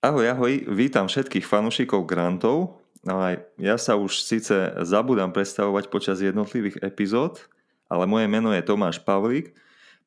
Ahoj, 0.00 0.32
ahoj, 0.32 0.64
vítam 0.72 1.12
všetkých 1.12 1.44
fanúšikov 1.44 2.08
grantov. 2.08 2.80
No 3.04 3.20
aj 3.20 3.44
ja 3.60 3.76
sa 3.76 4.00
už 4.00 4.24
síce 4.24 4.72
zabudám 4.80 5.28
predstavovať 5.28 5.92
počas 5.92 6.24
jednotlivých 6.24 6.80
epizód, 6.80 7.44
ale 7.84 8.08
moje 8.08 8.24
meno 8.24 8.48
je 8.48 8.64
Tomáš 8.64 8.96
Pavlík. 9.04 9.52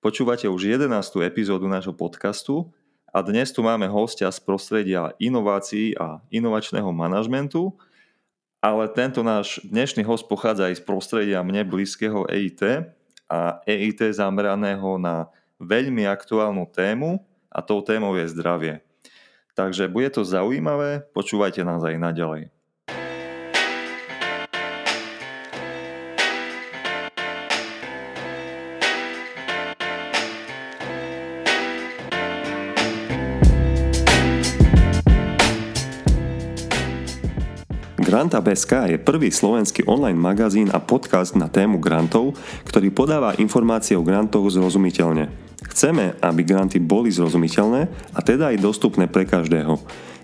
Počúvate 0.01 0.49
už 0.49 0.81
11. 0.81 0.89
epizódu 1.21 1.69
nášho 1.69 1.93
podcastu 1.93 2.73
a 3.13 3.21
dnes 3.21 3.53
tu 3.53 3.61
máme 3.61 3.85
hostia 3.85 4.33
z 4.33 4.41
prostredia 4.41 5.13
inovácií 5.21 5.93
a 5.93 6.25
inovačného 6.33 6.89
manažmentu, 6.89 7.77
ale 8.65 8.89
tento 8.97 9.21
náš 9.21 9.61
dnešný 9.61 10.01
host 10.09 10.25
pochádza 10.25 10.73
aj 10.73 10.81
z 10.81 10.83
prostredia 10.89 11.45
mne 11.45 11.69
blízkeho 11.69 12.25
EIT 12.33 12.89
a 13.29 13.61
EIT 13.69 14.09
zameraného 14.09 14.97
na 14.97 15.29
veľmi 15.61 16.09
aktuálnu 16.09 16.65
tému 16.73 17.21
a 17.53 17.61
tou 17.61 17.85
témou 17.85 18.17
je 18.17 18.25
zdravie. 18.33 18.81
Takže 19.53 19.85
bude 19.85 20.09
to 20.09 20.25
zaujímavé, 20.25 21.05
počúvajte 21.13 21.61
nás 21.61 21.85
aj 21.85 21.95
naďalej. 22.01 22.49
Granta.sk 38.23 38.87
je 38.87 38.95
prvý 39.03 39.35
slovenský 39.35 39.83
online 39.83 40.15
magazín 40.15 40.71
a 40.71 40.79
podcast 40.79 41.35
na 41.35 41.51
tému 41.51 41.75
grantov, 41.75 42.39
ktorý 42.63 42.87
podáva 42.87 43.35
informácie 43.35 43.99
o 43.99 44.07
grantoch 44.07 44.47
zrozumiteľne. 44.47 45.27
Chceme, 45.67 46.15
aby 46.23 46.47
granty 46.47 46.79
boli 46.79 47.11
zrozumiteľné 47.11 47.91
a 48.15 48.19
teda 48.23 48.55
aj 48.55 48.63
dostupné 48.63 49.11
pre 49.11 49.27
každého. 49.27 49.75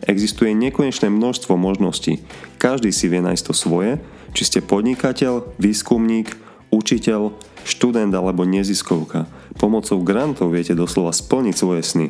Existuje 0.07 0.55
nekonečné 0.55 1.11
množstvo 1.11 1.59
možností. 1.59 2.23
Každý 2.55 2.95
si 2.95 3.11
vie 3.11 3.19
nájsť 3.19 3.43
to 3.43 3.51
svoje, 3.51 3.99
či 4.31 4.47
ste 4.47 4.59
podnikateľ, 4.63 5.59
výskumník, 5.59 6.39
učiteľ, 6.71 7.35
študent 7.67 8.15
alebo 8.15 8.47
neziskovka. 8.47 9.27
Pomocou 9.59 9.99
grantov 10.07 10.55
viete 10.55 10.71
doslova 10.71 11.11
splniť 11.11 11.51
svoje 11.51 11.83
sny. 11.83 12.07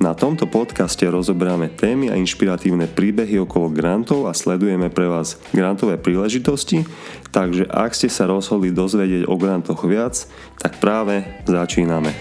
Na 0.00 0.16
tomto 0.16 0.48
podcaste 0.48 1.04
rozoberáme 1.04 1.68
témy 1.74 2.08
a 2.08 2.16
inšpiratívne 2.16 2.88
príbehy 2.88 3.42
okolo 3.42 3.68
grantov 3.74 4.30
a 4.30 4.32
sledujeme 4.32 4.88
pre 4.88 5.10
vás 5.10 5.36
grantové 5.50 5.98
príležitosti, 5.98 6.86
takže 7.34 7.68
ak 7.68 7.92
ste 7.92 8.08
sa 8.08 8.30
rozhodli 8.30 8.72
dozvedieť 8.72 9.28
o 9.28 9.34
grantoch 9.36 9.84
viac, 9.84 10.24
tak 10.56 10.78
práve 10.78 11.26
začíname. 11.44 12.14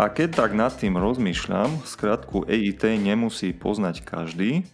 A 0.00 0.08
keď 0.08 0.32
tak 0.32 0.56
nad 0.56 0.72
tým 0.72 0.96
rozmýšľam, 0.96 1.84
skratku 1.84 2.48
EIT 2.48 2.88
nemusí 3.04 3.52
poznať 3.52 4.00
každý, 4.00 4.64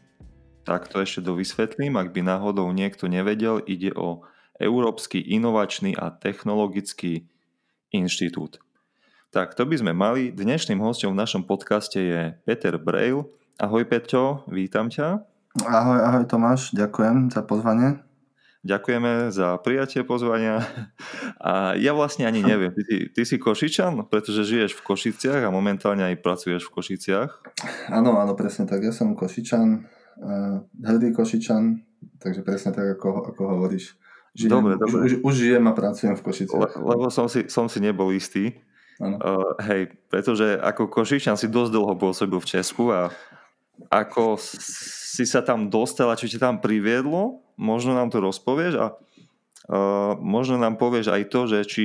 tak 0.62 0.86
to 0.86 1.02
ešte 1.02 1.18
dovysvetlím, 1.18 1.98
ak 1.98 2.14
by 2.14 2.22
náhodou 2.22 2.70
niekto 2.70 3.10
nevedel, 3.10 3.58
ide 3.66 3.90
o 3.98 4.22
Európsky 4.62 5.18
inovačný 5.18 5.98
a 5.98 6.14
technologický 6.14 7.26
inštitút. 7.90 8.62
Tak 9.34 9.58
to 9.58 9.66
by 9.66 9.74
sme 9.74 9.98
mali. 9.98 10.30
Dnešným 10.30 10.78
hostom 10.78 11.18
v 11.18 11.26
našom 11.26 11.42
podcaste 11.42 11.98
je 11.98 12.22
Peter 12.46 12.78
Brail. 12.78 13.26
Ahoj 13.58 13.82
Peťo, 13.82 14.46
vítam 14.46 14.86
ťa. 14.86 15.26
Ahoj, 15.66 16.06
ahoj 16.06 16.24
Tomáš, 16.30 16.70
ďakujem 16.70 17.34
za 17.34 17.42
pozvanie. 17.42 18.05
Ďakujeme 18.64 19.28
za 19.34 19.60
prijatie 19.60 20.06
pozvania. 20.06 20.64
A 21.42 21.76
ja 21.76 21.92
vlastne 21.92 22.24
ani 22.24 22.40
neviem, 22.40 22.72
ty, 22.72 23.12
ty 23.12 23.22
si 23.22 23.36
Košičan, 23.36 24.08
pretože 24.08 24.48
žiješ 24.48 24.78
v 24.80 24.82
Košiciach 24.82 25.46
a 25.46 25.54
momentálne 25.54 26.02
aj 26.02 26.24
pracuješ 26.24 26.66
v 26.66 26.74
Košiciach. 26.80 27.30
Áno, 27.92 28.16
áno, 28.16 28.32
presne 28.34 28.64
tak. 28.64 28.82
Ja 28.82 28.90
som 28.90 29.14
Košičan, 29.14 29.68
uh, 29.76 30.64
hrdý 30.80 31.12
Košičan, 31.12 31.84
takže 32.18 32.40
presne 32.42 32.72
tak, 32.72 32.98
ako, 32.98 33.36
ako 33.36 33.42
hovoríš. 33.46 33.94
Žijem, 34.34 34.50
dobre, 34.50 34.72
dobre. 34.80 34.98
Už, 35.06 35.12
už 35.22 35.34
žijem 35.36 35.64
a 35.68 35.72
pracujem 35.76 36.16
v 36.16 36.22
Košiciach. 36.24 36.60
Le, 36.60 36.68
lebo 36.82 37.04
som 37.12 37.28
si, 37.28 37.46
som 37.46 37.68
si 37.68 37.78
nebol 37.78 38.10
istý. 38.10 38.58
Uh, 38.96 39.52
hej, 39.60 39.92
pretože 40.08 40.56
ako 40.56 40.88
Košičan 40.88 41.36
si 41.36 41.52
dosť 41.52 41.70
dlho 41.76 41.94
pôsobil 42.00 42.40
v 42.40 42.48
Česku 42.48 42.88
a 42.90 43.12
ako 43.92 44.40
si 44.40 45.24
sa 45.28 45.44
tam 45.44 45.68
dostal 45.68 46.08
a 46.08 46.16
čo 46.16 46.24
ti 46.24 46.40
tam 46.40 46.58
priviedlo, 46.58 47.45
možno 47.56 47.96
nám 47.96 48.12
to 48.12 48.20
rozpovieš 48.20 48.74
a 48.78 48.86
uh, 48.92 50.14
možno 50.20 50.60
nám 50.60 50.76
povieš 50.80 51.12
aj 51.12 51.22
to, 51.28 51.40
že 51.48 51.58
či 51.68 51.84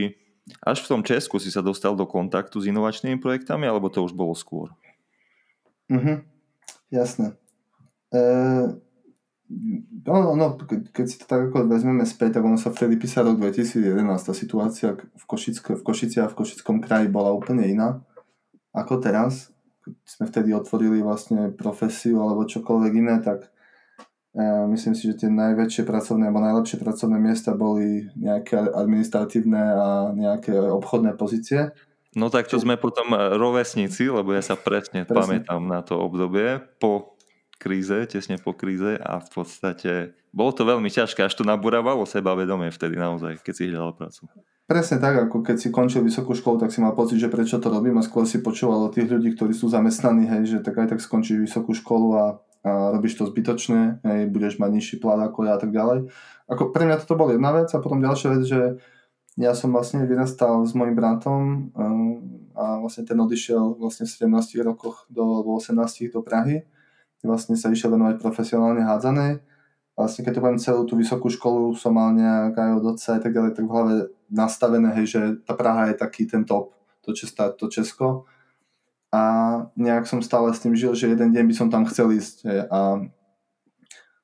až 0.59 0.83
v 0.83 0.89
tom 0.97 1.01
Česku 1.01 1.39
si 1.39 1.49
sa 1.49 1.63
dostal 1.63 1.95
do 1.95 2.03
kontaktu 2.03 2.59
s 2.59 2.67
inovačnými 2.67 3.17
projektami, 3.23 3.65
alebo 3.65 3.87
to 3.87 4.03
už 4.03 4.11
bolo 4.11 4.35
skôr? 4.35 4.73
Mhm, 5.87 6.25
jasné. 6.89 7.37
E, 8.09 8.21
no, 10.01 10.33
no, 10.33 10.57
keď 10.91 11.05
si 11.07 11.21
to 11.21 11.29
tak 11.29 11.47
ako 11.47 11.69
vezmeme 11.69 12.03
späť, 12.09 12.41
tak 12.41 12.43
ono 12.43 12.57
sa 12.57 12.73
vtedy 12.73 12.97
písalo 12.97 13.37
rok 13.37 13.53
2011. 13.53 14.01
Tá 14.01 14.33
situácia 14.33 14.97
v, 14.97 15.23
Košick, 15.29 15.77
v 15.77 15.83
Košici 15.85 16.17
a 16.19 16.27
v 16.27 16.35
Košickom 16.41 16.81
kraji 16.81 17.07
bola 17.07 17.31
úplne 17.31 17.69
iná 17.69 18.01
ako 18.71 19.03
teraz 19.03 19.51
sme 20.07 20.29
vtedy 20.29 20.55
otvorili 20.55 21.03
vlastne 21.03 21.51
profesiu 21.51 22.23
alebo 22.23 22.47
čokoľvek 22.47 22.93
iné, 22.95 23.15
tak 23.19 23.50
myslím 24.71 24.95
si, 24.95 25.11
že 25.11 25.25
tie 25.25 25.29
najväčšie 25.29 25.83
pracovné 25.83 26.31
alebo 26.31 26.39
najlepšie 26.39 26.79
pracovné 26.79 27.19
miesta 27.19 27.51
boli 27.51 28.07
nejaké 28.15 28.55
administratívne 28.55 29.63
a 29.75 29.87
nejaké 30.15 30.55
obchodné 30.55 31.19
pozície. 31.19 31.75
No 32.15 32.27
tak 32.27 32.51
to 32.51 32.59
sme 32.59 32.75
potom 32.75 33.15
rovesníci, 33.15 34.11
lebo 34.11 34.35
ja 34.35 34.43
sa 34.43 34.59
presne, 34.59 35.07
presne. 35.07 35.43
pamätám 35.43 35.63
na 35.63 35.79
to 35.79 35.95
obdobie 35.95 36.59
po 36.79 37.15
kríze, 37.55 37.93
tesne 38.09 38.35
po 38.41 38.51
kríze 38.51 38.99
a 38.99 39.21
v 39.21 39.29
podstate 39.31 40.17
bolo 40.33 40.51
to 40.55 40.63
veľmi 40.63 40.87
ťažké, 40.87 41.21
až 41.23 41.37
to 41.37 41.43
nabúravalo 41.43 42.07
sebavedomie 42.07 42.71
vtedy 42.71 42.97
naozaj, 42.97 43.39
keď 43.43 43.53
si 43.53 43.69
hľadal 43.69 43.93
prácu. 43.95 44.21
Presne 44.65 45.03
tak, 45.03 45.27
ako 45.27 45.43
keď 45.43 45.59
si 45.59 45.67
končil 45.67 46.01
vysokú 46.01 46.31
školu, 46.31 46.63
tak 46.63 46.71
si 46.71 46.79
mal 46.79 46.95
pocit, 46.95 47.19
že 47.19 47.27
prečo 47.27 47.59
to 47.59 47.67
robím 47.67 47.99
a 47.99 48.03
skôr 48.07 48.23
si 48.23 48.39
počúval 48.39 48.87
od 48.87 48.95
tých 48.95 49.11
ľudí, 49.11 49.35
ktorí 49.35 49.51
sú 49.51 49.67
zamestnaní, 49.67 50.31
hej, 50.31 50.43
že 50.47 50.57
tak 50.63 50.79
aj 50.79 50.95
tak 50.95 50.99
skončíš 51.03 51.43
vysokú 51.43 51.75
školu 51.75 52.07
a, 52.15 52.25
a 52.61 52.93
robíš 52.93 53.17
to 53.17 53.25
zbytočne, 53.25 54.05
hej, 54.05 54.29
budeš 54.29 54.61
mať 54.61 54.71
nižší 54.71 54.95
plat 55.01 55.17
ako 55.17 55.49
ja 55.49 55.57
a 55.57 55.61
tak 55.61 55.73
ďalej. 55.73 56.13
Ako 56.45 56.69
pre 56.69 56.85
mňa 56.85 57.01
toto 57.01 57.17
bol 57.17 57.33
jedna 57.33 57.51
vec 57.53 57.73
a 57.73 57.81
potom 57.81 57.97
ďalšia 57.97 58.29
vec, 58.37 58.43
že 58.45 58.61
ja 59.39 59.55
som 59.57 59.73
vlastne 59.73 60.03
vyrastal 60.05 60.61
s 60.67 60.75
mojim 60.75 60.93
bratom 60.93 61.71
um, 61.73 62.21
a 62.53 62.77
vlastne 62.83 63.07
ten 63.07 63.17
odišiel 63.17 63.79
vlastne 63.79 64.05
v 64.05 64.29
17 64.29 64.61
rokoch 64.61 65.07
do 65.07 65.41
18 65.57 66.11
do 66.11 66.21
Prahy. 66.21 66.67
Vlastne 67.23 67.53
sa 67.55 67.71
išiel 67.71 67.95
venovať 67.95 68.17
profesionálne 68.19 68.81
hádzanej 68.83 69.41
vlastne 70.01 70.25
keď 70.25 70.33
to 70.33 70.41
poviem 70.41 70.61
celú 70.61 70.81
tú 70.87 70.97
vysokú 70.97 71.27
školu 71.29 71.75
som 71.75 71.93
mal 71.93 72.15
nejak 72.15 72.57
aj 72.57 72.71
od 72.79 72.85
otca 72.95 73.09
a 73.17 73.21
tak 73.21 73.31
ďalej, 73.35 73.51
tak 73.53 73.65
v 73.67 73.73
hlave 73.73 73.95
nastavené, 74.31 74.89
hej, 74.97 75.05
že 75.05 75.21
tá 75.43 75.53
Praha 75.53 75.91
je 75.91 75.95
taký 75.99 76.25
ten 76.25 76.47
top, 76.47 76.73
to, 77.05 77.13
Česta, 77.13 77.51
to 77.53 77.67
Česko. 77.67 78.25
A 79.11 79.21
nejak 79.75 80.07
som 80.07 80.23
stále 80.23 80.55
s 80.55 80.63
tým 80.63 80.71
žil, 80.71 80.95
že 80.95 81.11
jeden 81.11 81.35
deň 81.35 81.43
by 81.51 81.55
som 81.55 81.67
tam 81.67 81.83
chcel 81.83 82.15
ísť. 82.15 82.35
Hej, 82.47 82.59
a 82.71 82.79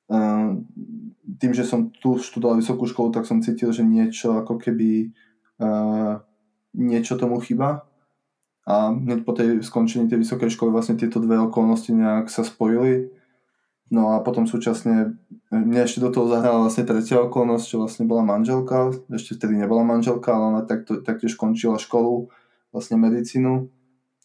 um, 0.08 0.64
tým, 1.36 1.52
že 1.52 1.68
som 1.68 1.92
tu 1.92 2.16
študoval 2.16 2.56
vysokú 2.56 2.88
školu, 2.88 3.12
tak 3.12 3.28
som 3.28 3.44
cítil, 3.44 3.68
že 3.68 3.84
niečo 3.84 4.40
ako 4.40 4.56
keby 4.56 5.12
uh, 5.60 6.24
niečo 6.72 7.20
tomu 7.20 7.36
chyba. 7.44 7.84
A 8.68 8.92
hneď 8.92 9.24
po 9.24 9.32
tej 9.36 9.60
skončení 9.64 10.08
tej 10.08 10.24
vysokej 10.24 10.52
školy 10.52 10.72
vlastne 10.72 10.96
tieto 10.96 11.20
dve 11.20 11.40
okolnosti 11.40 11.88
nejak 11.92 12.28
sa 12.32 12.44
spojili 12.44 13.12
No 13.88 14.12
a 14.12 14.20
potom 14.20 14.44
súčasne 14.44 15.16
mne 15.48 15.80
ešte 15.80 16.04
do 16.04 16.12
toho 16.12 16.28
zahrala 16.28 16.68
vlastne 16.68 16.84
tretia 16.84 17.24
okolnosť, 17.24 17.64
čo 17.64 17.76
vlastne 17.80 18.04
bola 18.04 18.20
manželka, 18.20 18.92
ešte 19.08 19.40
vtedy 19.40 19.56
nebola 19.56 19.80
manželka, 19.80 20.28
ale 20.28 20.44
ona 20.52 20.62
taktiež 21.00 21.40
končila 21.40 21.80
školu, 21.80 22.28
vlastne 22.68 23.00
medicínu. 23.00 23.72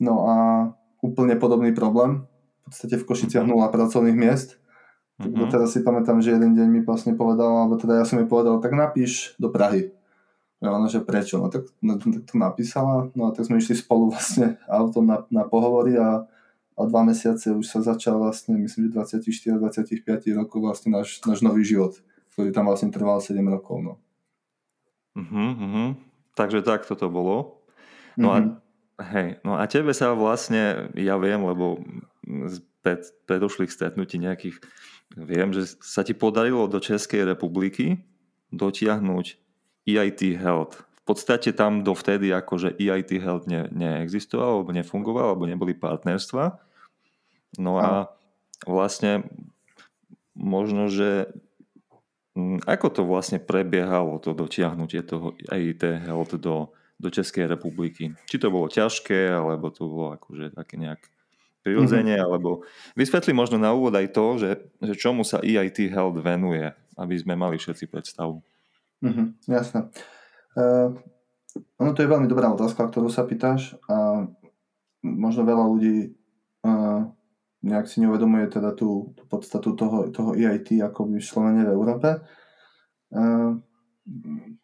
No 0.02 0.26
a 0.26 0.36
úplne 1.04 1.36
podobný 1.36 1.76
problém, 1.76 2.26
v 2.64 2.72
podstate 2.72 2.96
v 2.98 3.08
Košiciach 3.08 3.46
nula 3.46 3.70
pracovných 3.70 4.16
miest. 4.16 4.58
Mm-hmm. 5.22 5.52
Teraz 5.52 5.76
si 5.76 5.86
pamätám, 5.86 6.24
že 6.24 6.34
jeden 6.34 6.58
deň 6.58 6.68
mi 6.70 6.80
vlastne 6.82 7.14
povedala, 7.14 7.68
alebo 7.68 7.78
teda 7.78 8.02
ja 8.02 8.06
som 8.08 8.18
jej 8.18 8.26
povedal, 8.26 8.58
tak 8.64 8.74
napíš 8.74 9.38
do 9.38 9.52
Prahy. 9.54 9.94
A 10.64 10.72
ona, 10.72 10.88
že 10.88 11.04
prečo? 11.04 11.44
No 11.44 11.52
tak, 11.52 11.68
no, 11.84 12.00
tak 12.00 12.24
to 12.24 12.34
napísala, 12.40 13.12
no 13.14 13.30
a 13.30 13.36
tak 13.36 13.46
sme 13.46 13.60
išli 13.60 13.76
spolu 13.76 14.10
vlastne 14.16 14.58
autom 14.66 15.06
na, 15.06 15.28
na 15.28 15.44
pohovory 15.44 16.00
a 16.00 16.24
a 16.74 16.82
dva 16.90 17.06
mesiace 17.06 17.54
už 17.54 17.66
sa 17.70 17.80
začal 17.86 18.18
vlastne, 18.18 18.58
myslím, 18.58 18.90
že 18.90 19.22
24-25 19.22 20.34
rokov 20.34 20.58
vlastne 20.58 20.90
náš, 20.98 21.22
náš 21.22 21.46
nový 21.46 21.62
život, 21.62 22.02
ktorý 22.34 22.50
tam 22.50 22.66
vlastne 22.66 22.90
trval 22.90 23.22
7 23.22 23.38
rokov. 23.46 23.78
No. 23.86 23.94
Uh-huh, 25.14 25.50
uh-huh. 25.54 25.90
Takže 26.34 26.66
takto 26.66 26.98
to 26.98 27.14
bolo. 27.14 27.62
No 28.18 28.34
uh-huh. 28.34 28.58
a 28.58 28.62
hej, 29.00 29.42
no 29.42 29.58
a 29.58 29.66
tebe 29.66 29.96
sa 29.96 30.14
vlastne, 30.14 30.90
ja 30.94 31.18
viem, 31.18 31.42
lebo 31.42 31.82
z 32.28 32.62
pred, 32.84 33.02
predošlých 33.26 33.72
stretnutí 33.72 34.20
nejakých 34.20 34.60
viem, 35.16 35.56
že 35.56 35.80
sa 35.80 36.04
ti 36.04 36.12
podarilo 36.12 36.68
do 36.68 36.84
Českej 36.84 37.24
republiky 37.24 38.04
dotiahnuť 38.54 39.26
EIT 39.88 40.22
Health. 40.38 40.84
V 41.04 41.04
podstate 41.04 41.52
tam 41.52 41.84
dovtedy 41.84 42.32
akože 42.32 42.80
EIT 42.80 43.20
Health 43.20 43.46
ne, 43.50 43.68
neexistoval, 43.72 44.62
alebo 44.62 44.72
nefungoval, 44.72 45.36
alebo 45.36 45.46
neboli 45.50 45.76
partnerstva. 45.76 46.60
No 47.60 47.78
a 47.78 48.10
vlastne 48.66 49.28
možno, 50.34 50.88
že 50.88 51.30
mm, 52.34 52.66
ako 52.66 52.88
to 52.90 53.02
vlastne 53.04 53.38
prebiehalo, 53.38 54.18
to 54.24 54.32
dotiahnutie 54.34 55.04
toho 55.04 55.36
EIT 55.52 56.08
Health 56.08 56.40
do, 56.40 56.72
do 57.00 57.10
Českej 57.10 57.50
republiky? 57.50 58.14
Či 58.30 58.38
to 58.40 58.54
bolo 58.54 58.70
ťažké, 58.70 59.34
alebo 59.34 59.74
to 59.74 59.90
bolo 59.90 60.16
akože 60.16 60.54
také 60.56 60.78
nejak 60.78 61.02
prirodzene, 61.64 62.20
mm-hmm. 62.20 62.28
alebo 62.28 62.68
vysvetli 62.94 63.32
možno 63.32 63.56
na 63.56 63.72
úvod 63.72 63.96
aj 63.96 64.12
to, 64.12 64.26
že, 64.36 64.52
že 64.84 64.94
čomu 65.00 65.24
sa 65.24 65.40
EIT 65.40 65.88
Health 65.96 66.20
venuje, 66.20 66.68
aby 67.00 67.16
sme 67.16 67.40
mali 67.40 67.56
všetci 67.56 67.88
predstavu. 67.88 68.44
Mm-hmm, 69.00 69.28
jasné. 69.48 69.88
Uh, 70.60 70.92
ono 71.80 71.96
to 71.96 72.04
je 72.04 72.12
veľmi 72.12 72.28
dobrá 72.28 72.52
otázka, 72.52 72.92
ktorú 72.92 73.08
sa 73.08 73.24
pýtaš 73.24 73.80
a 73.88 74.28
možno 75.04 75.48
veľa 75.48 75.66
ľudí 75.72 76.12
uh, 76.68 77.08
nejak 77.64 77.88
si 77.88 78.04
neuvedomuje 78.04 78.52
teda 78.52 78.76
tú, 78.76 79.16
tú 79.16 79.24
podstatu 79.32 79.72
toho, 79.80 80.12
toho 80.12 80.36
EIT 80.36 80.84
ako 80.84 81.16
vyslovene 81.16 81.64
v 81.64 81.74
Európe. 81.74 82.20
Uh, 83.08 83.64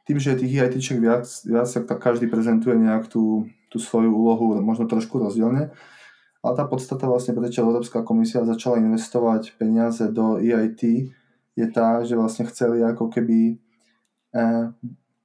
tým, 0.04 0.18
že 0.20 0.36
je 0.36 0.42
tých 0.44 0.54
EIT 0.60 0.76
viac, 1.00 1.26
viac, 1.48 1.68
tak 1.72 1.98
každý 2.00 2.28
prezentuje 2.28 2.76
nejak 2.76 3.08
tú, 3.08 3.48
tú 3.72 3.80
svoju 3.80 4.12
úlohu 4.12 4.60
možno 4.60 4.86
trošku 4.88 5.20
rozdielne. 5.20 5.72
Ale 6.40 6.54
tá 6.56 6.64
podstata 6.64 7.08
vlastne, 7.08 7.36
prečo 7.36 7.64
Európska 7.64 8.04
komisia 8.04 8.48
začala 8.48 8.80
investovať 8.80 9.60
peniaze 9.60 10.08
do 10.12 10.40
EIT, 10.40 11.12
je 11.56 11.68
tá, 11.68 12.00
že 12.08 12.16
vlastne 12.16 12.48
chceli 12.48 12.80
ako 12.80 13.12
keby 13.12 13.60
eh, 14.36 14.72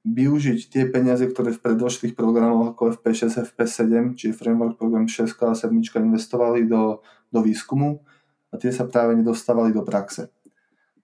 využiť 0.05 0.59
tie 0.69 0.83
peniaze, 0.91 1.23
ktoré 1.23 1.55
v 1.55 1.63
predošlých 1.63 2.13
programoch 2.13 2.75
ako 2.75 2.99
FP6, 2.99 3.47
FP7, 3.55 4.13
čiže 4.19 4.37
Framework 4.37 4.75
Program 4.75 5.07
6 5.07 5.31
a 5.47 5.55
7 5.55 5.71
investovali 5.81 6.67
do, 6.67 6.99
do 7.31 7.39
výskumu 7.39 8.03
a 8.51 8.59
tie 8.59 8.69
sa 8.69 8.85
práve 8.85 9.15
nedostávali 9.17 9.71
do 9.71 9.81
praxe. 9.81 10.34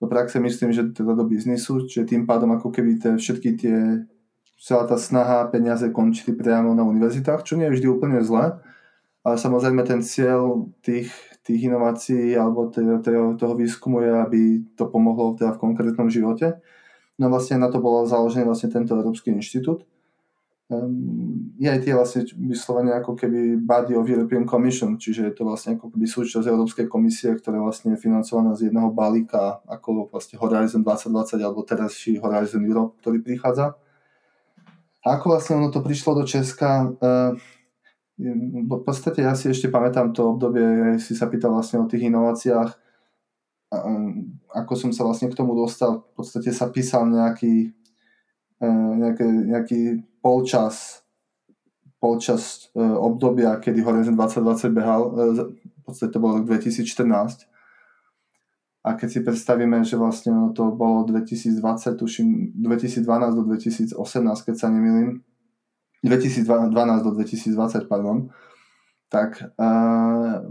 Do 0.01 0.09
praxe 0.09 0.41
myslím, 0.41 0.73
že 0.73 0.89
teda 0.97 1.13
do 1.13 1.29
biznisu, 1.29 1.85
čiže 1.85 2.09
tým 2.09 2.25
pádom 2.25 2.49
ako 2.57 2.73
keby 2.73 2.97
tie, 2.97 3.11
všetky 3.21 3.49
tie 3.53 3.77
celá 4.57 4.89
tá 4.89 4.97
snaha 4.97 5.45
peniaze 5.53 5.85
končili 5.93 6.33
priamo 6.33 6.73
na 6.73 6.81
univerzitách, 6.81 7.45
čo 7.45 7.53
nie 7.53 7.69
je 7.69 7.77
vždy 7.77 7.87
úplne 7.89 8.17
zlé, 8.25 8.57
ale 9.21 9.35
samozrejme 9.37 9.85
ten 9.85 10.01
cieľ 10.01 10.73
tých, 10.81 11.13
tých 11.45 11.69
inovácií 11.69 12.33
alebo 12.33 12.73
toho, 12.73 13.37
toho 13.37 13.53
výskumu 13.53 14.01
je, 14.01 14.11
aby 14.13 14.41
to 14.73 14.89
pomohlo 14.89 15.37
teda 15.37 15.53
v 15.53 15.61
konkrétnom 15.69 16.09
živote. 16.09 16.57
No 17.21 17.29
vlastne 17.29 17.61
na 17.61 17.69
to 17.69 17.77
bol 17.77 18.05
založený 18.09 18.49
vlastne 18.49 18.73
tento 18.73 18.97
Európsky 18.97 19.29
inštitút. 19.29 19.85
Um, 20.71 21.51
je 21.59 21.67
aj 21.67 21.83
tie 21.83 21.91
vlastne 21.91 22.23
vyslovene 22.39 22.95
ako 22.95 23.19
keby 23.19 23.59
body 23.59 23.91
of 23.91 24.07
European 24.07 24.47
Commission, 24.47 24.95
čiže 24.95 25.27
je 25.27 25.33
to 25.35 25.43
vlastne 25.43 25.75
ako 25.75 25.91
keby 25.91 26.07
súčasť 26.07 26.47
Európskej 26.47 26.87
komisie, 26.87 27.35
ktorá 27.35 27.59
vlastne 27.59 27.91
je 27.91 27.99
financovaná 27.99 28.55
z 28.55 28.71
jedného 28.71 28.87
balíka 28.95 29.59
ako 29.67 30.07
vlastne 30.07 30.39
Horizon 30.39 30.87
2020 30.87 31.43
alebo 31.43 31.67
terajší 31.67 32.23
Horizon 32.23 32.63
Europe, 32.63 32.95
ktorý 33.03 33.19
prichádza. 33.19 33.75
A 35.03 35.19
ako 35.19 35.35
vlastne 35.35 35.59
ono 35.59 35.67
to 35.75 35.83
prišlo 35.83 36.15
do 36.15 36.23
Česka, 36.23 36.87
uh, 36.87 37.35
v 38.21 38.83
podstate 38.85 39.25
ja 39.25 39.33
si 39.33 39.49
ešte 39.49 39.67
pamätám 39.67 40.13
to 40.13 40.37
obdobie, 40.37 40.95
si 41.01 41.17
sa 41.17 41.25
pýtal 41.25 41.57
vlastne 41.57 41.81
o 41.81 41.89
tých 41.89 42.05
inováciách, 42.05 42.69
ako 44.51 44.73
som 44.75 44.91
sa 44.91 45.07
vlastne 45.07 45.31
k 45.31 45.37
tomu 45.37 45.55
dostal, 45.57 46.05
v 46.13 46.21
podstate 46.21 46.51
sa 46.53 46.69
písal 46.69 47.07
nejaký, 47.09 47.73
e, 48.61 48.67
nejaký, 48.69 49.27
nejaký 49.49 49.81
polčas, 50.21 51.01
polčas 51.97 52.69
e, 52.71 52.81
obdobia, 52.81 53.57
kedy 53.57 53.81
Horizon 53.81 54.13
2020 54.13 54.69
behal, 54.69 55.01
e, 55.01 55.11
v 55.49 55.81
podstate 55.83 56.13
to 56.13 56.21
bolo 56.21 56.39
rok 56.39 56.45
2014. 56.45 57.49
A 58.81 58.97
keď 58.97 59.09
si 59.09 59.19
predstavíme, 59.21 59.85
že 59.85 59.93
vlastne 59.93 60.33
to 60.57 60.73
bolo 60.73 61.05
2020, 61.05 62.01
tuším 62.01 62.57
2012 62.57 63.05
do 63.37 63.43
2018, 63.45 63.93
keď 64.45 64.55
sa 64.57 64.73
nemýlim, 64.73 65.21
2012 66.01 67.05
do 67.05 67.11
2020, 67.13 67.85
pardon, 67.85 68.33
tak 69.11 69.37
uh, 69.61 70.41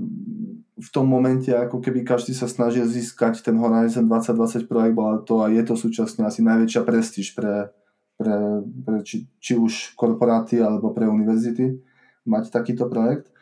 v 0.81 0.89
tom 0.95 1.11
momente 1.11 1.51
ako 1.51 1.83
keby 1.83 2.07
každý 2.07 2.31
sa 2.31 2.47
snažil 2.47 2.87
získať 2.87 3.43
ten 3.43 3.59
Horizon 3.59 4.07
2020 4.07 4.71
projekt, 4.71 4.95
bola 4.95 5.19
to 5.27 5.43
a 5.43 5.51
je 5.51 5.63
to 5.67 5.75
súčasne 5.75 6.23
asi 6.23 6.47
najväčšia 6.47 6.83
prestíž 6.87 7.35
pre, 7.35 7.75
pre, 8.21 8.61
pre 8.85 9.01
či, 9.01 9.25
či 9.41 9.57
už 9.57 9.97
korporáty 9.97 10.61
alebo 10.61 10.93
pre 10.93 11.09
univerzity 11.09 11.81
mať 12.29 12.53
takýto 12.53 12.85
projekt. 12.93 13.33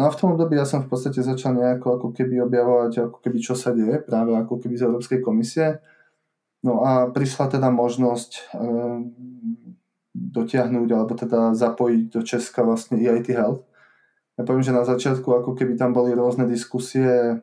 No 0.00 0.08
a 0.08 0.10
v 0.10 0.18
tom 0.18 0.32
období 0.32 0.56
ja 0.56 0.64
som 0.64 0.80
v 0.80 0.90
podstate 0.90 1.20
začal 1.20 1.60
nejako 1.60 2.00
ako 2.00 2.08
keby 2.16 2.40
objavovať, 2.40 3.12
ako 3.12 3.18
keby 3.20 3.38
čo 3.38 3.52
sa 3.52 3.76
deje 3.76 4.00
práve 4.00 4.32
ako 4.32 4.58
keby 4.58 4.74
z 4.80 4.88
Európskej 4.88 5.20
komisie. 5.20 5.78
No 6.64 6.80
a 6.82 7.12
prišla 7.12 7.60
teda 7.60 7.68
možnosť 7.68 8.56
um, 8.56 9.12
dotiahnuť 10.14 10.88
alebo 10.88 11.12
teda 11.12 11.52
zapojiť 11.52 12.02
do 12.10 12.20
Česka 12.24 12.64
vlastne 12.64 12.96
EIT 12.98 13.34
Health. 13.36 13.62
Ja 14.34 14.42
poviem, 14.42 14.66
že 14.66 14.74
na 14.74 14.82
začiatku 14.82 15.26
ako 15.26 15.54
keby 15.54 15.78
tam 15.78 15.94
boli 15.94 16.10
rôzne 16.10 16.46
diskusie 16.50 17.06
e, 17.06 17.34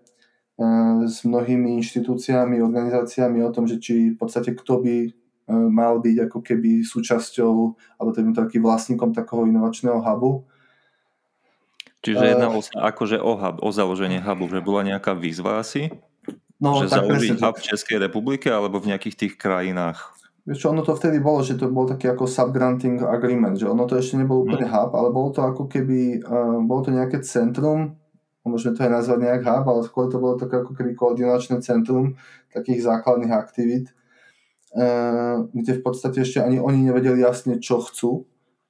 s 1.07 1.24
mnohými 1.24 1.80
inštitúciami, 1.80 2.60
organizáciami 2.60 3.39
o 3.48 3.51
tom, 3.51 3.63
že 3.63 3.80
či 3.80 4.12
v 4.12 4.18
podstate 4.19 4.51
kto 4.51 4.84
by 4.84 4.95
e, 5.07 5.12
mal 5.51 6.00
byť 6.00 6.31
ako 6.31 6.39
keby 6.39 6.88
súčasťou 6.88 7.53
alebo 8.00 8.09
teda 8.15 8.31
taký 8.48 8.63
vlastníkom 8.63 9.12
takého 9.12 9.45
inovačného 9.45 10.00
hubu. 10.00 10.48
Čiže 12.01 12.33
jednalo 12.33 12.65
sa 12.65 12.89
akože 12.89 13.21
o 13.21 13.38
hub, 13.38 13.62
o 13.62 13.69
založenie 13.69 14.24
hubu, 14.24 14.50
že 14.50 14.63
bola 14.63 14.81
nejaká 14.81 15.13
výzva 15.13 15.62
asi? 15.62 15.94
No, 16.57 16.81
že 16.81 16.89
založiť 16.89 17.38
hub 17.42 17.57
v 17.57 17.68
Českej 17.74 17.98
republike 18.01 18.50
alebo 18.50 18.81
v 18.81 18.94
nejakých 18.94 19.15
tých 19.18 19.33
krajinách 19.38 20.21
Vieš 20.42 20.57
čo, 20.57 20.74
ono 20.74 20.81
to 20.81 20.98
vtedy 20.98 21.21
bolo, 21.21 21.45
že 21.45 21.53
to 21.53 21.69
bol 21.69 21.86
taký 21.86 22.09
ako 22.09 22.25
subgranting 22.25 22.98
agreement, 23.06 23.62
že 23.62 23.69
ono 23.69 23.86
to 23.86 23.94
ešte 23.94 24.18
nebol 24.18 24.42
úplne 24.42 24.65
mm. 24.65 24.74
hub, 24.74 24.92
ale 24.98 25.13
bolo 25.13 25.30
to 25.30 25.45
ako 25.45 25.69
keby, 25.69 26.18
uh, 26.25 26.57
bolo 26.65 26.81
to 26.81 26.89
nejaké 26.89 27.21
centrum, 27.21 28.01
môžeme 28.42 28.74
to 28.74 28.81
aj 28.81 28.89
nazvať 28.89 29.19
nejak 29.21 29.45
hub, 29.45 29.65
ale 29.69 29.81
skôr 29.86 30.09
to 30.09 30.18
bolo 30.18 30.42
také 30.42 30.65
ako 30.65 30.74
keby 30.74 30.98
koordinačné 30.98 31.62
centrum 31.62 32.18
takých 32.50 32.81
základných 32.89 33.30
aktivít, 33.30 33.94
kde 35.51 35.72
v 35.78 35.82
podstate 35.84 36.24
ešte 36.24 36.40
ani 36.40 36.56
oni 36.56 36.88
nevedeli 36.88 37.20
jasne, 37.20 37.60
čo 37.60 37.84
chcú, 37.84 38.24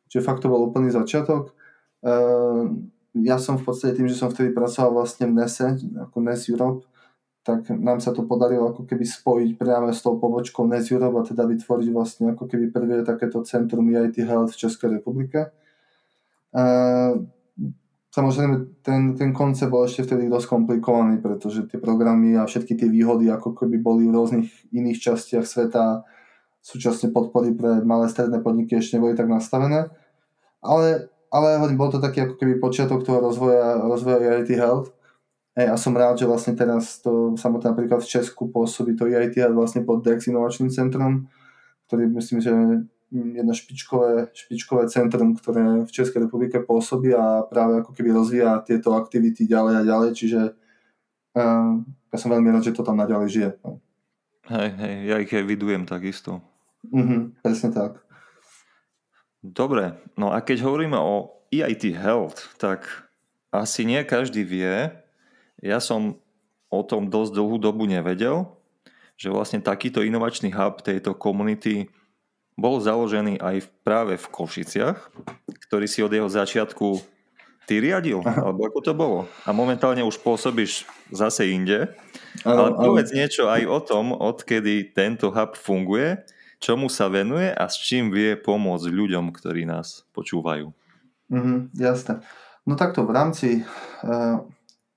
čiže 0.09 0.25
fakt 0.25 0.41
to 0.41 0.49
bol 0.49 0.65
úplný 0.65 0.89
začiatok. 0.89 1.53
Uh, 2.01 2.73
ja 3.13 3.37
som 3.37 3.59
v 3.59 3.67
podstate 3.67 3.99
tým, 3.99 4.09
že 4.09 4.17
som 4.17 4.31
vtedy 4.31 4.55
pracoval 4.55 5.03
vlastne 5.03 5.29
v 5.29 5.37
NESE, 5.37 5.77
ako 5.99 6.17
NES 6.23 6.41
Europe, 6.49 6.81
tak 7.41 7.69
nám 7.73 7.99
sa 8.01 8.13
to 8.13 8.25
podarilo 8.25 8.69
ako 8.69 8.85
keby 8.85 9.01
spojiť 9.01 9.49
priame 9.57 9.89
s 9.93 10.05
tou 10.05 10.17
pobočkou 10.17 10.65
NES 10.69 10.93
Europe 10.93 11.21
a 11.21 11.27
teda 11.27 11.45
vytvoriť 11.49 11.87
vlastne 11.89 12.25
ako 12.33 12.45
keby 12.45 12.69
prvé 12.69 13.01
takéto 13.01 13.41
centrum 13.41 13.89
EIT 13.89 14.21
Health 14.25 14.53
v 14.53 14.61
Českej 14.61 15.01
republike. 15.01 15.49
Samozrejme, 18.11 18.83
ten, 18.83 19.15
ten 19.15 19.31
koncept 19.31 19.71
bol 19.71 19.87
ešte 19.87 20.03
vtedy 20.03 20.27
dosť 20.27 20.51
komplikovaný, 20.51 21.23
pretože 21.23 21.63
tie 21.71 21.79
programy 21.79 22.35
a 22.35 22.43
všetky 22.43 22.75
tie 22.75 22.91
výhody 22.91 23.31
ako 23.31 23.55
keby 23.55 23.79
boli 23.79 24.03
v 24.11 24.15
rôznych 24.19 24.47
iných 24.75 24.99
častiach 24.99 25.47
sveta 25.47 26.03
súčasne 26.59 27.15
podpory 27.15 27.55
pre 27.55 27.79
malé 27.87 28.11
stredné 28.11 28.43
podniky 28.43 28.75
ešte 28.75 28.99
neboli 28.99 29.15
tak 29.15 29.31
nastavené. 29.31 29.87
Ale, 30.59 31.07
ale 31.31 31.47
bol 31.79 31.87
to 31.87 32.03
taký 32.03 32.27
ako 32.27 32.35
keby 32.35 32.59
počiatok 32.59 33.07
toho 33.07 33.23
rozvoja, 33.23 33.79
rozvoja 33.79 34.19
EIT 34.19 34.59
Health 34.59 34.91
Hej, 35.51 35.67
a 35.67 35.75
som 35.75 35.91
rád, 35.91 36.15
že 36.15 36.23
vlastne 36.23 36.55
teraz 36.55 37.03
to 37.03 37.35
samotné 37.35 37.75
napríklad 37.75 37.99
v 37.99 38.07
Česku 38.07 38.47
pôsobí 38.47 38.95
to 38.95 39.03
EIT 39.03 39.51
vlastne 39.51 39.83
pod 39.83 39.99
DEX 39.99 40.31
inovačným 40.31 40.71
centrom, 40.71 41.27
ktorý 41.91 42.07
myslím, 42.15 42.39
že 42.39 42.51
jedno 43.11 43.51
špičkové, 43.51 44.31
špičkové 44.31 44.87
centrum, 44.87 45.35
ktoré 45.35 45.83
v 45.83 45.91
Českej 45.91 46.25
republike 46.25 46.63
pôsobí 46.63 47.11
a 47.11 47.43
práve 47.43 47.83
ako 47.83 47.91
keby 47.91 48.15
rozvíja 48.15 48.63
tieto 48.63 48.95
aktivity 48.95 49.43
ďalej 49.43 49.83
a 49.83 49.87
ďalej, 49.87 50.09
čiže 50.15 50.41
uh, 51.35 51.71
ja 51.83 52.17
som 52.17 52.31
veľmi 52.31 52.47
rád, 52.55 52.71
že 52.71 52.75
to 52.75 52.87
tam 52.87 52.95
naďalej 52.95 53.27
žije. 53.27 53.49
No. 53.67 53.83
Hej, 54.47 54.69
hej, 54.79 54.95
ja 55.11 55.15
ich 55.19 55.31
aj 55.31 55.43
vidujem 55.43 55.83
takisto. 55.83 56.39
Mhm, 56.87 57.43
presne 57.43 57.69
tak. 57.75 57.99
Dobre, 59.43 59.99
no 60.15 60.31
a 60.31 60.39
keď 60.39 60.63
hovoríme 60.63 60.95
o 60.95 61.43
EIT 61.51 61.97
Health, 61.99 62.55
tak 62.55 62.87
asi 63.51 63.83
nie 63.83 63.99
každý 64.07 64.47
vie, 64.47 64.87
ja 65.59 65.79
som 65.83 66.15
o 66.71 66.81
tom 66.87 67.11
dosť 67.11 67.35
dlhú 67.35 67.59
dobu 67.59 67.83
nevedel, 67.83 68.47
že 69.19 69.27
vlastne 69.29 69.59
takýto 69.59 70.01
inovačný 70.01 70.55
hub 70.55 70.79
tejto 70.81 71.13
komunity 71.13 71.91
bol 72.59 72.79
založený 72.83 73.39
aj 73.39 73.67
práve 73.81 74.19
v 74.19 74.25
Košiciach, 74.27 74.99
ktorý 75.67 75.85
si 75.87 76.03
od 76.03 76.11
jeho 76.11 76.29
začiatku 76.29 77.01
ty 77.65 77.79
riadil, 77.79 78.19
alebo 78.25 78.67
ako 78.67 78.79
to 78.83 78.93
bolo. 78.93 79.19
A 79.47 79.55
momentálne 79.55 80.03
už 80.03 80.19
pôsobíš 80.19 80.83
zase 81.13 81.47
inde. 81.51 81.87
Ale 82.43 82.75
povedz 82.75 83.15
niečo 83.15 83.47
aj 83.47 83.63
o 83.67 83.79
tom, 83.79 84.11
odkedy 84.11 84.91
tento 84.91 85.31
hub 85.31 85.55
funguje, 85.55 86.19
čomu 86.61 86.91
sa 86.91 87.07
venuje 87.07 87.49
a 87.49 87.65
s 87.71 87.79
čím 87.79 88.13
vie 88.13 88.37
pomôcť 88.37 88.87
ľuďom, 88.91 89.33
ktorí 89.33 89.65
nás 89.65 90.05
počúvajú. 90.13 90.69
Mm, 91.31 91.71
jasné. 91.79 92.21
No 92.67 92.77
takto 92.77 93.07
v 93.07 93.11
rámci 93.15 93.47
uh, 94.05 94.37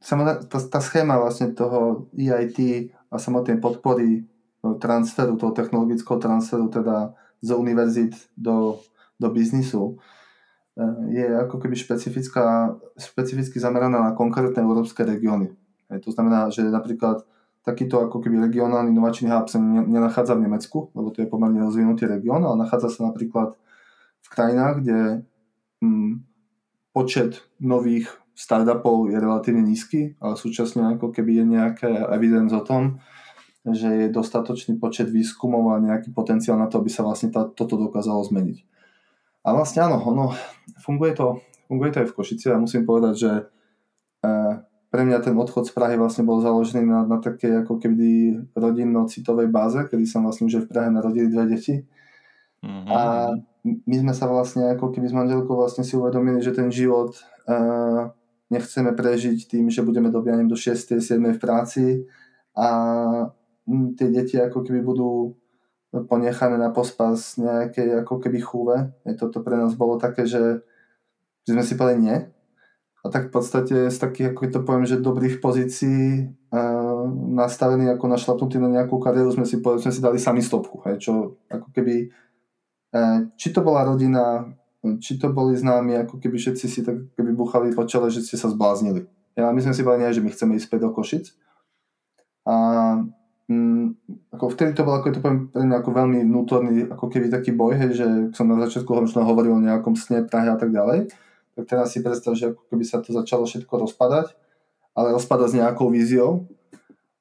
tá, 0.04 0.58
tá 0.61 0.80
schéma 0.84 1.16
vlastne 1.16 1.56
toho 1.56 2.11
EIT 2.12 2.90
a 3.08 3.16
samotnej 3.16 3.56
podpory 3.56 4.28
no, 4.61 4.76
transferu, 4.76 5.40
toho 5.40 5.56
technologického 5.56 6.20
transferu 6.20 6.68
teda 6.68 7.16
z 7.44 7.50
univerzít 7.52 8.16
do, 8.36 8.80
do 9.20 9.28
biznisu 9.28 10.00
je 11.12 11.26
ako 11.38 11.62
keby 11.62 11.78
špecifická, 11.78 12.74
špecificky 12.98 13.62
zameraná 13.62 14.10
na 14.10 14.12
konkrétne 14.16 14.66
európske 14.66 15.06
regióny. 15.06 15.54
To 15.86 16.10
znamená, 16.10 16.50
že 16.50 16.66
napríklad 16.66 17.22
takýto 17.62 18.02
ako 18.02 18.18
keby 18.18 18.42
regionálny 18.50 18.90
inovačný 18.90 19.30
hub 19.30 19.46
sa 19.46 19.62
nenachádza 19.62 20.34
v 20.34 20.50
Nemecku, 20.50 20.90
lebo 20.92 21.14
to 21.14 21.22
je 21.22 21.30
pomerne 21.30 21.62
rozvinutý 21.62 22.10
región, 22.10 22.42
ale 22.42 22.58
nachádza 22.58 22.90
sa 22.90 23.00
napríklad 23.06 23.54
v 24.20 24.28
krajinách, 24.28 24.74
kde 24.82 24.98
hm, 25.78 26.26
počet 26.90 27.46
nových 27.62 28.10
startupov 28.34 29.14
je 29.14 29.16
relatívne 29.16 29.62
nízky, 29.62 30.18
ale 30.18 30.34
súčasne 30.34 30.98
ako 30.98 31.14
keby 31.14 31.38
je 31.38 31.44
nejaké 31.46 31.90
evidence 32.10 32.50
o 32.50 32.66
tom, 32.66 32.98
že 33.64 33.88
je 33.88 34.06
dostatočný 34.12 34.76
počet 34.76 35.09
výskumov 35.09 35.73
a 35.73 35.80
nejaký 35.80 36.12
potenciál 36.12 36.61
na 36.61 36.68
to, 36.68 36.85
aby 36.85 36.92
sa 36.92 37.00
vlastne 37.00 37.33
tá, 37.33 37.49
toto 37.49 37.80
dokázalo 37.80 38.21
zmeniť. 38.28 38.61
A 39.44 39.56
vlastne 39.56 39.88
áno, 39.88 40.00
ono, 40.04 40.37
funguje, 40.85 41.16
to, 41.16 41.40
funguje 41.68 41.92
to 41.92 42.04
aj 42.04 42.09
v 42.12 42.16
Košici 42.16 42.52
a 42.52 42.61
musím 42.61 42.85
povedať, 42.85 43.14
že 43.16 43.33
e, 43.33 43.42
pre 44.92 45.02
mňa 45.04 45.18
ten 45.25 45.37
odchod 45.37 45.64
z 45.68 45.73
Prahy 45.73 45.97
vlastne 45.97 46.28
bol 46.28 46.44
založený 46.44 46.85
na, 46.85 47.00
na 47.09 47.18
také 47.21 47.64
ako 47.64 47.80
keby 47.80 48.40
rodinno-citovej 48.52 49.49
báze, 49.49 49.80
kedy 49.88 50.04
som 50.04 50.28
vlastne 50.28 50.49
už 50.49 50.64
v 50.64 50.71
Prahe 50.73 50.92
narodili 50.92 51.33
dve 51.33 51.44
deti. 51.56 51.75
Mm-hmm. 52.64 52.88
A 52.88 53.00
my 53.64 53.97
sme 53.97 54.12
sa 54.12 54.28
vlastne 54.28 54.76
ako 54.76 54.92
keby 54.92 55.09
s 55.09 55.16
manželkou 55.16 55.56
vlastne 55.56 55.85
si 55.85 55.97
uvedomili, 55.97 56.40
že 56.40 56.52
ten 56.52 56.68
život 56.68 57.16
uh, 57.49 58.12
nechceme 58.52 58.92
prežiť 58.92 59.49
tým, 59.49 59.73
že 59.73 59.85
budeme 59.85 60.12
do, 60.12 60.21
do 60.23 60.56
6. 60.56 61.00
7. 61.00 61.00
v 61.16 61.40
práci 61.40 61.85
a 62.56 62.68
tie 63.97 64.09
deti 64.12 64.37
ako 64.37 64.61
keby 64.64 64.80
budú 64.85 65.37
ponechané 66.11 66.59
na 66.59 66.75
pospas 66.75 67.38
nejakej 67.38 68.02
ako 68.02 68.18
keby 68.18 68.38
chúve. 68.42 68.76
Toto 69.14 69.40
pre 69.40 69.54
nás 69.54 69.78
bolo 69.78 69.97
také, 69.97 70.26
že, 70.26 70.66
že 71.47 71.50
sme 71.54 71.62
si 71.62 71.78
povedali 71.78 72.02
nie. 72.02 72.18
A 73.04 73.12
tak 73.12 73.28
v 73.28 73.37
podstate 73.37 73.92
z 73.92 73.99
takých, 74.00 74.33
ako 74.33 74.49
to 74.49 74.61
poviem, 74.64 74.88
že 74.88 74.97
dobrých 74.97 75.44
pozícií 75.44 76.25
uh, 76.25 77.04
nastavený 77.37 77.92
ako 77.92 78.04
našlapnutý 78.09 78.56
na 78.56 78.73
nejakú 78.73 78.97
kariéru 78.97 79.28
sme 79.28 79.44
si, 79.44 79.61
povedali, 79.61 79.85
sme 79.85 79.92
si 79.92 80.00
dali 80.00 80.16
sami 80.16 80.40
stopku. 80.40 80.80
Hej, 80.88 81.04
čo 81.04 81.12
ako 81.52 81.68
keby 81.68 82.09
uh, 82.97 83.28
či 83.37 83.52
to 83.52 83.61
bola 83.61 83.85
rodina, 83.85 84.49
či 85.04 85.21
to 85.21 85.37
boli 85.37 85.52
známi, 85.52 86.00
ako 86.00 86.16
keby 86.16 86.40
všetci 86.40 86.64
si 86.64 86.80
tak 86.80 87.12
keby 87.12 87.37
buchali 87.37 87.76
po 87.76 87.85
čele, 87.85 88.09
že 88.09 88.25
ste 88.25 88.40
sa 88.40 88.49
zbláznili. 88.49 89.04
Ja, 89.37 89.52
my 89.52 89.61
sme 89.61 89.76
si 89.76 89.85
povedali, 89.85 90.09
že 90.09 90.25
my 90.25 90.33
chceme 90.33 90.56
ísť 90.56 90.66
späť 90.73 90.80
do 90.88 90.90
Košic. 90.97 91.28
A 92.44 92.54
mm, 93.48 93.86
ako 94.32 94.44
vtedy 94.52 94.72
to 94.72 94.84
bolo, 94.84 95.00
ako 95.00 95.08
to 95.14 95.20
poviem, 95.20 95.52
ako 95.52 95.90
veľmi 95.92 96.18
vnútorný, 96.24 96.88
ako 96.88 97.06
keby 97.12 97.28
taký 97.28 97.52
boj, 97.52 97.76
hej, 97.76 97.90
že 97.96 98.06
som 98.32 98.48
na 98.48 98.60
začiatku 98.64 98.90
hovoril 99.20 99.60
o 99.60 99.64
nejakom 99.64 99.94
sne, 99.96 100.24
Prahe 100.24 100.48
a 100.48 100.58
tak 100.58 100.72
ďalej, 100.72 101.12
tak 101.54 101.64
teraz 101.70 101.94
si 101.94 102.02
predstav, 102.02 102.34
že 102.34 102.50
ako 102.50 102.62
keby 102.72 102.84
sa 102.84 102.98
to 103.04 103.14
začalo 103.14 103.46
všetko 103.46 103.88
rozpadať, 103.88 104.34
ale 104.94 105.14
rozpadať 105.14 105.48
s 105.50 105.58
nejakou 105.58 105.86
víziou, 105.90 106.50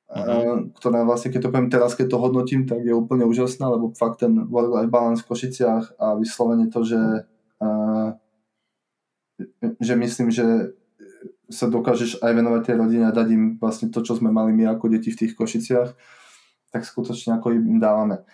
uh-huh. 0.09 0.73
ktorá 0.77 1.05
vlastne, 1.05 1.33
keď 1.33 1.49
to 1.49 1.51
poviem 1.53 1.69
teraz, 1.73 1.97
keď 1.97 2.07
to 2.13 2.21
hodnotím, 2.21 2.65
tak 2.65 2.81
je 2.85 2.93
úplne 2.93 3.25
úžasná, 3.25 3.69
lebo 3.69 3.93
fakt 3.93 4.25
ten 4.25 4.45
work-life 4.49 4.89
balance 4.89 5.21
v 5.21 5.29
Košiciach 5.29 5.97
a 5.97 6.17
vyslovene 6.17 6.69
to, 6.69 6.81
že, 6.85 7.01
uh, 7.61 8.09
že 9.81 9.93
myslím, 9.97 10.29
že 10.29 10.77
sa 11.53 11.69
dokážeš 11.69 12.19
aj 12.25 12.31
venovať 12.33 12.61
tej 12.65 12.75
rodine 12.81 13.05
a 13.05 13.15
dať 13.15 13.27
im 13.29 13.43
vlastne 13.61 13.93
to, 13.93 14.01
čo 14.01 14.17
sme 14.17 14.33
mali 14.33 14.51
my 14.51 14.73
ako 14.73 14.89
deti 14.89 15.13
v 15.13 15.19
tých 15.21 15.33
Košiciach, 15.37 15.89
tak 16.73 16.81
skutočne 16.81 17.37
ako 17.37 17.53
im 17.53 17.77
dávame. 17.77 18.25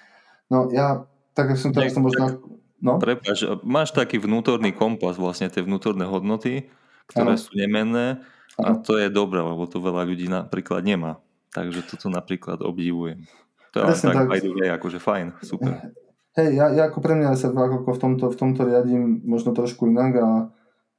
No 0.47 0.71
ja, 0.71 1.03
tak 1.35 1.53
som 1.59 1.75
teraz 1.75 1.91
to 1.91 2.01
možno... 2.01 2.39
No? 2.79 2.95
Prepač, 2.95 3.43
máš 3.67 3.91
taký 3.91 4.23
vnútorný 4.23 4.71
kompas, 4.71 5.19
vlastne 5.19 5.51
tie 5.51 5.59
vnútorné 5.59 6.07
hodnoty, 6.07 6.71
ktoré 7.11 7.35
ano. 7.35 7.43
sú 7.43 7.51
nemenné 7.51 8.23
a 8.55 8.71
ano. 8.71 8.79
to 8.79 8.95
je 8.95 9.11
dobré, 9.11 9.43
lebo 9.43 9.67
to 9.67 9.83
veľa 9.83 10.07
ľudí 10.07 10.31
napríklad 10.31 10.87
nemá. 10.87 11.19
Takže 11.51 11.83
toto 11.83 12.07
napríklad 12.07 12.63
obdivujem. 12.63 13.27
To 13.75 13.83
je 13.83 13.99
tak, 13.99 14.15
tak 14.15 14.41
the 14.41 14.53
way, 14.55 14.71
akože 14.71 14.99
fajn, 15.03 15.43
super. 15.43 15.91
Hej, 16.39 16.55
ja, 16.55 16.65
ja 16.71 16.83
ako 16.87 17.03
pre 17.03 17.19
mňa 17.19 17.35
sa 17.35 17.51
ako 17.51 17.89
v 17.89 17.99
tomto, 17.99 18.25
v 18.31 18.37
tomto 18.37 18.61
riadím 18.63 19.25
možno 19.27 19.51
trošku 19.51 19.89
inak 19.89 20.13
a 20.21 20.29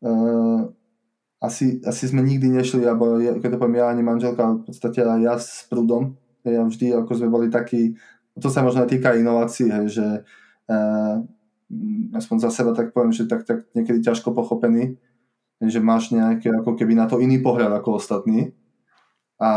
e, 0.02 0.10
asi, 1.40 1.80
asi 1.88 2.04
sme 2.04 2.20
nikdy 2.20 2.52
nešli, 2.52 2.84
alebo 2.84 3.16
keď 3.16 3.56
to 3.56 3.60
poviem 3.60 3.80
ja 3.80 3.88
ani 3.88 4.04
manželka, 4.04 4.60
v 4.60 4.62
podstate 4.68 5.00
aj 5.00 5.20
ja 5.24 5.34
s 5.40 5.64
prúdom. 5.72 6.20
Ja 6.44 6.64
vždy, 6.64 6.92
ako 6.92 7.12
sme 7.16 7.28
boli 7.32 7.48
takí, 7.48 7.96
to 8.36 8.52
sa 8.52 8.60
možno 8.60 8.84
týka 8.84 9.16
inovácií, 9.16 9.72
hej, 9.72 9.86
že 9.88 10.06
eh, 10.68 11.16
aspoň 12.12 12.36
za 12.44 12.50
seba 12.52 12.76
tak 12.76 12.92
poviem, 12.92 13.16
že 13.16 13.24
tak, 13.24 13.48
tak 13.48 13.64
niekedy 13.72 14.04
ťažko 14.04 14.36
pochopený, 14.36 15.00
že 15.64 15.80
máš 15.80 16.12
nejaké 16.12 16.52
ako 16.52 16.76
keby 16.76 16.92
na 16.96 17.08
to 17.08 17.20
iný 17.20 17.40
pohľad 17.40 17.72
ako 17.72 18.00
ostatní. 18.00 18.52
A, 19.40 19.50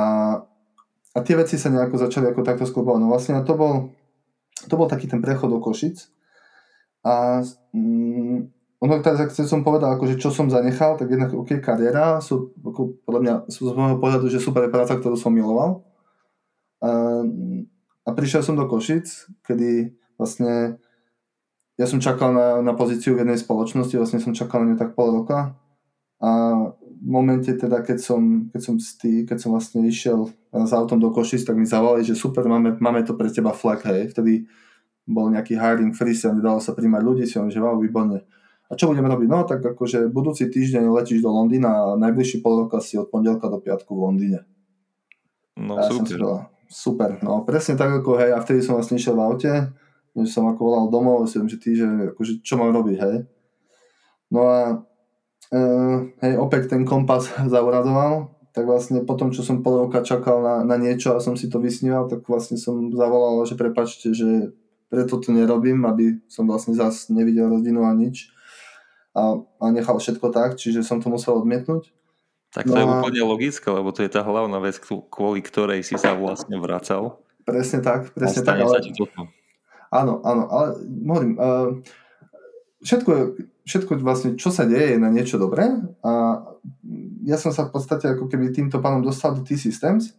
a 1.11 1.17
tie 1.19 1.35
veci 1.35 1.59
sa 1.59 1.67
nejako 1.67 1.99
začali 1.99 2.31
ako 2.31 2.41
takto 2.47 2.63
sklopovať. 2.63 2.99
No 3.03 3.11
vlastne 3.11 3.39
to 3.43 3.55
bol, 3.59 3.91
to 4.67 4.75
bol 4.79 4.87
taký 4.87 5.11
ten 5.11 5.19
prechod 5.19 5.51
do 5.51 5.59
Košic. 5.59 6.07
A 7.03 7.43
mm, 7.75 8.62
ono 8.83 8.99
teraz, 8.99 9.23
ak 9.23 9.31
som 9.31 9.63
povedal, 9.63 9.95
akože 9.95 10.19
čo 10.19 10.27
som 10.27 10.51
zanechal, 10.51 10.99
tak 10.99 11.07
jednak 11.07 11.31
OK, 11.31 11.63
kariéra, 11.63 12.19
sú, 12.19 12.51
ako, 12.59 12.99
podľa 13.07 13.21
mňa, 13.23 13.35
sú 13.47 13.71
z 13.71 13.79
môjho 13.79 13.95
pohľadu, 13.95 14.27
že 14.27 14.43
super 14.43 14.67
práca, 14.67 14.99
ktorú 14.99 15.15
som 15.15 15.31
miloval. 15.31 15.87
A, 16.83 17.23
a 18.03 18.09
prišiel 18.11 18.43
som 18.43 18.59
do 18.59 18.67
Košic, 18.67 19.07
kedy 19.47 19.95
vlastne 20.19 20.83
ja 21.79 21.87
som 21.87 22.03
čakal 22.03 22.35
na, 22.35 22.59
na 22.59 22.75
pozíciu 22.75 23.15
v 23.15 23.23
jednej 23.23 23.39
spoločnosti, 23.39 23.95
vlastne 23.95 24.19
som 24.19 24.35
čakal 24.35 24.67
na 24.67 24.75
ňu 24.75 24.77
tak 24.77 24.99
pol 24.99 25.15
roka 25.15 25.55
a 26.19 26.31
v 26.83 27.07
momente 27.07 27.55
teda, 27.55 27.87
keď 27.87 28.03
som, 28.03 28.51
keď 28.51 28.61
som, 28.67 28.75
stý, 28.83 29.23
keď 29.23 29.37
som 29.39 29.55
vlastne 29.55 29.87
išiel 29.87 30.27
s 30.51 30.71
autom 30.75 30.99
do 30.99 31.07
Košic, 31.07 31.47
tak 31.47 31.55
mi 31.55 31.63
zavolali, 31.63 32.03
že 32.03 32.19
super, 32.19 32.43
máme, 32.51 32.75
máme 32.83 33.07
to 33.07 33.15
pre 33.15 33.31
teba 33.31 33.55
flag, 33.55 33.79
hej. 33.87 34.11
Vtedy 34.11 34.43
bol 35.03 35.27
nejaký 35.27 35.59
hiring 35.59 35.91
freeze 35.91 36.23
nedalo 36.23 36.63
sa 36.63 36.71
príjmať 36.71 37.01
ľudí, 37.03 37.23
si 37.27 37.35
on, 37.35 37.51
že 37.51 37.59
wow, 37.59 37.75
výborne. 37.75 38.23
A 38.71 38.79
čo 38.79 38.89
budeme 38.89 39.11
robiť? 39.11 39.27
No 39.27 39.43
tak 39.43 39.61
akože 39.61 40.07
budúci 40.09 40.47
týždeň 40.47 40.87
letíš 40.89 41.19
do 41.21 41.29
Londýna 41.29 41.69
a 41.69 41.99
najbližší 41.99 42.39
pol 42.39 42.65
roka 42.65 42.79
si 42.79 42.95
od 42.95 43.11
pondelka 43.11 43.51
do 43.51 43.59
piatku 43.59 43.91
v 43.93 44.03
Londýne. 44.07 44.39
No 45.59 45.77
ja 45.77 45.91
super. 45.91 46.17
Som 46.17 46.53
super, 46.73 47.21
no 47.21 47.45
presne 47.45 47.77
tak 47.77 48.01
ako 48.01 48.17
hej, 48.17 48.33
a 48.33 48.41
vtedy 48.41 48.65
som 48.65 48.73
vlastne 48.73 48.97
išiel 48.97 49.13
v 49.13 49.21
aute, 49.21 49.53
že 50.17 50.25
som 50.25 50.49
ako 50.49 50.61
volal 50.65 50.85
domov, 50.89 51.29
si 51.29 51.37
že 51.37 51.57
ty, 51.61 51.77
že 51.77 51.85
akože, 52.17 52.41
čo 52.41 52.57
mám 52.57 52.73
robiť, 52.73 52.97
hej. 52.97 53.17
No 54.33 54.41
a 54.49 54.81
e, 55.53 55.61
hej, 56.25 56.33
opäť 56.41 56.73
ten 56.73 56.81
kompas 56.81 57.29
zauradoval, 57.53 58.33
tak 58.57 58.65
vlastne 58.65 59.05
potom, 59.05 59.29
čo 59.29 59.45
som 59.45 59.61
pol 59.61 59.85
roka 59.85 60.01
čakal 60.01 60.41
na, 60.41 60.55
na 60.65 60.81
niečo 60.81 61.13
a 61.13 61.21
som 61.21 61.37
si 61.37 61.45
to 61.45 61.61
vysníval, 61.61 62.09
tak 62.09 62.25
vlastne 62.25 62.57
som 62.57 62.89
zavolal, 62.89 63.45
že 63.45 63.53
prepačte, 63.53 64.09
že 64.17 64.49
preto 64.89 65.21
to 65.21 65.29
nerobím, 65.29 65.85
aby 65.85 66.21
som 66.25 66.49
vlastne 66.49 66.73
zase 66.73 67.13
nevidel 67.13 67.49
rodinu 67.49 67.85
a 67.85 67.93
nič 67.93 68.32
a, 69.13 69.39
a 69.39 69.65
nechal 69.69 69.97
všetko 70.01 70.33
tak, 70.33 70.57
čiže 70.57 70.81
som 70.81 70.99
to 70.99 71.09
musel 71.09 71.37
odmietnúť. 71.41 71.93
Tak 72.53 72.69
to 72.69 72.73
no 72.73 72.77
je 72.77 72.85
a... 72.85 72.91
úplne 73.01 73.21
logické, 73.25 73.65
lebo 73.69 73.89
to 73.89 74.05
je 74.05 74.11
tá 74.13 74.21
hlavná 74.21 74.61
vec, 74.61 74.77
kvôli 75.09 75.41
ktorej 75.41 75.81
si 75.81 75.97
sa 75.97 76.13
vlastne 76.13 76.57
vracal. 76.61 77.17
Presne 77.45 77.81
tak, 77.81 78.13
presne 78.13 78.45
tak. 78.45 78.61
Ale... 78.61 78.77
Áno, 79.93 80.21
áno, 80.25 80.43
ale 80.49 80.67
hovorím, 81.05 81.33
uh, 81.37 81.81
všetko, 82.81 83.11
všetko 83.65 83.91
vlastne, 84.01 84.29
čo 84.37 84.49
sa 84.49 84.65
deje, 84.65 84.97
je 84.97 85.01
na 85.01 85.09
niečo 85.09 85.37
dobré 85.37 85.69
a 86.01 86.41
ja 87.23 87.37
som 87.37 87.53
sa 87.53 87.69
v 87.69 87.73
podstate 87.73 88.09
ako 88.13 88.29
keby 88.29 88.53
týmto 88.53 88.81
pánom 88.81 89.01
dostal 89.05 89.33
do 89.33 89.41
T-Systems 89.41 90.13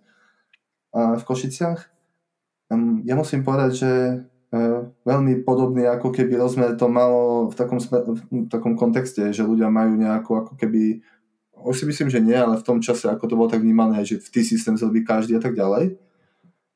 uh, 0.95 1.19
v 1.19 1.23
Košiciach. 1.23 1.81
Um, 2.71 3.03
ja 3.07 3.15
musím 3.15 3.43
povedať, 3.47 3.71
že 3.79 3.91
veľmi 5.03 5.43
podobný 5.43 5.89
ako 5.91 6.15
keby 6.15 6.39
rozmer 6.39 6.79
to 6.79 6.87
malo 6.87 7.51
v 7.51 7.55
takom, 7.59 7.81
v 7.83 8.47
takom 8.47 8.79
kontexte, 8.79 9.35
že 9.35 9.43
ľudia 9.43 9.67
majú 9.73 9.99
nejakú 9.99 10.31
ako 10.31 10.53
keby, 10.55 11.03
už 11.65 11.75
si 11.75 11.85
myslím, 11.89 12.09
že 12.13 12.23
nie, 12.23 12.37
ale 12.37 12.61
v 12.61 12.67
tom 12.67 12.79
čase, 12.79 13.11
ako 13.11 13.25
to 13.27 13.35
bolo 13.35 13.49
tak 13.51 13.65
vnímané, 13.65 14.07
že 14.07 14.23
v 14.23 14.29
T-systém 14.31 14.79
zrobí 14.79 15.03
každý 15.03 15.35
a 15.35 15.43
tak 15.43 15.59
ďalej. 15.59 15.99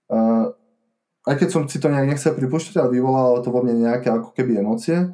Uh, 0.08 0.50
aj 1.28 1.35
keď 1.38 1.49
som 1.52 1.62
si 1.68 1.76
to 1.76 1.92
nejak 1.92 2.08
nechcel 2.08 2.32
pripúšťať, 2.32 2.80
ale 2.80 2.97
vyvolalo 2.97 3.44
to 3.44 3.52
vo 3.52 3.61
mne 3.61 3.85
nejaké 3.85 4.08
ako 4.08 4.32
keby 4.32 4.64
emócie, 4.64 5.12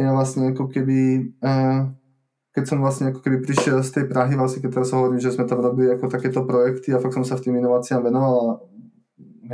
ja 0.00 0.16
vlastne 0.16 0.56
ako 0.56 0.72
keby, 0.72 1.30
keď 1.40 2.60
keď 2.60 2.64
som 2.66 2.82
vlastne 2.82 3.14
ako 3.14 3.22
keby 3.22 3.46
prišiel 3.46 3.78
z 3.84 3.90
tej 3.94 4.04
Prahy, 4.10 4.34
vlastne 4.34 4.58
keď 4.64 4.80
teraz 4.80 4.90
hovorím, 4.90 5.22
že 5.22 5.30
sme 5.30 5.46
tam 5.46 5.62
robili 5.62 5.92
ako 5.94 6.10
takéto 6.10 6.42
projekty 6.42 6.90
a 6.90 6.98
fakt 6.98 7.14
som 7.14 7.22
sa 7.22 7.38
v 7.38 7.46
tým 7.46 7.62
inováciám 7.62 8.02
venoval 8.02 8.34
a 8.42 8.52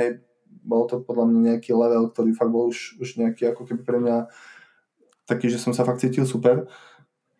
hej, 0.00 0.25
bol 0.66 0.90
to 0.90 0.98
podľa 0.98 1.30
mňa 1.30 1.40
nejaký 1.54 1.70
level, 1.70 2.10
ktorý 2.10 2.34
fakt 2.34 2.50
bol 2.50 2.74
už, 2.74 2.98
už 2.98 3.22
nejaký 3.22 3.54
ako 3.54 3.62
keby 3.70 3.82
pre 3.86 3.98
mňa 4.02 4.26
taký, 5.30 5.46
že 5.46 5.62
som 5.62 5.70
sa 5.70 5.86
fakt 5.86 6.02
cítil 6.02 6.26
super, 6.26 6.66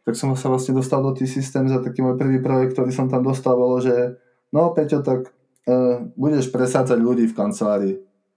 tak 0.06 0.14
som 0.14 0.30
sa 0.38 0.46
vlastne 0.46 0.78
dostal 0.78 1.02
do 1.02 1.10
tých 1.10 1.34
systém 1.34 1.66
za 1.66 1.82
taký 1.82 2.02
môj 2.02 2.14
prvý 2.14 2.38
projekt, 2.38 2.78
ktorý 2.78 2.94
som 2.94 3.10
tam 3.10 3.26
dostal, 3.26 3.58
bolo, 3.58 3.82
že 3.82 4.22
no 4.54 4.70
Peťo, 4.70 5.02
tak 5.02 5.34
uh, 5.66 6.06
budeš 6.14 6.54
presádzať 6.54 6.98
ľudí 7.02 7.26
v 7.26 7.36
kancelárii. 7.36 7.94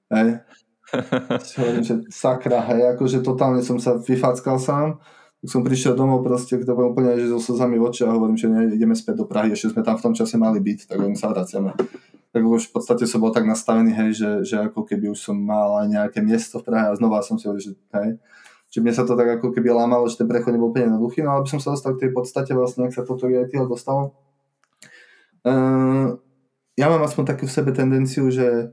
Hej. 0.10 0.42
hovorím, 1.62 1.86
že 1.86 1.96
sakra, 2.10 2.66
hej, 2.74 2.98
akože 2.98 3.22
totálne 3.22 3.62
som 3.62 3.78
sa 3.78 4.02
vyfackal 4.02 4.58
sám, 4.58 4.98
tak 5.40 5.48
som 5.48 5.62
prišiel 5.62 5.94
domov 5.94 6.26
proste, 6.26 6.58
to 6.58 6.74
bolo 6.74 6.92
úplne, 6.92 7.14
že 7.16 7.30
so 7.30 7.38
slzami 7.38 7.78
v 7.78 7.86
oči 7.86 8.02
a 8.04 8.12
hovorím, 8.18 8.36
že 8.36 8.50
ne, 8.50 8.74
ideme 8.74 8.98
späť 8.98 9.22
do 9.22 9.26
Prahy, 9.30 9.54
ešte 9.54 9.78
sme 9.78 9.86
tam 9.86 10.02
v 10.02 10.04
tom 10.10 10.14
čase 10.18 10.36
mali 10.42 10.58
byť, 10.58 10.90
tak 10.90 10.98
my 11.00 11.14
sa 11.14 11.30
vraciame. 11.30 11.78
Tak 12.30 12.46
už 12.46 12.70
v 12.70 12.74
podstate 12.78 13.10
som 13.10 13.26
bol 13.26 13.34
tak 13.34 13.50
nastavený, 13.50 13.90
hej, 13.94 14.10
že, 14.14 14.32
že 14.46 14.56
ako 14.62 14.86
keby 14.86 15.10
už 15.10 15.18
som 15.18 15.34
mal 15.34 15.82
aj 15.82 15.88
nejaké 15.90 16.20
miesto 16.22 16.62
v 16.62 16.70
Prahe 16.70 16.94
a 16.94 16.98
znova 16.98 17.26
som 17.26 17.42
si 17.42 17.50
hovoril, 17.50 17.74
že 17.74 17.74
hej, 17.74 18.22
že 18.70 18.78
mne 18.86 18.94
sa 18.94 19.02
to 19.02 19.18
tak 19.18 19.42
ako 19.42 19.50
keby 19.50 19.74
lámalo, 19.74 20.06
že 20.06 20.22
ten 20.22 20.30
prechod 20.30 20.54
nebol 20.54 20.70
úplne 20.70 20.94
jednoduchý, 20.94 21.26
no 21.26 21.34
ale 21.34 21.44
by 21.46 21.50
som 21.50 21.62
sa 21.62 21.74
dostal 21.74 21.98
k 21.98 22.06
tej 22.06 22.12
podstate 22.14 22.54
vlastne, 22.54 22.86
ak 22.86 22.94
sa 22.94 23.02
toto 23.02 23.26
IT 23.26 23.58
dostalo. 23.66 24.14
Uh, 25.42 26.22
ja 26.78 26.86
mám 26.86 27.02
aspoň 27.02 27.34
takú 27.34 27.50
v 27.50 27.56
sebe 27.56 27.74
tendenciu, 27.74 28.30
že 28.30 28.70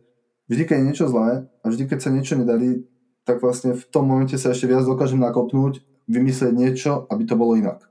vždy, 0.52 0.62
keď 0.68 0.76
je 0.76 0.86
niečo 0.92 1.06
zlé 1.08 1.48
a 1.48 1.66
vždy, 1.66 1.88
keď 1.88 1.98
sa 2.04 2.12
niečo 2.12 2.36
nedarí, 2.36 2.84
tak 3.24 3.40
vlastne 3.40 3.72
v 3.72 3.84
tom 3.88 4.06
momente 4.06 4.36
sa 4.36 4.52
ešte 4.52 4.68
viac 4.68 4.84
dokážem 4.84 5.18
nakopnúť, 5.18 5.82
vymyslieť 6.06 6.52
niečo, 6.54 7.08
aby 7.10 7.26
to 7.26 7.34
bolo 7.34 7.58
inak. 7.58 7.82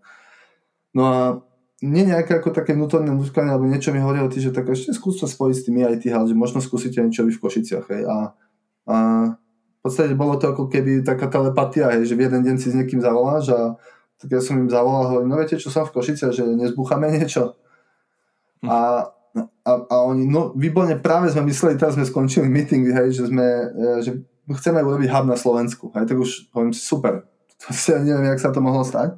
No 0.96 1.04
a 1.04 1.20
nie 1.84 2.08
nejaké 2.08 2.40
ako 2.40 2.56
také 2.56 2.72
vnútorné 2.72 3.12
nutkanie 3.12 3.52
alebo 3.52 3.68
niečo 3.68 3.92
mi 3.92 4.00
hovorilo 4.00 4.32
ty, 4.32 4.40
že 4.40 4.56
tak 4.56 4.72
ešte 4.72 4.96
skús 4.96 5.20
to 5.20 5.28
spojiť 5.28 5.56
s 5.56 5.66
tými 5.68 5.84
IT, 5.84 6.08
že 6.08 6.36
možno 6.38 6.64
skúsite 6.64 7.04
niečo 7.04 7.28
v 7.28 7.36
Košiciach. 7.36 7.86
Hej. 7.92 8.04
A, 8.08 8.18
a 8.88 8.96
podstate 9.86 10.18
bolo 10.18 10.42
to 10.42 10.50
ako 10.50 10.66
keby 10.66 11.06
taká 11.06 11.30
telepatia, 11.30 11.94
hej, 11.94 12.10
že 12.10 12.18
v 12.18 12.26
jeden 12.26 12.42
deň 12.42 12.56
si 12.58 12.74
s 12.74 12.78
niekým 12.78 13.06
zavoláš 13.06 13.54
a 13.54 13.78
tak 14.18 14.34
ja 14.34 14.42
som 14.42 14.58
im 14.58 14.66
zavolal, 14.66 15.14
hovorím, 15.14 15.30
no 15.30 15.38
viete 15.38 15.62
čo 15.62 15.70
som 15.70 15.86
v 15.86 15.94
Košice, 15.94 16.34
že 16.34 16.42
nezbúchame 16.42 17.14
niečo. 17.14 17.54
Hm. 18.66 18.70
A, 18.74 18.78
a, 19.62 19.72
a 19.86 19.96
oni, 20.10 20.26
no 20.26 20.58
výborne, 20.58 20.98
práve 20.98 21.30
sme 21.30 21.46
mysleli, 21.46 21.78
teraz 21.78 21.94
sme 21.94 22.10
skončili 22.10 22.50
meeting, 22.50 22.90
hej, 22.90 23.14
že 23.14 23.30
sme, 23.30 23.46
e, 23.46 24.02
že 24.02 24.12
chceme 24.58 24.82
urobiť 24.82 25.14
hub 25.14 25.30
na 25.30 25.38
Slovensku, 25.38 25.94
hej, 25.94 26.10
tak 26.10 26.18
už 26.18 26.50
hovorím 26.50 26.74
super, 26.74 27.30
to 27.62 27.70
si 27.70 27.94
neviem, 27.94 28.34
jak 28.34 28.42
sa 28.42 28.50
to 28.50 28.66
mohlo 28.66 28.82
stať. 28.82 29.14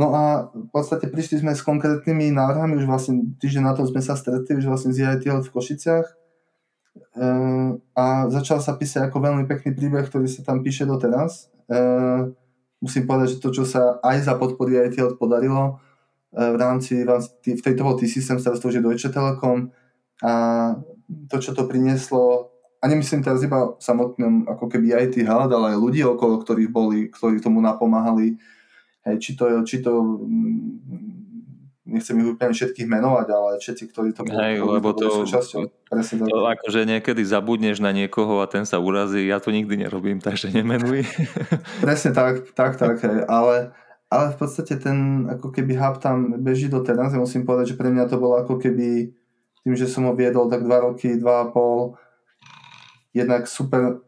No 0.00 0.16
a 0.16 0.48
v 0.48 0.68
podstate 0.72 1.12
prišli 1.12 1.44
sme 1.44 1.52
s 1.52 1.60
konkrétnymi 1.60 2.32
návrhami, 2.32 2.80
už 2.80 2.88
vlastne 2.88 3.36
týždeň 3.36 3.62
na 3.68 3.76
to 3.76 3.84
sme 3.84 4.00
sa 4.00 4.16
stretli, 4.16 4.56
už 4.56 4.64
vlastne 4.64 4.96
z 4.96 5.04
IITL 5.04 5.44
v 5.44 5.52
Košiciach 5.52 6.16
Ehm, 7.16 7.82
a 7.94 8.30
začal 8.30 8.62
sa 8.62 8.74
písať 8.74 9.10
ako 9.10 9.18
veľmi 9.18 9.44
pekný 9.46 9.74
príbeh, 9.74 10.06
ktorý 10.06 10.26
sa 10.26 10.42
tam 10.46 10.62
píše 10.62 10.86
doteraz. 10.86 11.50
Ehm, 11.70 12.34
musím 12.82 13.06
povedať, 13.06 13.38
že 13.38 13.42
to, 13.42 13.50
čo 13.50 13.64
sa 13.66 13.98
aj 14.02 14.26
za 14.26 14.34
podpory 14.38 14.78
ITL 14.78 15.14
podarilo 15.18 15.78
ehm, 16.34 16.54
v 16.54 16.56
rámci, 16.58 16.92
v 17.02 17.62
tejto 17.62 17.82
bol 17.86 17.98
systém 18.02 18.38
starostov, 18.38 18.74
že 18.74 18.82
Deutsche 18.82 19.10
Telekom 19.10 19.70
a 20.22 20.32
to, 21.30 21.36
čo 21.42 21.56
to 21.56 21.66
prinieslo, 21.66 22.52
a 22.80 22.88
nemyslím 22.88 23.20
teraz 23.20 23.44
iba 23.44 23.76
samotným 23.76 24.48
ako 24.48 24.64
keby 24.70 24.96
IT 24.96 25.20
Held, 25.20 25.52
ale 25.52 25.76
aj 25.76 25.82
ľudí 25.82 26.00
okolo, 26.00 26.40
ktorí 26.40 26.64
boli, 26.70 27.12
ktorí 27.12 27.42
tomu 27.42 27.60
napomáhali, 27.60 28.40
hej, 29.06 29.16
či 29.20 29.30
to, 29.36 29.44
či 29.64 29.80
to 29.80 29.92
nechcem 31.90 32.14
ich 32.22 32.28
úplne 32.30 32.54
všetkých 32.54 32.86
menovať, 32.86 33.26
ale 33.34 33.50
všetci, 33.58 33.84
ktorí 33.90 34.10
to 34.14 34.22
boli, 34.22 34.38
Hej, 34.38 34.62
lebo 34.62 34.94
to, 34.94 35.26
súčasťou. 35.26 35.60
to, 35.66 36.26
to 36.30 36.38
akože 36.46 36.86
niekedy 36.86 37.22
zabudneš 37.26 37.82
na 37.82 37.90
niekoho 37.90 38.38
a 38.38 38.46
ten 38.46 38.62
sa 38.62 38.78
urazí, 38.78 39.26
ja 39.26 39.42
to 39.42 39.50
nikdy 39.50 39.74
nerobím, 39.74 40.22
takže 40.22 40.54
nemenuj. 40.54 41.02
Presne 41.84 42.14
tak, 42.14 42.54
tak, 42.54 42.78
tak, 42.78 43.02
hej, 43.02 43.26
ale, 43.26 43.74
ale 44.06 44.24
v 44.32 44.36
podstate 44.38 44.78
ten 44.78 45.26
ako 45.26 45.50
keby 45.50 45.74
hub 45.74 45.98
tam 45.98 46.38
beží 46.38 46.70
do 46.70 46.80
teraz, 46.86 47.10
ja 47.10 47.20
musím 47.20 47.42
povedať, 47.42 47.74
že 47.74 47.78
pre 47.78 47.90
mňa 47.90 48.06
to 48.06 48.16
bolo 48.22 48.38
ako 48.38 48.62
keby 48.62 49.10
tým, 49.66 49.74
že 49.76 49.90
som 49.90 50.06
ho 50.08 50.14
viedol 50.14 50.48
tak 50.48 50.62
dva 50.64 50.86
roky, 50.86 51.18
dva 51.18 51.44
a 51.44 51.50
pol, 51.50 51.98
jednak 53.10 53.50
super 53.50 53.98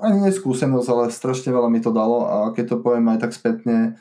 ani 0.00 0.18
neskúsenosť, 0.28 0.88
ale 0.88 1.04
strašne 1.12 1.52
veľa 1.52 1.68
mi 1.68 1.80
to 1.82 1.92
dalo 1.92 2.24
a 2.28 2.36
keď 2.56 2.64
to 2.72 2.76
poviem 2.84 3.12
aj 3.12 3.18
tak 3.24 3.32
spätne, 3.36 3.98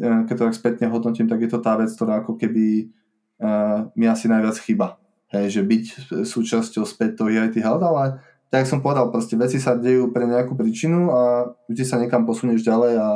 E, 0.00 0.08
keď 0.28 0.34
to 0.38 0.44
tak 0.48 0.56
spätne 0.56 0.86
hodnotím, 0.88 1.28
tak 1.28 1.40
je 1.44 1.50
to 1.50 1.60
tá 1.60 1.76
vec, 1.76 1.92
ktorá 1.92 2.24
ako 2.24 2.40
keby 2.40 2.88
uh, 3.38 3.92
mi 3.92 4.08
asi 4.08 4.26
najviac 4.26 4.56
chyba. 4.56 4.96
Hej, 5.32 5.60
že 5.60 5.62
byť 5.64 5.84
súčasťou 6.28 6.84
späť 6.84 7.24
toho 7.24 7.32
IT 7.32 7.56
Health, 7.60 7.84
ale 7.84 8.20
tak 8.52 8.68
som 8.68 8.84
povedal, 8.84 9.08
proste 9.08 9.32
veci 9.36 9.56
sa 9.56 9.72
dejú 9.72 10.12
pre 10.12 10.28
nejakú 10.28 10.52
príčinu 10.52 11.08
a 11.08 11.48
vždy 11.72 11.84
sa 11.88 11.96
niekam 11.96 12.28
posunieš 12.28 12.60
ďalej 12.60 13.00
a, 13.00 13.10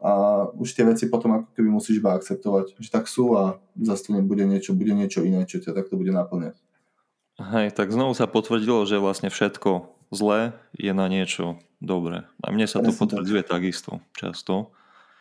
a 0.00 0.12
už 0.56 0.72
tie 0.72 0.88
veci 0.88 1.12
potom 1.12 1.36
ako 1.36 1.52
keby 1.52 1.68
musíš 1.68 2.00
iba 2.00 2.16
akceptovať, 2.16 2.80
že 2.80 2.88
tak 2.88 3.04
sú 3.04 3.36
a 3.36 3.60
zase 3.76 4.08
to 4.08 4.10
nebude 4.16 4.48
niečo, 4.48 4.72
bude 4.72 4.96
niečo 4.96 5.20
iné, 5.28 5.44
čo 5.44 5.60
ťa 5.60 5.76
takto 5.76 6.00
bude 6.00 6.08
naplňať. 6.08 6.56
Hej, 7.36 7.76
tak 7.76 7.92
znovu 7.92 8.16
sa 8.16 8.24
potvrdilo, 8.24 8.88
že 8.88 8.96
vlastne 8.96 9.28
všetko 9.28 9.95
zlé 10.10 10.56
je 10.76 10.92
na 10.94 11.06
niečo 11.10 11.58
dobré. 11.82 12.24
A 12.42 12.50
mne 12.50 12.66
sa 12.66 12.80
Presne 12.80 12.94
to 12.94 13.00
potvrdzuje 13.04 13.42
tak. 13.44 13.50
takisto 13.58 13.90
často. 14.16 14.74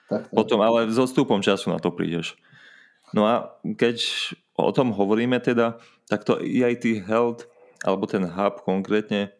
Tak, 0.09 0.29
tak. 0.29 0.33
Potom, 0.33 0.61
ale 0.61 0.89
s 0.89 0.97
odstupom 0.97 1.41
času 1.41 1.73
na 1.73 1.81
to 1.81 1.89
prídeš. 1.89 2.37
No 3.13 3.25
a 3.25 3.55
keď 3.63 4.01
o 4.57 4.71
tom 4.73 4.93
hovoríme 4.93 5.37
teda, 5.41 5.77
tak 6.09 6.25
to 6.25 6.37
EIT 6.41 7.05
Health, 7.05 7.49
alebo 7.85 8.05
ten 8.09 8.25
hub 8.25 8.65
konkrétne, 8.65 9.33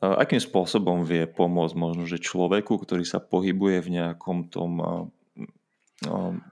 akým 0.00 0.40
spôsobom 0.40 1.04
vie 1.04 1.28
pomôcť 1.28 1.74
možno, 1.76 2.08
že 2.08 2.22
človeku, 2.22 2.80
ktorý 2.80 3.04
sa 3.04 3.20
pohybuje 3.20 3.78
v 3.84 3.92
nejakom 4.00 4.48
tom 4.48 4.72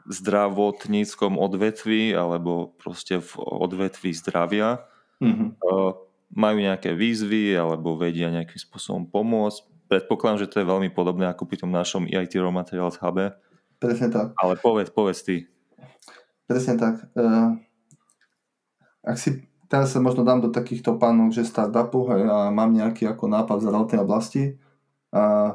zdravotníckom 0.04 1.40
odvetví 1.40 2.12
alebo 2.12 2.76
proste 2.76 3.16
v 3.24 3.32
odvetví 3.40 4.12
zdravia, 4.12 4.84
mm-hmm. 5.24 5.56
Majú 6.32 6.60
nejaké 6.60 6.92
výzvy 6.92 7.56
alebo 7.56 7.96
vedia 7.96 8.28
nejakým 8.28 8.60
spôsobom 8.60 9.08
pomôcť. 9.08 9.64
Predpokladám, 9.88 10.44
že 10.44 10.50
to 10.52 10.60
je 10.60 10.68
veľmi 10.68 10.92
podobné 10.92 11.24
ako 11.28 11.48
pri 11.48 11.64
tom 11.64 11.72
našom 11.72 12.04
EIT 12.04 12.36
Raw 12.40 12.52
Materials 12.52 13.00
Hube, 13.00 13.32
Presne 13.78 14.10
tak. 14.10 14.34
Ale 14.34 14.58
povedz, 14.58 14.90
povedz 14.90 15.22
ty. 15.22 15.46
Presne 16.50 16.74
tak. 16.74 17.06
Uh, 17.14 17.54
ak 19.06 19.16
si 19.16 19.46
teraz 19.70 19.94
sa 19.94 20.02
možno 20.02 20.26
dám 20.26 20.42
do 20.42 20.50
takýchto 20.50 20.98
pánok, 20.98 21.30
že 21.30 21.46
startupu 21.46 22.10
hej, 22.10 22.26
a 22.26 22.50
mám 22.50 22.74
nejaký 22.74 23.06
ako 23.06 23.30
nápad 23.30 23.62
v 23.62 23.64
zdravotnej 23.70 24.00
oblasti 24.02 24.42
a 25.14 25.54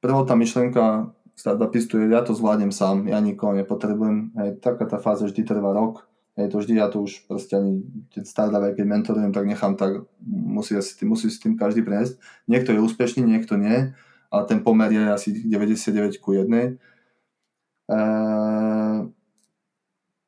prvou 0.00 0.24
tá 0.24 0.32
myšlienka 0.32 1.12
startupistu 1.36 2.00
je, 2.00 2.08
ja 2.08 2.24
to 2.24 2.32
zvládnem 2.32 2.72
sám, 2.72 3.04
ja 3.04 3.20
nikoho 3.20 3.52
nepotrebujem. 3.52 4.32
Hej, 4.40 4.50
taká 4.64 4.88
tá 4.88 4.96
fáza 4.96 5.28
vždy 5.28 5.44
trvá 5.44 5.76
rok. 5.76 6.08
Hej, 6.36 6.52
to 6.52 6.60
vždy, 6.60 6.74
ja 6.76 6.92
to 6.92 7.00
už 7.00 7.24
proste 7.24 7.56
ani 7.56 7.80
startup, 8.28 8.60
aj 8.60 8.76
keď 8.76 8.84
mentorujem, 8.84 9.32
tak 9.32 9.48
nechám 9.48 9.72
tak, 9.72 10.04
musí, 10.20 10.76
si 10.84 11.04
musí 11.08 11.32
s 11.32 11.40
tým 11.40 11.56
každý 11.56 11.80
prejsť. 11.80 12.20
Niekto 12.44 12.76
je 12.76 12.84
úspešný, 12.84 13.24
niekto 13.24 13.56
nie, 13.56 13.96
ale 14.28 14.42
ten 14.44 14.60
pomer 14.60 14.92
je 14.92 15.04
asi 15.08 15.28
99 15.32 16.20
ku 16.20 16.36
1 16.36 16.76
Ehm, 17.86 19.14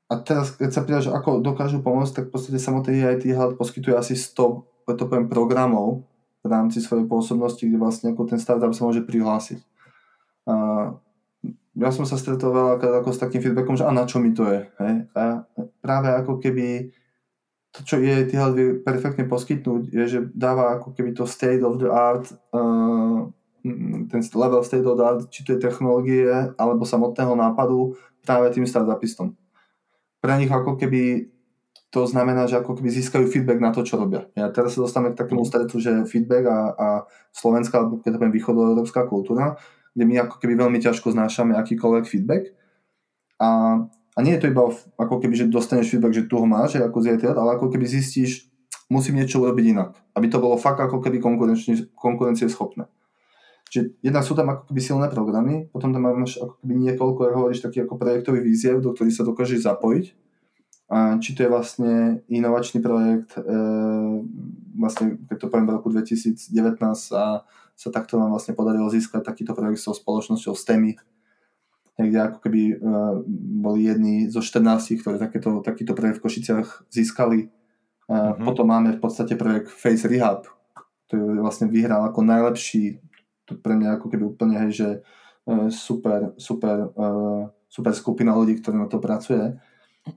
a 0.08 0.14
teraz, 0.24 0.54
keď 0.56 0.70
sa 0.72 0.82
pýtaš, 0.86 1.06
ako 1.10 1.42
dokážu 1.42 1.82
pomôcť, 1.82 2.14
tak 2.14 2.24
v 2.30 2.32
podstate 2.32 2.58
samotný 2.62 3.02
EIT 3.04 3.34
Hub 3.34 3.58
poskytuje 3.58 3.98
asi 3.98 4.14
100 4.16 4.64
to 4.88 5.04
poviem, 5.04 5.28
programov 5.28 6.08
v 6.40 6.48
rámci 6.48 6.80
svojej 6.80 7.04
pôsobnosti, 7.04 7.60
kde 7.60 7.76
vlastne 7.76 8.16
ako 8.16 8.24
ten 8.24 8.40
startup 8.40 8.72
sa 8.72 8.88
môže 8.88 9.04
prihlásiť. 9.04 9.60
Ja 11.78 11.94
som 11.94 12.02
sa 12.02 12.18
stretol 12.18 12.50
veľa 12.50 12.82
ako 13.02 13.10
s 13.14 13.22
takým 13.22 13.38
feedbackom, 13.38 13.78
že 13.78 13.86
a 13.86 13.94
na 13.94 14.02
čo 14.02 14.18
mi 14.18 14.34
to 14.34 14.44
je. 14.50 14.66
Hej? 14.82 14.94
A 15.14 15.46
práve 15.78 16.10
ako 16.10 16.42
keby 16.42 16.90
to, 17.70 17.86
čo 17.86 18.02
EIT 18.02 18.34
Hub 18.34 18.58
vie 18.58 18.74
perfektne 18.82 19.30
poskytnúť, 19.30 19.94
je, 19.94 20.04
že 20.10 20.18
dáva 20.34 20.74
ako 20.80 20.96
keby 20.98 21.14
to 21.14 21.28
state 21.28 21.62
of 21.62 21.78
the 21.78 21.86
art 21.86 22.26
uh, 22.50 23.30
ten 24.08 24.22
level 24.34 24.62
state 24.64 24.86
of 24.86 25.00
art, 25.00 25.28
či 25.30 25.44
to 25.44 25.56
je 25.56 25.62
technológie 25.62 26.26
alebo 26.56 26.86
samotného 26.86 27.34
nápadu 27.34 27.98
práve 28.22 28.54
tým 28.54 28.66
startupistom. 28.66 29.34
Pre 30.18 30.34
nich 30.38 30.50
ako 30.50 30.74
keby 30.78 31.30
to 31.88 32.04
znamená, 32.04 32.44
že 32.44 32.60
ako 32.60 32.76
keby 32.76 32.92
získajú 32.92 33.24
feedback 33.32 33.64
na 33.64 33.72
to, 33.72 33.80
čo 33.80 33.96
robia. 33.96 34.28
Ja 34.36 34.52
teraz 34.52 34.76
sa 34.76 34.84
dostaneme 34.84 35.16
k 35.16 35.20
takému 35.24 35.40
stretu, 35.48 35.80
že 35.80 36.04
feedback 36.04 36.44
a, 36.44 36.58
a 36.76 36.88
slovenská, 37.32 37.80
alebo 37.80 38.04
keď 38.04 38.12
to 38.12 38.18
poviem 38.20 38.36
východoeurópska 38.36 39.08
kultúra, 39.08 39.56
kde 39.98 40.06
my 40.06 40.14
ako 40.22 40.38
keby 40.38 40.54
veľmi 40.54 40.78
ťažko 40.78 41.10
znášame 41.10 41.58
akýkoľvek 41.58 42.04
feedback. 42.06 42.54
A, 43.42 43.82
a 44.14 44.18
nie 44.22 44.38
je 44.38 44.46
to 44.46 44.50
iba 44.54 44.62
ako 44.94 45.18
keby, 45.18 45.34
že 45.34 45.50
dostaneš 45.50 45.90
feedback, 45.90 46.14
že 46.14 46.30
tu 46.30 46.38
ho 46.38 46.46
máš, 46.46 46.78
ako 46.78 47.02
zjetel, 47.02 47.34
ale 47.34 47.58
ako 47.58 47.66
keby 47.66 47.82
zistíš, 47.82 48.46
musím 48.86 49.18
niečo 49.18 49.42
urobiť 49.42 49.74
inak. 49.74 49.98
Aby 50.14 50.30
to 50.30 50.38
bolo 50.38 50.54
fakt 50.54 50.78
ako 50.78 51.02
keby 51.02 51.18
konkurencie 51.98 52.46
schopné. 52.46 52.86
Čiže 53.68 54.00
jednak 54.00 54.22
sú 54.22 54.38
tam 54.38 54.48
ako 54.54 54.70
keby 54.70 54.80
silné 54.80 55.06
programy, 55.10 55.66
potom 55.68 55.90
tam 55.90 56.06
máš 56.06 56.38
ako 56.38 56.62
keby 56.62 56.74
niekoľko, 56.88 57.20
ako 57.26 57.36
hovoríš, 57.42 57.60
taký 57.66 57.84
ako 57.84 58.00
projektový 58.00 58.40
víziev, 58.40 58.78
do 58.78 58.94
ktorých 58.94 59.18
sa 59.18 59.26
dokážeš 59.26 59.66
zapojiť. 59.66 60.06
A 60.88 61.20
či 61.20 61.36
to 61.36 61.44
je 61.44 61.52
vlastne 61.52 62.24
inovačný 62.32 62.80
projekt, 62.80 63.36
e, 63.36 63.44
vlastne 64.72 65.20
keď 65.28 65.36
to 65.36 65.46
poviem 65.52 65.68
v 65.68 65.74
roku 65.76 65.92
2019 65.92 66.48
a 67.12 67.44
sa 67.78 67.94
takto 67.94 68.18
nám 68.18 68.34
vlastne 68.34 68.58
podarilo 68.58 68.90
získať 68.90 69.22
takýto 69.22 69.54
projekt 69.54 69.78
so 69.78 69.94
spoločnosťou 69.94 70.58
STEMI, 70.58 70.98
kde 71.94 72.18
ako 72.18 72.38
keby 72.42 72.62
e, 72.74 72.76
boli 73.62 73.86
jedni 73.86 74.26
zo 74.26 74.42
14, 74.42 74.98
ktorí 74.98 75.16
takéto, 75.22 75.62
takýto 75.62 75.94
projekt 75.94 76.18
v 76.18 76.24
Košiciach 76.26 76.90
získali. 76.90 77.46
Mm-hmm. 78.10 78.42
Potom 78.42 78.66
máme 78.66 78.98
v 78.98 79.00
podstate 79.02 79.38
projekt 79.38 79.70
Face 79.70 80.10
Rehab, 80.10 80.50
ktorý 81.06 81.38
vlastne 81.38 81.70
vyhral 81.70 82.02
ako 82.10 82.26
najlepší 82.26 82.98
to 83.46 83.56
pre 83.56 83.78
mňa 83.78 83.96
ako 83.96 84.06
keby 84.12 84.24
úplne, 84.28 84.60
hej, 84.66 84.70
že 84.74 84.88
e, 85.48 85.70
super, 85.72 86.36
super, 86.36 86.92
super 87.64 87.92
skupina 87.96 88.36
ľudí, 88.36 88.60
ktorí 88.60 88.76
na 88.76 88.90
to 88.92 89.00
pracuje 89.00 89.56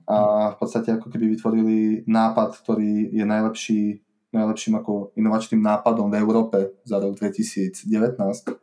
a 0.08 0.50
v 0.52 0.56
podstate 0.56 0.96
ako 0.96 1.08
keby 1.12 1.36
vytvorili 1.36 2.04
nápad, 2.08 2.60
ktorý 2.64 3.12
je 3.12 3.24
najlepší, 3.24 3.80
najlepším 4.32 4.80
ako 4.80 5.12
inovačným 5.14 5.60
nápadom 5.60 6.08
v 6.08 6.18
Európe 6.18 6.58
za 6.88 6.96
rok 6.98 7.20
2019 7.20 7.86
e, 7.92 8.54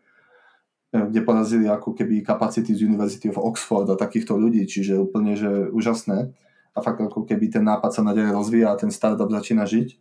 kde 0.91 1.21
porazili 1.21 1.69
ako 1.69 1.93
keby 1.93 2.25
kapacity 2.25 2.73
z 2.73 2.89
University 2.89 3.29
of 3.29 3.37
Oxford 3.37 3.85
a 3.89 3.95
takýchto 3.95 4.33
ľudí, 4.33 4.65
čiže 4.65 4.97
úplne, 4.97 5.37
že 5.37 5.69
úžasné. 5.69 6.33
A 6.73 6.79
fakt 6.81 7.01
ako 7.01 7.25
keby 7.25 7.53
ten 7.53 7.65
nápad 7.65 7.93
sa 7.93 8.01
nadalej 8.01 8.33
rozvíja 8.33 8.73
a 8.73 8.79
ten 8.79 8.89
startup 8.89 9.29
začína 9.29 9.65
žiť. 9.69 9.97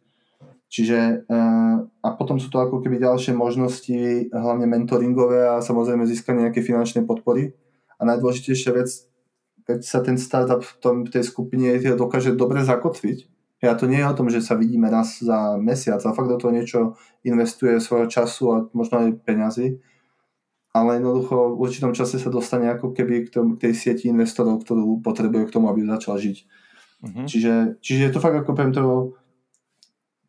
Čiže 0.69 1.25
eh, 1.25 1.77
a 1.81 2.09
potom 2.13 2.37
sú 2.37 2.53
to 2.53 2.61
ako 2.61 2.85
keby 2.85 3.01
ďalšie 3.01 3.33
možnosti, 3.33 4.29
hlavne 4.29 4.69
mentoringové 4.69 5.49
a 5.49 5.65
samozrejme 5.65 6.05
získanie 6.05 6.49
nejaké 6.49 6.61
finančnej 6.61 7.09
podpory. 7.09 7.57
A 7.97 8.05
najdôležitejšia 8.05 8.73
vec, 8.77 8.89
keď 9.65 9.79
sa 9.85 10.05
ten 10.05 10.21
startup 10.21 10.65
v, 10.65 10.73
tom, 10.79 10.97
v 11.09 11.13
tej 11.13 11.25
skupine 11.25 11.73
dokáže 11.97 12.37
dobre 12.37 12.63
zakotviť, 12.63 13.38
ja 13.59 13.75
to 13.75 13.91
nie 13.91 13.99
je 13.99 14.07
o 14.07 14.17
tom, 14.17 14.31
že 14.31 14.39
sa 14.39 14.55
vidíme 14.55 14.87
raz 14.87 15.19
za 15.19 15.59
mesiac, 15.59 15.99
ale 15.99 16.15
fakt 16.15 16.31
do 16.31 16.39
toho 16.39 16.55
niečo 16.55 16.81
investuje 17.27 17.83
svojho 17.83 18.07
času 18.07 18.45
a 18.55 18.57
možno 18.71 19.03
aj 19.03 19.19
peňazí, 19.27 19.83
ale 20.71 21.03
jednoducho 21.03 21.59
v 21.59 21.61
určitom 21.67 21.91
čase 21.91 22.23
sa 22.23 22.31
dostane 22.31 22.71
ako 22.71 22.95
keby 22.95 23.27
k, 23.27 23.35
tom, 23.35 23.59
k 23.59 23.69
tej 23.69 23.73
sieti 23.75 24.07
investorov, 24.07 24.63
ktorú 24.63 25.03
potrebuje 25.03 25.51
k 25.51 25.55
tomu, 25.55 25.67
aby 25.75 25.83
začal 25.83 26.23
žiť. 26.23 26.39
Uh-huh. 26.99 27.27
Čiže, 27.27 27.83
čiže 27.83 28.03
je 28.11 28.13
to 28.15 28.23
fakt 28.23 28.39
ako 28.39 28.55
poviem 28.55 28.75
to 28.75 28.85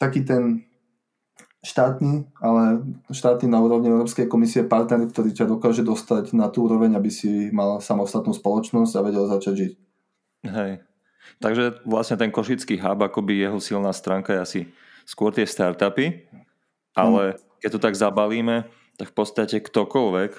taký 0.02 0.26
ten 0.26 0.66
štátny, 1.60 2.32
ale 2.40 2.82
štátny 3.12 3.52
na 3.52 3.60
úrovni 3.60 3.92
Európskej 3.92 4.32
komisie 4.32 4.64
partner, 4.64 5.06
ktorý 5.06 5.36
ťa 5.36 5.46
dokáže 5.46 5.84
dostať 5.84 6.32
na 6.32 6.48
tú 6.48 6.66
úroveň, 6.66 6.96
aby 6.96 7.12
si 7.12 7.52
mal 7.52 7.84
samostatnú 7.84 8.32
spoločnosť 8.32 8.94
a 8.96 9.06
vedel 9.06 9.28
začať 9.28 9.54
žiť. 9.54 9.72
Hej. 10.48 10.89
Takže 11.40 11.84
vlastne 11.88 12.20
ten 12.20 12.32
košický 12.34 12.80
hub, 12.82 13.00
akoby 13.00 13.46
jeho 13.48 13.60
silná 13.64 13.94
stránka 13.96 14.36
je 14.36 14.42
asi 14.42 14.62
skôr 15.08 15.32
tie 15.32 15.48
startupy, 15.48 16.28
ale 16.94 17.34
hmm. 17.34 17.40
keď 17.64 17.70
to 17.76 17.80
tak 17.80 17.96
zabalíme, 17.96 18.68
tak 19.00 19.08
v 19.10 19.16
podstate 19.16 19.58
ktokoľvek, 19.64 20.32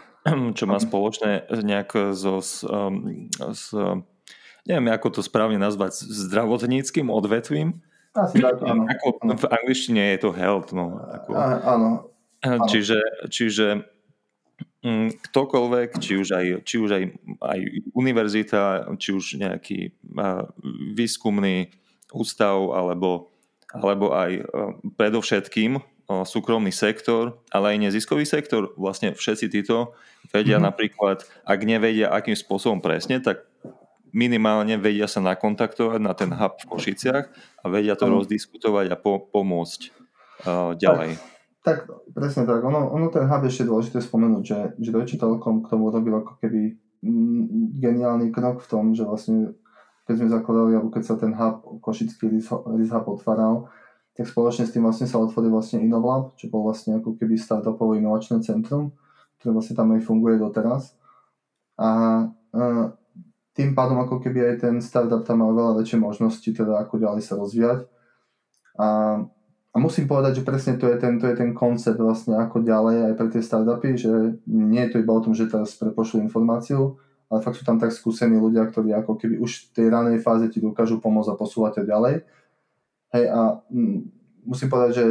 čo 0.58 0.64
má 0.68 0.78
spoločné 0.78 1.48
nejak 1.50 2.14
so, 2.14 2.44
s, 2.44 2.60
um, 2.64 3.28
s, 3.32 3.72
neviem 4.68 4.88
ako 4.92 5.18
to 5.18 5.20
správne 5.24 5.56
nazvať, 5.56 6.04
zdravotníckým 6.04 7.08
odvetvím, 7.08 7.80
asi 8.14 8.38
tak, 8.38 8.62
áno. 8.62 8.86
Ako 8.86 9.26
v 9.26 9.46
angličtine 9.50 10.14
je 10.14 10.18
to 10.22 10.30
health, 10.30 10.70
no. 10.70 11.02
Ako, 11.02 11.34
á, 11.34 11.58
áno. 11.74 12.14
Čiže, 12.70 13.26
čiže 13.26 13.82
ktokoľvek, 15.32 15.96
či 15.96 16.20
už 16.20 16.28
aj, 16.36 16.46
či 16.68 16.76
už 16.76 16.90
aj, 16.92 17.04
aj 17.40 17.58
univerzita, 17.96 18.92
či 19.00 19.16
už 19.16 19.40
nejaký 19.40 19.96
uh, 20.12 20.44
výskumný 20.92 21.72
ústav, 22.12 22.68
alebo, 22.76 23.32
alebo 23.72 24.12
aj 24.12 24.30
uh, 24.44 24.76
predovšetkým 25.00 25.80
uh, 25.80 26.22
súkromný 26.28 26.68
sektor, 26.68 27.40
ale 27.48 27.74
aj 27.74 27.88
neziskový 27.88 28.28
sektor, 28.28 28.76
vlastne 28.76 29.16
všetci 29.16 29.48
títo 29.48 29.96
vedia 30.28 30.60
mm-hmm. 30.60 30.68
napríklad, 30.68 31.24
ak 31.48 31.60
nevedia, 31.64 32.12
akým 32.12 32.36
spôsobom 32.36 32.84
presne, 32.84 33.24
tak 33.24 33.48
minimálne 34.12 34.76
vedia 34.76 35.08
sa 35.08 35.24
nakontaktovať 35.24 36.00
na 36.04 36.12
ten 36.12 36.28
hub 36.28 36.60
v 36.60 36.68
Košiciach 36.70 37.26
a 37.60 37.66
vedia 37.72 37.96
to 37.96 38.04
um. 38.04 38.20
rozdiskutovať 38.20 38.92
a 38.92 38.96
po, 39.00 39.16
pomôcť 39.32 39.80
uh, 40.44 40.76
ďalej. 40.76 41.16
Tak, 41.16 41.33
tak, 41.64 41.88
presne 42.12 42.44
tak. 42.44 42.60
Ono, 42.60 42.92
ono 42.92 43.08
ten 43.08 43.24
hub 43.24 43.42
ešte 43.48 43.64
dôležité 43.64 44.04
spomenúť, 44.04 44.42
že, 44.44 44.58
že 44.76 44.92
Deutsche 44.92 45.16
Telekom 45.16 45.64
k 45.64 45.72
tomu 45.72 45.88
robil 45.88 46.20
ako 46.20 46.36
keby 46.36 46.76
mm, 47.00 47.80
geniálny 47.80 48.28
krok 48.28 48.60
v 48.60 48.68
tom, 48.68 48.84
že 48.92 49.08
vlastne 49.08 49.56
keď 50.04 50.14
sme 50.20 50.28
zakladali, 50.28 50.76
alebo 50.76 50.92
keď 50.92 51.02
sa 51.08 51.16
ten 51.16 51.32
hub, 51.32 51.80
košický 51.80 52.28
RIS 52.36 52.92
hub 52.92 53.06
otváral, 53.08 53.72
tak 54.14 54.28
spoločne 54.28 54.68
s 54.68 54.76
tým 54.76 54.84
vlastne 54.84 55.08
sa 55.08 55.18
otvoril 55.18 55.50
vlastne 55.50 55.80
Innovlab, 55.80 56.36
čo 56.38 56.52
bol 56.52 56.68
vlastne 56.68 57.00
ako 57.00 57.16
keby 57.16 57.34
startupové 57.34 57.98
inovačné 57.98 58.44
centrum, 58.44 58.92
ktoré 59.40 59.56
vlastne 59.56 59.74
tam 59.74 59.90
aj 59.96 60.04
funguje 60.04 60.36
doteraz. 60.38 60.94
A, 61.80 61.88
a 62.54 62.62
tým 63.56 63.74
pádom 63.74 63.98
ako 64.04 64.22
keby 64.22 64.54
aj 64.54 64.68
ten 64.68 64.78
startup 64.78 65.26
tam 65.26 65.42
mal 65.42 65.50
veľa 65.50 65.82
väčšie 65.82 65.98
možnosti, 65.98 66.46
teda 66.46 66.84
ako 66.84 67.00
ďalej 67.00 67.22
sa 67.24 67.34
rozvíjať. 67.40 67.80
A, 68.78 68.86
a 69.74 69.76
musím 69.82 70.06
povedať, 70.06 70.38
že 70.38 70.46
presne 70.46 70.78
to 70.78 70.86
je, 70.86 70.96
ten, 71.02 71.18
to 71.18 71.26
je 71.26 71.34
ten 71.34 71.50
koncept 71.50 71.98
vlastne 71.98 72.38
ako 72.38 72.62
ďalej 72.62 73.10
aj 73.10 73.14
pre 73.18 73.26
tie 73.26 73.42
startupy, 73.42 73.98
že 73.98 74.38
nie 74.46 74.78
je 74.86 74.90
to 74.94 74.96
iba 75.02 75.10
o 75.10 75.18
tom, 75.18 75.34
že 75.34 75.50
teraz 75.50 75.74
prepošlu 75.74 76.22
informáciu, 76.22 76.94
ale 77.26 77.42
fakt 77.42 77.58
sú 77.58 77.66
tam 77.66 77.82
tak 77.82 77.90
skúsení 77.90 78.38
ľudia, 78.38 78.70
ktorí 78.70 78.94
ako 78.94 79.18
keby 79.18 79.42
už 79.42 79.50
v 79.50 79.68
tej 79.74 79.86
ranej 79.90 80.22
fáze 80.22 80.46
ti 80.46 80.62
dokážu 80.62 81.02
pomôcť 81.02 81.34
a 81.34 81.40
posúvať 81.40 81.82
ťa 81.82 81.84
ďalej. 81.90 82.14
Hej 83.18 83.24
a 83.34 83.40
m, 83.74 84.06
musím 84.46 84.70
povedať, 84.70 84.92
že 84.94 85.04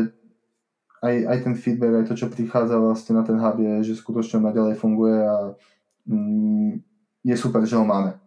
aj, 1.04 1.16
aj 1.28 1.38
ten 1.44 1.56
feedback, 1.60 1.94
aj 2.00 2.08
to, 2.08 2.16
čo 2.16 2.32
prichádza 2.32 2.80
vlastne 2.80 3.20
na 3.20 3.28
ten 3.28 3.36
hub 3.36 3.60
je, 3.60 3.92
že 3.92 4.00
skutočne 4.00 4.48
naďalej 4.48 4.80
funguje 4.80 5.28
a 5.28 5.60
m, 6.08 6.80
je 7.20 7.36
super, 7.36 7.68
že 7.68 7.76
ho 7.76 7.84
máme 7.84 8.23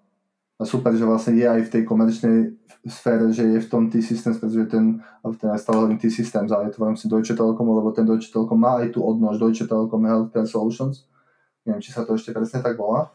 a 0.56 0.62
super, 0.64 0.96
že 0.96 1.04
vlastne 1.04 1.36
je 1.36 1.44
aj 1.44 1.68
v 1.68 1.72
tej 1.72 1.82
komerčnej 1.84 2.36
sfére, 2.88 3.28
že 3.28 3.44
je 3.44 3.58
v 3.60 3.68
tom 3.68 3.92
T-Systems, 3.92 4.40
pretože 4.40 4.72
ten, 4.72 5.04
ten 5.36 5.48
aj 5.52 5.60
stále 5.60 5.84
hovorím 5.84 6.00
T-Systems, 6.00 6.48
ale 6.48 6.70
je 6.70 6.72
to 6.72 6.84
rámci 6.86 7.04
Deutsche 7.10 7.36
Telekomu, 7.36 7.76
lebo 7.76 7.92
ten 7.92 8.08
Deutsche 8.08 8.32
Telekom 8.32 8.56
má 8.56 8.80
aj 8.80 8.96
tú 8.96 9.04
odnož 9.04 9.36
Deutsche 9.36 9.68
Telekom 9.68 10.06
Healthcare 10.06 10.48
Solutions, 10.48 11.04
neviem, 11.68 11.82
či 11.82 11.92
sa 11.92 12.08
to 12.08 12.16
ešte 12.16 12.32
presne 12.32 12.64
tak 12.64 12.78
volá, 12.80 13.12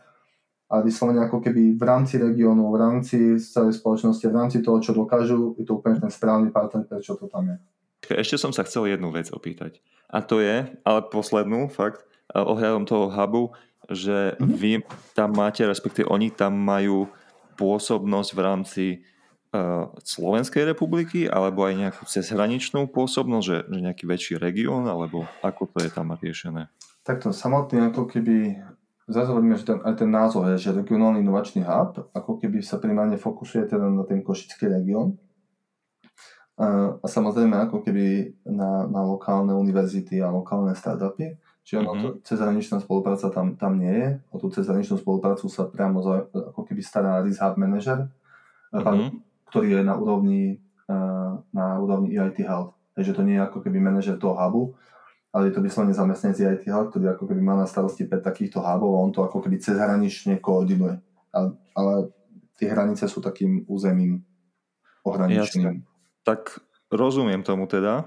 a 0.72 0.80
vyslovene 0.80 1.20
ako 1.28 1.44
keby 1.44 1.76
v 1.76 1.84
rámci 1.84 2.16
regiónu, 2.16 2.72
v 2.72 2.78
rámci 2.80 3.36
celej 3.42 3.82
spoločnosti, 3.84 4.24
v 4.24 4.36
rámci 4.38 4.58
toho, 4.64 4.80
čo 4.80 4.96
dokážu, 4.96 5.58
je 5.60 5.68
to 5.68 5.82
úplne 5.82 6.00
ten 6.00 6.08
správny 6.08 6.48
partner, 6.48 6.88
prečo 6.88 7.20
to 7.20 7.28
tam 7.28 7.52
je. 7.52 7.58
Ešte 8.16 8.40
som 8.40 8.56
sa 8.56 8.64
chcel 8.64 8.88
jednu 8.88 9.12
vec 9.12 9.28
opýtať. 9.36 9.84
A 10.08 10.24
to 10.24 10.40
je, 10.40 10.68
ale 10.84 11.00
poslednú, 11.12 11.68
fakt, 11.68 12.08
ohľadom 12.32 12.88
toho 12.88 13.12
hubu, 13.12 13.52
že 13.92 14.40
mm-hmm. 14.40 14.56
vy 14.56 14.72
tam 15.12 15.36
máte, 15.36 15.68
respektíve 15.68 16.08
oni 16.08 16.32
tam 16.32 16.56
majú 16.56 17.12
pôsobnosť 17.62 18.30
v 18.34 18.40
rámci 18.42 18.86
uh, 19.54 19.94
Slovenskej 20.02 20.66
republiky 20.66 21.30
alebo 21.30 21.70
aj 21.70 21.74
nejakú 21.78 22.04
cezhraničnú 22.10 22.90
pôsobnosť, 22.90 23.46
že, 23.46 23.58
že 23.70 23.80
nejaký 23.86 24.04
väčší 24.10 24.34
región 24.42 24.90
alebo 24.90 25.30
ako 25.46 25.70
to 25.70 25.86
je 25.86 25.90
tam 25.94 26.18
riešené? 26.18 26.74
Takto 27.06 27.30
samotný 27.30 27.94
ako 27.94 28.10
keby 28.10 28.58
zase 29.12 29.28
hovoríme, 29.30 29.58
že 29.60 29.68
ten, 29.68 29.78
aj 29.84 29.96
ten 30.02 30.10
názov 30.10 30.48
je, 30.54 30.70
že 30.70 30.78
regionálny 30.78 31.22
inovačný 31.22 31.62
hub, 31.68 32.10
ako 32.16 32.32
keby 32.42 32.64
sa 32.64 32.80
primárne 32.80 33.20
fokusuje 33.20 33.68
teda 33.68 33.86
na 33.92 34.08
ten 34.08 34.24
košický 34.24 34.72
región. 34.72 35.20
A, 36.62 36.98
a 37.02 37.06
samozrejme 37.06 37.58
ako 37.58 37.82
keby 37.82 38.38
na, 38.46 38.86
na 38.88 39.02
lokálne 39.02 39.52
univerzity 39.58 40.22
a 40.22 40.30
lokálne 40.30 40.78
startupy. 40.78 41.36
Čiže 41.62 41.86
mm-hmm. 41.86 42.02
to, 42.02 42.08
cezhraničná 42.26 42.78
spolupráca 42.82 43.30
tam, 43.30 43.56
tam 43.56 43.78
nie 43.78 43.94
je. 43.94 44.10
O 44.34 44.42
tú 44.42 44.50
cezhraničnú 44.50 44.98
spoluprácu 44.98 45.46
sa 45.48 45.70
priamo 45.70 46.02
za, 46.02 46.26
ako 46.34 46.66
keby 46.66 46.82
stará 46.82 47.22
Risk 47.22 47.40
Hub 47.40 47.56
Manager, 47.56 48.10
mm-hmm. 48.74 49.10
ktorý 49.48 49.68
je 49.78 49.82
na 49.86 49.94
úrovni, 49.96 50.58
na 51.54 51.78
úrovni 51.78 52.18
EIT 52.18 52.44
Health. 52.44 52.74
Takže 52.98 53.16
to 53.16 53.22
nie 53.24 53.40
je 53.40 53.46
ako 53.46 53.64
keby 53.64 53.80
manažer 53.80 54.20
toho 54.20 54.36
hubu, 54.36 54.76
ale 55.32 55.48
je 55.48 55.54
to 55.56 55.64
vyslovene 55.64 55.96
zamestnanec 55.96 56.38
EIT 56.44 56.64
Health, 56.68 56.92
ktorý 56.92 57.16
ako 57.16 57.24
keby 57.30 57.40
má 57.40 57.56
na 57.56 57.70
starosti 57.70 58.04
5 58.04 58.20
takýchto 58.20 58.60
hubov 58.60 58.92
a 58.98 59.04
on 59.06 59.12
to 59.16 59.24
ako 59.24 59.40
keby 59.40 59.62
cezhranične 59.64 60.44
koordinuje. 60.44 61.00
Ale, 61.32 61.56
ale 61.78 61.94
tie 62.60 62.68
hranice 62.68 63.08
sú 63.08 63.24
takým 63.24 63.64
územím 63.72 64.26
ohraničným. 65.08 65.82
Jasne. 65.82 65.88
Tak 66.28 66.60
rozumiem 66.92 67.42
tomu 67.42 67.66
teda 67.66 68.06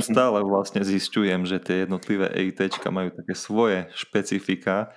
stále 0.00 0.38
vlastne 0.46 0.80
zistujem, 0.86 1.42
že 1.44 1.58
tie 1.58 1.84
jednotlivé 1.84 2.30
EIT 2.30 2.78
majú 2.88 3.10
také 3.10 3.34
svoje 3.34 3.90
špecifika 3.92 4.94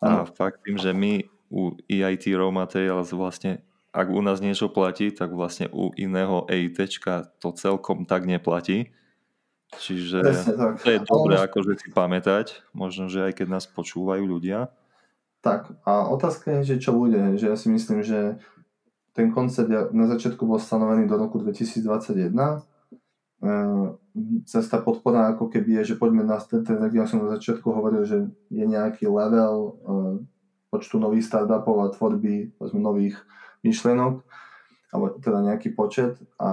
a 0.00 0.24
ano. 0.24 0.28
fakt 0.28 0.64
tým, 0.64 0.76
že 0.80 0.92
my 0.92 1.24
u 1.48 1.76
EIT 1.88 2.36
Raw 2.36 2.52
Materials 2.52 3.12
vlastne 3.12 3.64
ak 3.88 4.08
u 4.12 4.20
nás 4.20 4.38
niečo 4.44 4.68
platí, 4.68 5.10
tak 5.10 5.32
vlastne 5.32 5.66
u 5.72 5.90
iného 5.96 6.44
EIT 6.46 6.78
to 7.40 7.48
celkom 7.56 8.04
tak 8.04 8.28
neplatí. 8.28 8.92
Čiže 9.76 10.18
tak. 10.56 10.80
to 10.80 10.88
je 10.88 11.00
dobré 11.04 11.36
Ale... 11.36 11.44
akože 11.48 11.72
si 11.76 11.88
pamätať, 11.92 12.64
možno, 12.72 13.12
že 13.12 13.28
aj 13.28 13.42
keď 13.42 13.46
nás 13.48 13.64
počúvajú 13.68 14.24
ľudia. 14.24 14.72
Tak 15.44 15.82
a 15.84 16.08
otázka 16.08 16.60
je, 16.60 16.76
že 16.76 16.88
čo 16.88 16.96
bude, 16.96 17.36
že 17.36 17.52
ja 17.52 17.56
si 17.56 17.68
myslím, 17.68 18.00
že 18.00 18.40
ten 19.12 19.28
koncept 19.34 19.68
na 19.68 20.06
začiatku 20.08 20.46
bol 20.46 20.62
stanovený 20.62 21.10
do 21.10 21.18
roku 21.18 21.42
2021. 21.42 22.32
Cesta 24.50 24.82
podpora 24.82 25.30
ako 25.30 25.46
keby 25.46 25.82
je, 25.82 25.94
že 25.94 26.00
poďme 26.00 26.26
na 26.26 26.42
ten, 26.42 26.66
ten 26.66 26.78
ja 26.90 27.06
som 27.06 27.22
na 27.22 27.38
začiatku 27.38 27.70
hovoril, 27.70 28.02
že 28.02 28.26
je 28.50 28.66
nejaký 28.66 29.06
level 29.06 29.78
počtu 30.74 30.98
nových 30.98 31.30
startupov 31.30 31.86
a 31.86 31.92
tvorby 31.94 32.50
nových 32.74 33.14
myšlienok 33.62 34.26
alebo 34.88 35.20
teda 35.20 35.44
nejaký 35.44 35.76
počet 35.76 36.16
a 36.40 36.48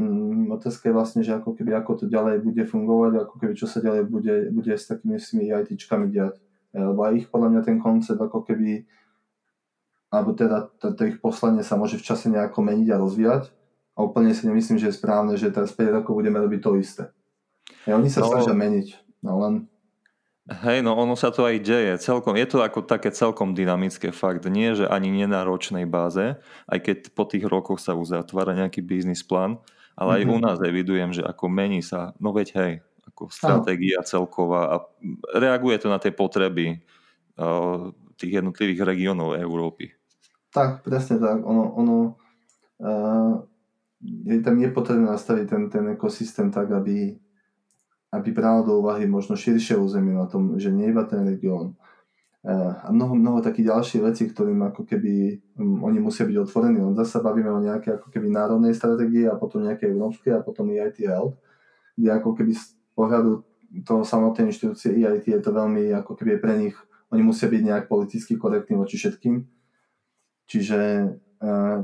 mm, 0.00 0.48
otázka 0.48 0.88
je 0.88 0.96
vlastne, 0.96 1.20
že 1.20 1.36
ako 1.36 1.52
keby 1.52 1.76
ako 1.76 1.92
to 2.00 2.04
ďalej 2.08 2.40
bude 2.40 2.64
fungovať, 2.64 3.12
ako 3.20 3.34
keby 3.36 3.52
čo 3.52 3.68
sa 3.68 3.84
ďalej 3.84 4.08
bude, 4.08 4.34
bude 4.48 4.72
s 4.72 4.88
takými 4.88 5.20
s 5.20 5.36
tými 5.36 5.52
ITčkami 5.52 6.08
diať. 6.08 6.40
E, 6.72 6.80
lebo 6.80 7.04
aj 7.04 7.12
ich 7.20 7.26
podľa 7.28 7.48
mňa 7.52 7.62
ten 7.68 7.76
koncept 7.76 8.16
ako 8.16 8.48
keby 8.48 8.88
alebo 10.08 10.32
teda 10.32 10.72
to, 10.80 10.96
to 10.96 11.02
ich 11.04 11.20
poslanie 11.20 11.60
sa 11.60 11.76
môže 11.76 12.00
v 12.00 12.06
čase 12.06 12.32
nejako 12.32 12.64
meniť 12.64 12.88
a 12.96 13.00
rozvíjať 13.00 13.52
a 13.96 13.98
úplne 14.04 14.36
si 14.36 14.44
nemyslím, 14.44 14.76
že 14.76 14.92
je 14.92 14.98
správne, 15.00 15.40
že 15.40 15.48
teraz 15.48 15.72
5 15.72 16.04
rokov 16.04 16.12
budeme 16.12 16.36
robiť 16.36 16.60
to 16.60 16.70
isté. 16.76 17.04
A 17.88 17.96
oni 17.96 18.12
sa 18.12 18.20
no, 18.20 18.28
snažia 18.28 18.52
meniť, 18.52 18.88
no 19.24 19.32
len 19.40 19.54
Hej, 20.46 20.86
no 20.86 20.94
ono 20.94 21.18
sa 21.18 21.34
to 21.34 21.42
aj 21.42 21.58
deje. 21.58 21.98
Celkom, 21.98 22.38
je 22.38 22.46
to 22.46 22.62
ako 22.62 22.86
také 22.86 23.10
celkom 23.10 23.50
dynamické 23.50 24.14
fakt. 24.14 24.46
Nie, 24.46 24.78
že 24.78 24.86
ani 24.86 25.10
nenáročnej 25.10 25.90
báze, 25.90 26.38
aj 26.70 26.78
keď 26.86 26.98
po 27.18 27.26
tých 27.26 27.42
rokoch 27.50 27.82
sa 27.82 27.98
uzatvára 27.98 28.54
nejaký 28.54 28.78
biznis 28.78 29.26
plán, 29.26 29.58
ale 29.98 30.22
mm-hmm. 30.22 30.30
aj 30.30 30.30
u 30.30 30.36
mhm. 30.38 30.44
nás 30.46 30.58
evidujem, 30.62 31.10
že 31.18 31.26
ako 31.26 31.50
mení 31.50 31.82
sa, 31.82 32.14
no 32.22 32.30
veď 32.30 32.48
hej, 32.62 32.72
ako 33.10 33.26
stratégia 33.26 34.06
celková 34.06 34.62
a 34.70 34.76
reaguje 35.34 35.82
to 35.82 35.90
na 35.90 35.98
tie 35.98 36.14
potreby 36.14 36.78
uh, 37.42 37.90
tých 38.14 38.38
jednotlivých 38.38 38.86
regiónov 38.86 39.34
Európy. 39.34 39.98
Tak, 40.54 40.86
presne 40.86 41.18
tak. 41.18 41.42
Ono, 41.42 41.74
ono 41.74 41.96
uh, 42.86 43.34
je 44.02 44.40
tam 44.44 44.60
je 44.60 44.68
potrebné 44.68 45.08
nastaviť 45.08 45.44
ten, 45.48 45.62
ten 45.72 45.84
ekosystém 45.96 46.52
tak, 46.52 46.72
aby 46.72 47.16
aby 48.16 48.30
bral 48.32 48.64
do 48.64 48.80
úvahy 48.80 49.04
možno 49.04 49.36
širšie 49.36 49.76
územie 49.76 50.14
na 50.14 50.24
tom, 50.30 50.56
že 50.56 50.72
nie 50.72 50.88
iba 50.88 51.04
ten 51.04 51.26
región. 51.26 51.74
E, 52.40 52.52
a 52.54 52.88
mnoho, 52.88 53.18
mnoho 53.18 53.38
takých 53.42 53.74
ďalších 53.74 54.02
vecí, 54.02 54.24
ktorým 54.30 54.62
ako 54.72 54.86
keby 54.86 55.42
um, 55.58 55.82
oni 55.84 55.98
musia 55.98 56.22
byť 56.24 56.36
otvorení. 56.46 56.78
Len 56.80 56.94
zase 56.96 57.18
bavíme 57.18 57.50
o 57.50 57.60
nejakej 57.60 57.98
ako 57.98 58.08
keby 58.14 58.30
národnej 58.30 58.72
stratégii 58.72 59.26
a 59.26 59.34
potom 59.34 59.66
nejakej 59.66 59.92
európskej 59.92 60.32
a 60.38 60.44
potom 60.44 60.70
EIT 60.70 61.02
Health, 61.04 61.36
kde 61.98 62.08
ako 62.14 62.30
keby 62.38 62.52
z 62.54 62.64
pohľadu 62.94 63.42
toho 63.82 64.02
samotnej 64.06 64.54
inštitúcie 64.54 64.94
EIT 65.02 65.26
je 65.26 65.40
to 65.42 65.50
veľmi 65.50 65.90
ako 65.92 66.14
keby 66.14 66.38
pre 66.38 66.54
nich, 66.56 66.76
oni 67.10 67.22
musia 67.22 67.50
byť 67.50 67.62
nejak 67.62 67.84
politicky 67.90 68.38
korektní 68.38 68.78
voči 68.78 68.98
všetkým. 68.98 69.42
Čiže, 70.46 70.78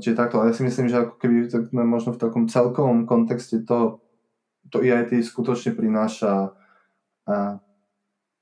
čiže 0.01 0.17
takto, 0.17 0.41
ale 0.41 0.51
ja 0.51 0.57
si 0.57 0.65
myslím, 0.65 0.89
že 0.89 1.05
ako 1.05 1.15
keby 1.21 1.37
tak, 1.49 1.65
možno 1.73 2.17
v 2.17 2.21
takom 2.21 2.45
celkovom 2.49 3.05
kontexte 3.05 3.61
toho 3.65 4.01
to 4.73 4.81
EIT 4.81 5.21
skutočne 5.21 5.77
prináša 5.77 6.57
a 7.29 7.61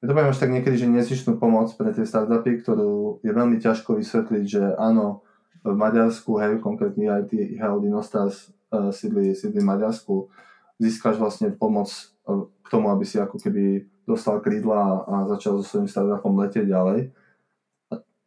ja 0.01 0.05
to 0.09 0.17
poviem 0.17 0.33
až 0.33 0.41
tak 0.41 0.55
niekedy, 0.55 0.81
že 0.81 0.89
nezištnú 0.89 1.37
pomoc 1.37 1.69
pre 1.77 1.93
tie 1.93 2.09
startupy, 2.09 2.65
ktorú 2.65 3.21
je 3.21 3.33
veľmi 3.37 3.61
ťažko 3.61 4.01
vysvetliť, 4.01 4.45
že 4.49 4.63
áno, 4.81 5.21
v 5.61 5.77
Maďarsku, 5.77 6.41
hej, 6.41 6.57
konkrétne 6.65 7.05
EIT 7.05 7.61
Health 7.61 7.85
Inostars 7.85 8.49
uh, 8.73 8.89
sídli, 8.89 9.37
sídli 9.37 9.61
v 9.61 9.69
Maďarsku, 9.69 10.33
získaš 10.81 11.21
vlastne 11.21 11.53
pomoc 11.53 11.93
uh, 11.93 12.49
k 12.65 12.67
tomu, 12.73 12.89
aby 12.89 13.05
si 13.05 13.21
ako 13.21 13.37
keby 13.37 13.85
dostal 14.09 14.41
krídla 14.41 15.05
a 15.05 15.15
začal 15.29 15.61
so 15.61 15.65
svojím 15.69 15.93
startupom 15.93 16.33
letieť 16.49 16.65
ďalej. 16.65 17.13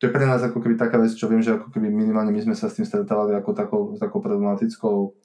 To 0.04 0.12
je 0.12 0.16
pre 0.20 0.28
nás 0.28 0.44
ako 0.44 0.60
keby 0.60 0.76
taká 0.76 1.00
vec, 1.00 1.16
čo 1.16 1.32
viem, 1.32 1.40
že 1.40 1.56
ako 1.56 1.72
keby 1.72 1.88
minimálne 1.88 2.28
my 2.36 2.44
sme 2.44 2.60
sa 2.60 2.68
s 2.68 2.76
tým 2.76 2.84
stretávali 2.84 3.40
ako 3.40 3.56
takou, 3.56 3.82
takou 3.96 4.20
problematickou 4.20 5.16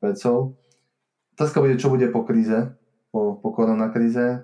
vecou. 0.00 0.56
Otázka 1.36 1.60
bude, 1.60 1.76
čo 1.76 1.92
bude 1.92 2.08
po 2.08 2.24
kríze, 2.24 2.72
po, 3.12 3.36
po 3.36 3.52
koronakríze 3.52 4.40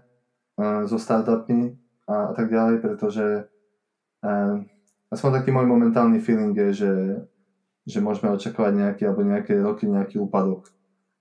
uh, 0.61 0.85
so 0.85 1.01
startupmi 1.01 1.73
a, 2.05 2.29
a 2.29 2.33
tak 2.37 2.53
ďalej, 2.53 2.85
pretože 2.85 3.49
uh, 4.29 4.61
aspoň 5.09 5.41
taký 5.41 5.57
môj 5.57 5.65
momentálny 5.65 6.21
feeling 6.21 6.53
je, 6.53 6.85
že, 6.85 6.93
že 7.89 8.05
môžeme 8.05 8.29
očakávať 8.37 8.77
nejaký, 8.77 9.09
alebo 9.09 9.25
nejaké 9.25 9.57
roky 9.57 9.89
nejaký 9.89 10.21
úpadok. 10.21 10.69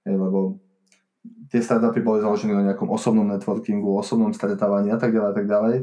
Hej, 0.04 0.20
lebo 0.20 0.60
tie 1.56 1.64
startupy 1.64 2.04
boli 2.04 2.20
založené 2.20 2.52
na 2.52 2.68
nejakom 2.68 2.92
osobnom 2.92 3.32
networkingu, 3.32 3.96
osobnom 3.96 4.36
stretávaní 4.36 4.92
a 4.92 5.00
tak 5.00 5.16
ďalej 5.16 5.30
a 5.32 5.36
tak 5.40 5.48
ďalej 5.48 5.76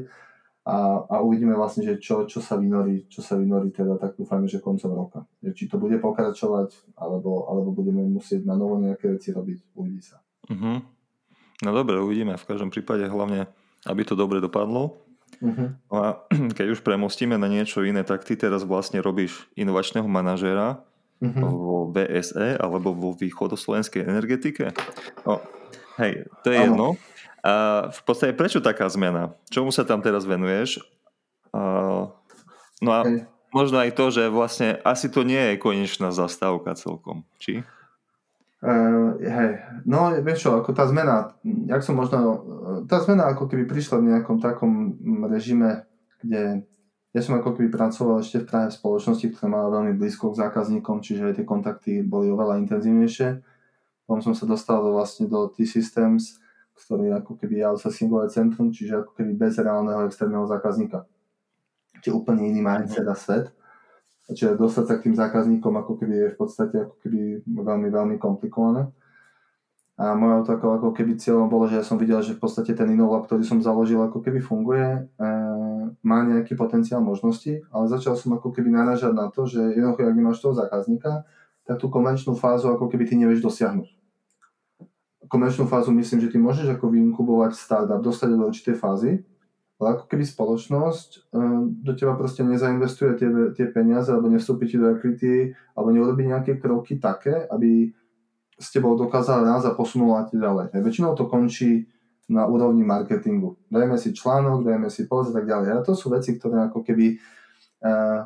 a, 0.64 1.04
a 1.04 1.20
uvidíme 1.20 1.52
vlastne, 1.52 1.84
že 1.84 2.00
čo, 2.00 2.24
čo 2.24 2.40
sa 2.40 2.56
vynorí, 2.56 3.04
čo 3.12 3.20
sa 3.20 3.36
vynorí 3.36 3.68
teda 3.68 4.00
tak 4.00 4.16
dúfajme, 4.16 4.48
že 4.48 4.64
koncom 4.64 4.96
roka. 4.96 5.20
Že 5.44 5.50
či 5.52 5.64
to 5.68 5.76
bude 5.76 6.00
pokračovať, 6.00 6.96
alebo, 6.96 7.44
alebo 7.52 7.68
budeme 7.68 8.00
musieť 8.08 8.48
na 8.48 8.56
novo 8.56 8.80
nejaké 8.80 9.12
veci 9.12 9.28
robiť, 9.28 9.76
uvidí 9.76 10.00
sa. 10.00 10.24
Uh-huh. 10.48 10.80
No 11.60 11.70
dobre, 11.76 12.00
uvidíme. 12.00 12.40
V 12.40 12.48
každom 12.48 12.72
prípade 12.72 13.04
hlavne, 13.04 13.44
aby 13.84 14.02
to 14.08 14.16
dobre 14.16 14.40
dopadlo. 14.40 14.96
Uh-huh. 15.44 15.76
A 15.92 16.24
keď 16.56 16.66
už 16.72 16.80
premostíme 16.80 17.36
na 17.36 17.44
niečo 17.52 17.84
iné, 17.84 18.00
tak 18.00 18.24
ty 18.24 18.32
teraz 18.32 18.64
vlastne 18.64 19.04
robíš 19.04 19.44
inovačného 19.60 20.08
manažéra 20.08 20.80
uh-huh. 21.20 21.44
vo 21.44 21.92
VSE 21.92 22.56
alebo 22.56 22.96
vo 22.96 23.12
východoslovenskej 23.12 24.00
energetike. 24.08 24.72
No, 25.28 25.44
hej, 26.00 26.24
to 26.40 26.48
je 26.48 26.56
ano. 26.56 26.64
jedno. 26.64 26.88
A 27.44 27.86
v 27.92 28.00
podstate 28.08 28.32
prečo 28.32 28.64
taká 28.64 28.88
zmena? 28.88 29.36
Čomu 29.52 29.68
sa 29.68 29.84
tam 29.84 30.00
teraz 30.00 30.24
venuješ? 30.24 30.80
No 31.52 32.90
a 32.90 33.04
možno 33.52 33.84
aj 33.84 33.92
to, 33.92 34.08
že 34.08 34.32
vlastne 34.32 34.80
asi 34.80 35.12
to 35.12 35.28
nie 35.28 35.52
je 35.52 35.60
konečná 35.60 36.08
zastávka 36.08 36.72
celkom, 36.72 37.28
či? 37.36 37.60
Uh, 38.64 39.20
hej, 39.20 39.60
no 39.84 40.08
vieš 40.24 40.48
čo, 40.48 40.56
ako 40.56 40.72
tá 40.72 40.88
zmena, 40.88 41.36
jak 41.44 41.84
som 41.84 42.00
možno, 42.00 42.16
tá 42.88 43.04
zmena 43.04 43.28
ako 43.28 43.44
keby 43.52 43.68
prišla 43.68 44.00
v 44.00 44.08
nejakom 44.08 44.40
takom 44.40 44.96
režime, 45.28 45.84
kde 46.24 46.64
ja 47.12 47.20
som 47.20 47.36
ako 47.36 47.60
keby 47.60 47.68
pracoval 47.68 48.24
ešte 48.24 48.40
v 48.40 48.48
Prahe 48.48 48.72
v 48.72 48.78
spoločnosti, 48.80 49.36
ktorá 49.36 49.52
mala 49.52 49.68
veľmi 49.68 49.92
blízko 50.00 50.32
k 50.32 50.48
zákazníkom, 50.48 51.04
čiže 51.04 51.36
tie 51.36 51.44
kontakty 51.44 52.00
boli 52.00 52.32
oveľa 52.32 52.56
intenzívnejšie. 52.64 53.44
Potom 54.08 54.24
som 54.24 54.34
sa 54.34 54.48
dostal 54.48 54.80
do, 54.80 54.96
vlastne 54.96 55.28
do 55.28 55.44
T-Systems, 55.52 56.40
ktorý 56.74 57.14
ako 57.14 57.38
keby 57.38 57.62
je 57.62 57.68
outsourcingové 57.70 58.26
centrum, 58.28 58.74
čiže 58.74 59.06
ako 59.06 59.14
keby 59.14 59.32
bez 59.38 59.54
reálneho 59.62 60.04
externého 60.10 60.44
zákazníka. 60.50 61.06
Čiže 62.02 62.12
úplne 62.18 62.50
iný 62.50 62.60
mindset 62.60 63.06
a 63.06 63.14
svet. 63.14 63.54
Čiže 64.26 64.58
dostať 64.58 64.84
sa 64.84 64.94
k 64.98 65.04
tým 65.08 65.16
zákazníkom 65.16 65.74
ako 65.84 65.92
keby 66.00 66.14
je 66.16 66.28
v 66.34 66.36
podstate 66.36 66.76
ako 66.82 66.96
keby 67.00 67.44
veľmi, 67.46 67.88
veľmi 67.92 68.16
komplikované. 68.18 68.90
A 69.94 70.18
mojou 70.18 70.42
takou 70.42 70.74
ako 70.74 70.90
keby 70.90 71.14
cieľom 71.14 71.46
bolo, 71.46 71.70
že 71.70 71.78
ja 71.78 71.84
som 71.86 71.94
videl, 71.94 72.18
že 72.18 72.34
v 72.34 72.42
podstate 72.42 72.74
ten 72.74 72.90
Innovlab, 72.90 73.30
ktorý 73.30 73.46
som 73.46 73.62
založil, 73.62 74.02
ako 74.02 74.26
keby 74.26 74.42
funguje, 74.42 75.06
e, 75.06 75.30
má 76.02 76.18
nejaký 76.26 76.58
potenciál 76.58 76.98
možnosti, 76.98 77.62
ale 77.70 77.84
začal 77.86 78.18
som 78.18 78.34
ako 78.34 78.50
keby 78.50 78.74
naražať 78.74 79.14
na 79.14 79.30
to, 79.30 79.46
že 79.46 79.62
jednoducho, 79.62 80.02
ak 80.02 80.18
nemáš 80.18 80.42
toho 80.42 80.50
zákazníka, 80.50 81.22
tak 81.62 81.78
tú 81.78 81.86
konvenčnú 81.94 82.34
fázu 82.34 82.74
ako 82.74 82.90
keby 82.90 83.06
ty 83.06 83.14
nevieš 83.14 83.46
dosiahnuť 83.46 84.03
komerčnú 85.28 85.66
fázu 85.66 85.92
myslím, 85.92 86.20
že 86.24 86.30
ty 86.32 86.38
môžeš 86.40 86.76
ako 86.76 86.90
vyinkubovať 86.92 87.52
startup, 87.56 88.00
dostať 88.00 88.28
do 88.34 88.48
určitej 88.48 88.76
fázy, 88.76 89.24
ale 89.80 89.98
ako 89.98 90.04
keby 90.06 90.24
spoločnosť 90.24 91.08
eh, 91.16 91.60
do 91.82 91.92
teba 91.92 92.14
proste 92.14 92.46
nezainvestuje 92.46 93.10
tie, 93.18 93.28
tie 93.56 93.66
peniaze 93.68 94.12
alebo 94.12 94.30
nevstúpi 94.30 94.70
ti 94.70 94.76
do 94.78 94.94
equity 94.94 95.52
alebo 95.74 95.88
neurobi 95.90 96.30
nejaké 96.30 96.62
kroky 96.62 97.02
také, 97.02 97.46
aby 97.50 97.90
s 98.54 98.70
tebou 98.70 98.94
dokázala 98.94 99.58
raz 99.58 99.66
a 99.66 99.74
posunula 99.74 100.30
ti 100.30 100.38
ďalej. 100.38 100.70
Väčšinou 100.78 101.18
to 101.18 101.26
končí 101.26 101.90
na 102.30 102.46
úrovni 102.46 102.86
marketingu. 102.86 103.58
Dajme 103.68 103.98
si 103.98 104.14
článok, 104.14 104.64
dajme 104.64 104.88
si 104.88 105.04
post 105.10 105.34
a 105.34 105.42
tak 105.42 105.50
ďalej. 105.50 105.68
A 105.74 105.84
to 105.84 105.92
sú 105.92 106.08
veci, 106.08 106.38
ktoré 106.38 106.70
ako 106.70 106.80
keby 106.86 107.18
uh, 107.84 108.24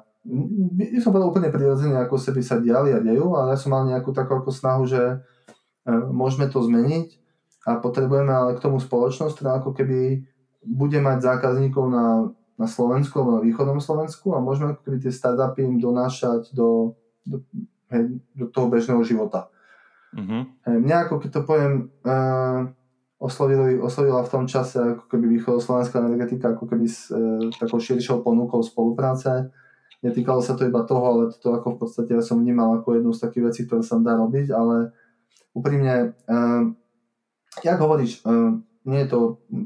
som 1.00 1.10
povedal 1.10 1.32
úplne 1.32 1.48
prirodzene, 1.48 1.96
ako 1.96 2.20
sebi 2.20 2.44
sa 2.44 2.60
diali 2.60 2.92
a 2.92 3.00
dejú, 3.00 3.32
ale 3.34 3.56
ja 3.56 3.58
som 3.58 3.72
mal 3.72 3.88
nejakú 3.88 4.12
takú 4.12 4.38
ako 4.38 4.52
snahu, 4.52 4.84
že 4.84 5.24
môžeme 5.88 6.52
to 6.52 6.60
zmeniť 6.60 7.16
a 7.64 7.80
potrebujeme 7.80 8.32
ale 8.32 8.56
k 8.56 8.62
tomu 8.64 8.80
spoločnosť, 8.80 9.34
ktorá 9.40 9.52
ako 9.60 9.72
keby 9.72 10.24
bude 10.64 10.98
mať 11.00 11.18
zákazníkov 11.24 11.84
na, 11.88 12.28
na 12.60 12.66
Slovensku 12.68 13.18
alebo 13.18 13.40
na 13.40 13.42
východnom 13.44 13.80
Slovensku 13.80 14.36
a 14.36 14.42
môžeme 14.42 14.74
ako 14.76 14.82
keby 14.84 14.96
tie 15.00 15.12
startupy 15.12 15.64
im 15.64 15.76
donášať 15.80 16.52
do, 16.52 16.98
do, 17.24 17.40
hej, 17.92 18.20
do 18.36 18.46
toho 18.50 18.66
bežného 18.68 19.00
života. 19.04 19.48
Hej, 20.64 20.78
mňa 20.80 20.96
ako 21.08 21.14
keď 21.20 21.30
to 21.30 21.42
poviem, 21.44 21.74
uh, 22.04 22.68
oslovili, 23.20 23.76
oslovila 23.76 24.24
v 24.24 24.32
tom 24.32 24.44
čase 24.48 24.80
ako 24.96 25.04
keby 25.10 25.38
východoslovenská 25.38 26.00
energetika 26.00 26.56
ako 26.56 26.64
keby 26.64 26.86
s 26.88 27.12
uh, 27.12 27.52
takou 27.60 27.78
širšou 27.78 28.24
ponukou 28.24 28.64
spolupráce. 28.64 29.52
Netýkalo 29.98 30.38
sa 30.38 30.54
to 30.54 30.62
iba 30.62 30.86
toho, 30.86 31.02
ale 31.02 31.22
to 31.42 31.50
ako 31.50 31.74
v 31.74 31.78
podstate 31.82 32.10
ja 32.14 32.22
som 32.22 32.38
vnímal 32.38 32.78
ako 32.78 33.02
jednu 33.02 33.10
z 33.10 33.22
takých 33.26 33.44
vecí, 33.50 33.60
ktoré 33.66 33.82
sa 33.82 33.98
dá 33.98 34.14
robiť, 34.14 34.54
ale 34.54 34.94
úprimne, 35.54 36.12
uh, 36.28 36.62
jak 37.64 37.78
hovoríš, 37.78 38.24
uh, 38.24 38.58
nie 38.88 39.04
je 39.04 39.08
to, 39.12 39.18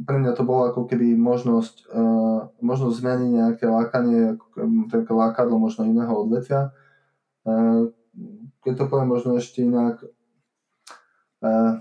pre 0.02 0.18
mňa 0.18 0.34
to 0.34 0.42
bolo 0.42 0.74
ako 0.74 0.90
keby 0.90 1.14
možnosť, 1.14 1.86
uh, 1.94 2.50
možnosť 2.58 2.94
zmeniť 2.98 3.30
nejaké 3.30 3.64
lákanie, 3.70 4.34
také 4.90 5.12
lákadlo 5.14 5.62
možno 5.62 5.86
iného 5.86 6.10
odvetvia. 6.10 6.74
Uh, 7.46 7.94
keď 8.66 8.72
to 8.82 8.84
poviem 8.90 9.10
možno 9.14 9.38
ešte 9.38 9.62
inak, 9.62 10.02
uh, 11.42 11.78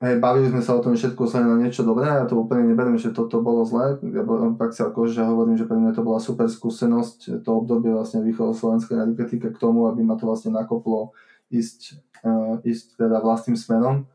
hej, 0.00 0.14
bavili 0.18 0.48
sme 0.48 0.64
sa 0.64 0.76
o 0.76 0.82
tom, 0.82 0.96
všetko 0.96 1.28
sa 1.28 1.44
na 1.44 1.60
niečo 1.60 1.84
dobré, 1.84 2.08
ja 2.08 2.24
to 2.24 2.40
úplne 2.40 2.72
neberiem, 2.72 2.96
že 2.96 3.12
toto 3.12 3.44
bolo 3.44 3.62
zlé, 3.68 4.00
ja 4.02 4.24
pak 4.56 4.72
si 4.72 4.80
ako, 4.80 5.04
že 5.04 5.20
hovorím, 5.20 5.60
že 5.60 5.68
pre 5.68 5.76
mňa 5.76 5.92
to 5.92 6.02
bola 6.02 6.18
super 6.18 6.48
skúsenosť, 6.48 7.44
to 7.44 7.50
obdobie 7.52 7.92
vlastne 7.92 8.24
východoslovenskej 8.24 8.98
energetike 8.98 9.52
k 9.52 9.60
tomu, 9.60 9.86
aby 9.92 10.00
ma 10.00 10.16
to 10.16 10.24
vlastne 10.24 10.52
nakoplo 10.52 11.12
ísť, 11.52 11.80
uh, 12.24 12.58
ísť 12.64 12.96
teda 12.96 13.20
vlastným 13.20 13.54
smerom. 13.54 14.08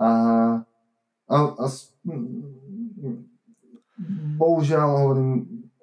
A, 0.00 0.10
a, 1.28 1.36
a 1.36 1.66
bohužiaľ 4.40 4.88
hovorím, 4.88 5.30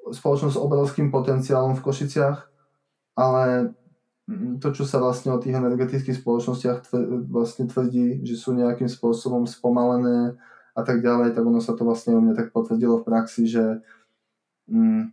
spoločnosť 0.09 0.57
s 0.57 0.63
obrovským 0.63 1.07
potenciálom 1.13 1.77
v 1.77 1.85
Košiciach, 1.85 2.37
ale 3.13 3.77
to, 4.61 4.69
čo 4.73 4.85
sa 4.85 5.01
vlastne 5.01 5.33
o 5.33 5.41
tých 5.41 5.57
energetických 5.57 6.21
spoločnostiach 6.21 6.77
tv- 6.85 7.25
vlastne 7.29 7.65
tvrdí, 7.65 8.21
že 8.21 8.37
sú 8.37 8.53
nejakým 8.53 8.89
spôsobom 8.89 9.49
spomalené 9.49 10.37
a 10.77 10.81
tak 10.85 11.01
ďalej, 11.01 11.33
tak 11.33 11.43
ono 11.43 11.61
sa 11.61 11.73
to 11.73 11.81
vlastne 11.81 12.13
u 12.13 12.21
mňa 12.21 12.33
tak 12.37 12.53
potvrdilo 12.53 13.01
v 13.01 13.07
praxi, 13.09 13.49
že 13.49 13.81
mm, 14.69 15.09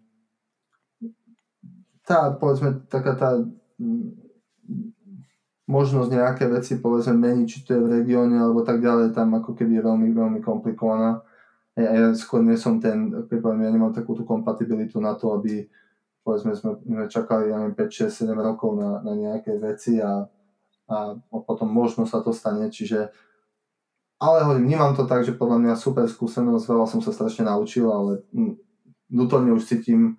tá, 2.05 2.31
povedzme, 2.37 2.87
taká 2.93 3.17
tá 3.17 3.31
mm, 3.81 4.09
možnosť 5.66 6.11
nejaké 6.14 6.44
veci 6.46 6.79
povedzme 6.79 7.18
meniť, 7.18 7.46
či 7.46 7.59
to 7.66 7.74
je 7.74 7.83
v 7.83 7.92
regióne 8.02 8.38
alebo 8.38 8.62
tak 8.62 8.79
ďalej, 8.79 9.14
tam 9.14 9.35
ako 9.35 9.55
keby 9.59 9.83
je 9.83 9.87
veľmi, 9.87 10.09
veľmi 10.14 10.40
komplikovaná. 10.42 11.22
Ja, 11.74 11.90
ja 11.92 12.07
skôr 12.14 12.40
nie 12.40 12.57
som 12.57 12.79
ten, 12.79 13.11
poviem, 13.26 13.66
ja 13.66 13.70
nemám 13.74 13.92
takú 13.92 14.14
tú 14.14 14.22
kompatibilitu 14.22 15.02
na 15.02 15.18
to, 15.18 15.35
aby 15.35 15.66
povedzme 16.22 16.55
sme, 16.55 16.79
sme 16.83 17.05
čakali, 17.11 17.50
ja 17.50 17.59
neviem, 17.61 17.74
5, 17.74 18.11
6, 18.11 18.31
7 18.31 18.35
rokov 18.35 18.79
na, 18.79 19.02
na 19.02 19.12
nejaké 19.14 19.59
veci 19.59 20.02
a, 20.02 20.26
a 20.90 20.96
potom 21.44 21.70
možno 21.70 22.07
sa 22.07 22.22
to 22.22 22.31
stane, 22.35 22.70
čiže 22.70 23.11
ale 24.16 24.48
hovorím, 24.48 24.64
vnímam 24.64 24.96
to 24.96 25.05
tak, 25.05 25.29
že 25.29 25.37
podľa 25.37 25.61
mňa 25.61 25.74
super 25.76 26.09
skúsenosť, 26.09 26.64
veľa 26.64 26.87
som 26.88 27.05
sa 27.05 27.12
strašne 27.12 27.44
naučil, 27.44 27.85
ale 27.92 28.24
vnútorne 29.12 29.52
už 29.52 29.68
cítim, 29.68 30.16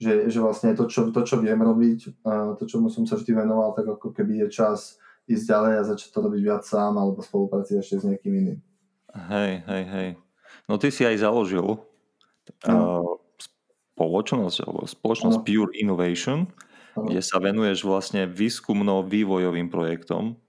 že, 0.00 0.32
že 0.32 0.38
vlastne 0.40 0.72
to 0.72 0.88
čo, 0.88 1.12
to, 1.12 1.20
čo 1.28 1.44
viem 1.44 1.60
robiť, 1.60 2.24
to, 2.56 2.64
čomu 2.64 2.88
som 2.88 3.04
sa 3.04 3.20
vždy 3.20 3.36
venoval, 3.36 3.76
tak 3.76 3.84
ako 3.84 4.16
keby 4.16 4.48
je 4.48 4.48
čas 4.48 4.96
ísť 5.28 5.44
ďalej 5.44 5.72
a 5.76 5.88
začať 5.92 6.08
to 6.10 6.18
robiť 6.24 6.40
viac 6.40 6.62
sám 6.64 6.96
alebo 6.96 7.20
spolupraciť 7.20 7.76
ešte 7.78 7.96
s 8.00 8.04
niekým 8.08 8.32
iným. 8.32 8.58
Hej, 9.12 9.52
hej, 9.68 9.84
hej. 9.84 10.08
No 10.66 10.80
ty 10.80 10.88
si 10.88 11.04
aj 11.04 11.20
založil 11.20 11.76
no. 12.66 12.72
uh, 12.72 13.14
spoločnosť, 13.94 14.56
alebo 14.64 14.88
spoločnosť 14.88 15.38
no. 15.38 15.44
Pure 15.44 15.72
Innovation, 15.76 16.48
no. 16.96 17.06
kde 17.06 17.20
sa 17.20 17.36
venuješ 17.36 17.84
vlastne 17.84 18.24
výskumno-vývojovým 18.24 19.68
projektom 19.68 20.40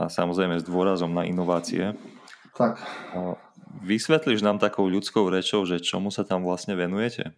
a 0.00 0.08
samozrejme 0.08 0.58
s 0.58 0.64
dôrazom 0.64 1.12
na 1.12 1.28
inovácie. 1.28 1.92
Tak. 2.56 2.80
Uh, 3.12 3.36
vysvetlíš 3.84 4.40
nám 4.40 4.56
takou 4.58 4.88
ľudskou 4.88 5.28
rečou, 5.28 5.62
že 5.68 5.84
čomu 5.84 6.08
sa 6.08 6.24
tam 6.24 6.42
vlastne 6.42 6.72
venujete? 6.72 7.36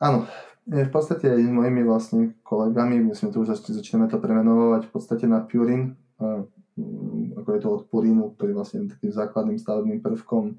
Áno, 0.00 0.24
v 0.64 0.88
podstate 0.88 1.28
aj 1.28 1.44
s 1.44 1.52
mojimi 1.52 1.84
vlastne 1.84 2.32
kolegami, 2.40 3.04
my 3.04 3.12
sme 3.12 3.28
tu 3.28 3.44
už 3.44 3.52
začíname 3.52 4.08
to 4.08 4.16
premenovať 4.16 4.88
v 4.88 4.92
podstate 4.92 5.28
na 5.28 5.44
Purin, 5.44 5.92
mm, 6.16 7.36
ako 7.36 7.48
je 7.52 7.60
to 7.60 7.68
od 7.68 7.82
Purinu, 7.92 8.32
ktorý 8.32 8.56
vlastne 8.56 8.88
takým 8.88 9.12
základným 9.12 9.60
stavebným 9.60 10.00
prvkom 10.00 10.56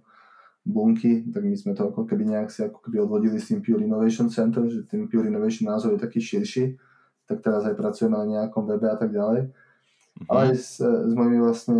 bunky, 0.61 1.25
tak 1.33 1.41
my 1.41 1.57
sme 1.57 1.73
to 1.73 1.89
ako 1.89 2.05
keby 2.05 2.29
nejak 2.29 2.53
si 2.53 2.61
ako 2.61 2.85
keby 2.85 3.01
odvodili 3.01 3.41
s 3.41 3.49
tým 3.49 3.65
Pure 3.65 3.81
Innovation 3.81 4.29
Center, 4.29 4.61
že 4.69 4.85
ten 4.85 5.09
Pure 5.09 5.25
Innovation 5.25 5.73
názov 5.73 5.97
je 5.97 6.05
taký 6.05 6.21
širší, 6.21 6.77
tak 7.25 7.41
teraz 7.41 7.65
aj 7.65 7.73
pracujeme 7.73 8.13
na 8.13 8.27
nejakom 8.29 8.69
webe 8.69 8.85
a 8.85 8.97
tak 8.97 9.09
ďalej. 9.09 9.49
Mm-hmm. 9.49 10.27
Ale 10.29 10.39
aj 10.51 10.53
s, 10.53 10.77
s 10.85 11.11
mojimi 11.17 11.39
vlastne 11.41 11.79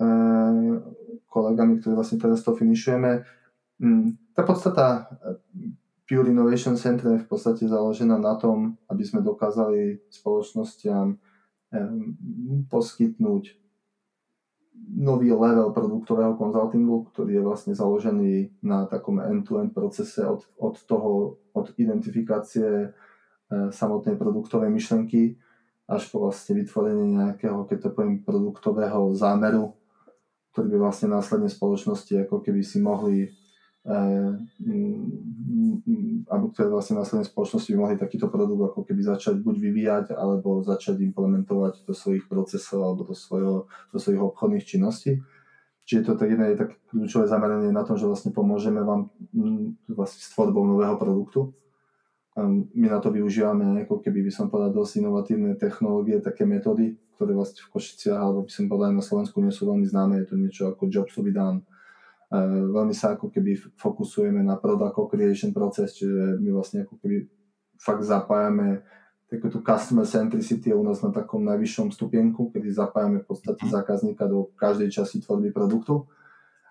e, 0.00 0.06
kolegami, 1.28 1.84
ktorí 1.84 1.92
vlastne 1.92 2.16
teraz 2.16 2.40
to 2.40 2.56
finišujeme, 2.56 3.28
mm, 3.82 4.32
tá 4.32 4.40
podstata 4.40 5.12
Pure 6.14 6.30
Innovation 6.30 6.78
Center 6.78 7.18
je 7.18 7.26
v 7.26 7.26
podstate 7.26 7.66
založená 7.66 8.14
na 8.22 8.38
tom, 8.38 8.78
aby 8.86 9.02
sme 9.02 9.18
dokázali 9.18 9.98
spoločnostiam 10.14 11.18
poskytnúť 12.70 13.58
nový 14.94 15.34
level 15.34 15.74
produktového 15.74 16.38
konzultingu, 16.38 17.10
ktorý 17.10 17.42
je 17.42 17.42
vlastne 17.42 17.74
založený 17.74 18.62
na 18.62 18.86
takom 18.86 19.18
end-to-end 19.18 19.74
procese 19.74 20.22
od, 20.22 20.46
od 20.54 20.78
toho, 20.86 21.42
od 21.50 21.74
identifikácie 21.82 22.62
e, 22.62 22.88
samotnej 23.74 24.14
produktovej 24.14 24.70
myšlenky 24.70 25.34
až 25.90 26.14
po 26.14 26.22
vlastne 26.22 26.62
vytvorenie 26.62 27.10
nejakého, 27.26 27.66
keď 27.66 27.78
to 27.80 27.88
poviem, 27.90 28.22
produktového 28.22 29.10
zámeru, 29.18 29.74
ktorý 30.54 30.78
by 30.78 30.78
vlastne 30.78 31.10
následne 31.10 31.50
spoločnosti 31.50 32.30
ako 32.30 32.38
keby 32.38 32.62
si 32.62 32.78
mohli 32.78 33.34
Eh, 33.84 34.32
mm, 34.64 36.24
alebo 36.24 36.48
ktoré 36.56 36.72
vlastne 36.72 36.96
následne 36.96 37.28
spoločnosti 37.28 37.68
by 37.68 37.76
mohli 37.76 37.96
takýto 38.00 38.32
produkt 38.32 38.72
ako 38.72 38.80
keby 38.80 39.04
začať 39.04 39.44
buď 39.44 39.56
vyvíjať, 39.60 40.06
alebo 40.16 40.64
začať 40.64 41.04
implementovať 41.04 41.84
do 41.84 41.92
svojich 41.92 42.24
procesov 42.24 42.80
alebo 42.80 43.04
do, 43.04 43.12
svojho, 43.12 43.68
do 43.92 43.98
svojich 44.00 44.24
obchodných 44.24 44.64
činností. 44.64 45.20
Čiže 45.84 46.00
to 46.00 46.12
tak 46.16 46.32
jedné 46.32 46.56
je 46.56 46.64
tak 46.64 46.80
kľúčové 46.88 47.28
zameranie 47.28 47.68
na 47.76 47.84
tom, 47.84 48.00
že 48.00 48.08
vlastne 48.08 48.32
pomôžeme 48.32 48.80
vám 48.80 49.12
mm, 49.36 49.92
vlastne 49.92 50.20
s 50.24 50.32
tvorbou 50.32 50.64
nového 50.64 50.96
produktu. 50.96 51.52
My 52.74 52.88
na 52.88 53.04
to 53.04 53.12
využívame, 53.12 53.84
ako 53.84 54.00
keby 54.00 54.24
by 54.26 54.32
som 54.32 54.48
povedal, 54.48 54.72
dosť 54.72 55.04
inovatívne 55.04 55.60
technológie, 55.60 56.24
také 56.24 56.48
metódy, 56.48 56.96
ktoré 57.14 57.36
vlastne 57.36 57.60
v 57.62 57.70
Košiciach, 57.76 58.16
alebo 58.16 58.48
by 58.48 58.50
som 58.50 58.64
povedal 58.66 58.90
aj 58.90 58.96
na 58.96 59.04
Slovensku 59.04 59.36
nie 59.44 59.52
sú 59.52 59.68
veľmi 59.68 59.86
známe. 59.86 60.24
Je 60.24 60.26
to 60.32 60.36
niečo 60.40 60.62
ako 60.72 60.88
Jobs 60.88 61.14
to 61.14 61.20
be 61.20 61.30
done, 61.30 61.62
veľmi 62.72 62.94
sa 62.96 63.14
ako 63.14 63.28
keby 63.28 63.76
fokusujeme 63.76 64.40
na 64.40 64.56
product 64.56 64.94
co-creation 64.96 65.52
proces, 65.52 65.92
čiže 65.96 66.40
my 66.40 66.50
vlastne 66.54 66.88
ako 66.88 66.96
keby 66.98 67.28
fakt 67.78 68.04
zapájame 68.06 68.80
takú 69.28 69.50
tú 69.50 69.60
customer 69.64 70.06
centricity 70.06 70.70
u 70.70 70.84
nás 70.86 71.02
na 71.02 71.10
takom 71.10 71.42
najvyššom 71.42 71.90
stupienku, 71.90 72.54
kedy 72.54 72.70
zapájame 72.70 73.24
v 73.24 73.26
podstate 73.26 73.64
mhm. 73.66 73.72
zákazníka 73.72 74.24
do 74.30 74.52
každej 74.54 74.88
časti 74.92 75.18
tvorby 75.24 75.50
produktu. 75.50 76.06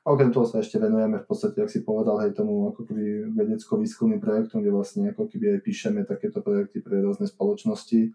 A 0.03 0.11
okrem 0.11 0.35
toho 0.35 0.43
sa 0.43 0.59
ešte 0.59 0.75
venujeme 0.83 1.23
v 1.23 1.27
podstate, 1.27 1.63
ak 1.63 1.71
si 1.71 1.79
povedal, 1.79 2.19
hej, 2.19 2.35
tomu 2.35 2.67
ako 2.75 2.83
keby 2.83 3.31
vedecko-výskumným 3.39 4.19
projektom, 4.19 4.59
kde 4.59 4.75
vlastne 4.75 5.15
ako 5.15 5.31
keby 5.31 5.55
aj 5.55 5.59
píšeme 5.63 6.03
takéto 6.03 6.43
projekty 6.43 6.83
pre 6.83 6.99
rôzne 6.99 7.23
spoločnosti 7.23 8.11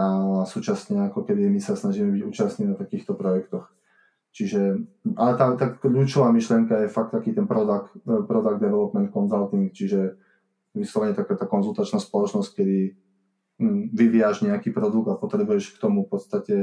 a 0.00 0.06
súčasne 0.48 1.12
ako 1.12 1.28
keby 1.28 1.52
my 1.52 1.60
sa 1.60 1.76
snažíme 1.76 2.08
byť 2.08 2.22
účastní 2.24 2.64
na 2.72 2.74
takýchto 2.80 3.12
projektoch. 3.12 3.68
Čiže, 4.34 4.82
ale 5.14 5.38
tá, 5.38 5.54
tá 5.54 5.70
kľúčová 5.78 6.34
myšlienka 6.34 6.74
je 6.82 6.90
fakt 6.90 7.14
taký 7.14 7.30
ten 7.30 7.46
product, 7.46 7.94
product 8.02 8.58
development 8.58 9.14
consulting, 9.14 9.70
čiže 9.70 10.18
vyslovene 10.74 11.14
taká 11.14 11.38
tá 11.38 11.46
konzultačná 11.46 12.02
spoločnosť, 12.02 12.50
kedy 12.50 12.78
hm, 13.62 13.94
vyvíjaš 13.94 14.42
nejaký 14.42 14.74
produkt 14.74 15.14
a 15.14 15.14
potrebuješ 15.14 15.78
k 15.78 15.80
tomu 15.80 16.02
v 16.02 16.10
podstate 16.10 16.54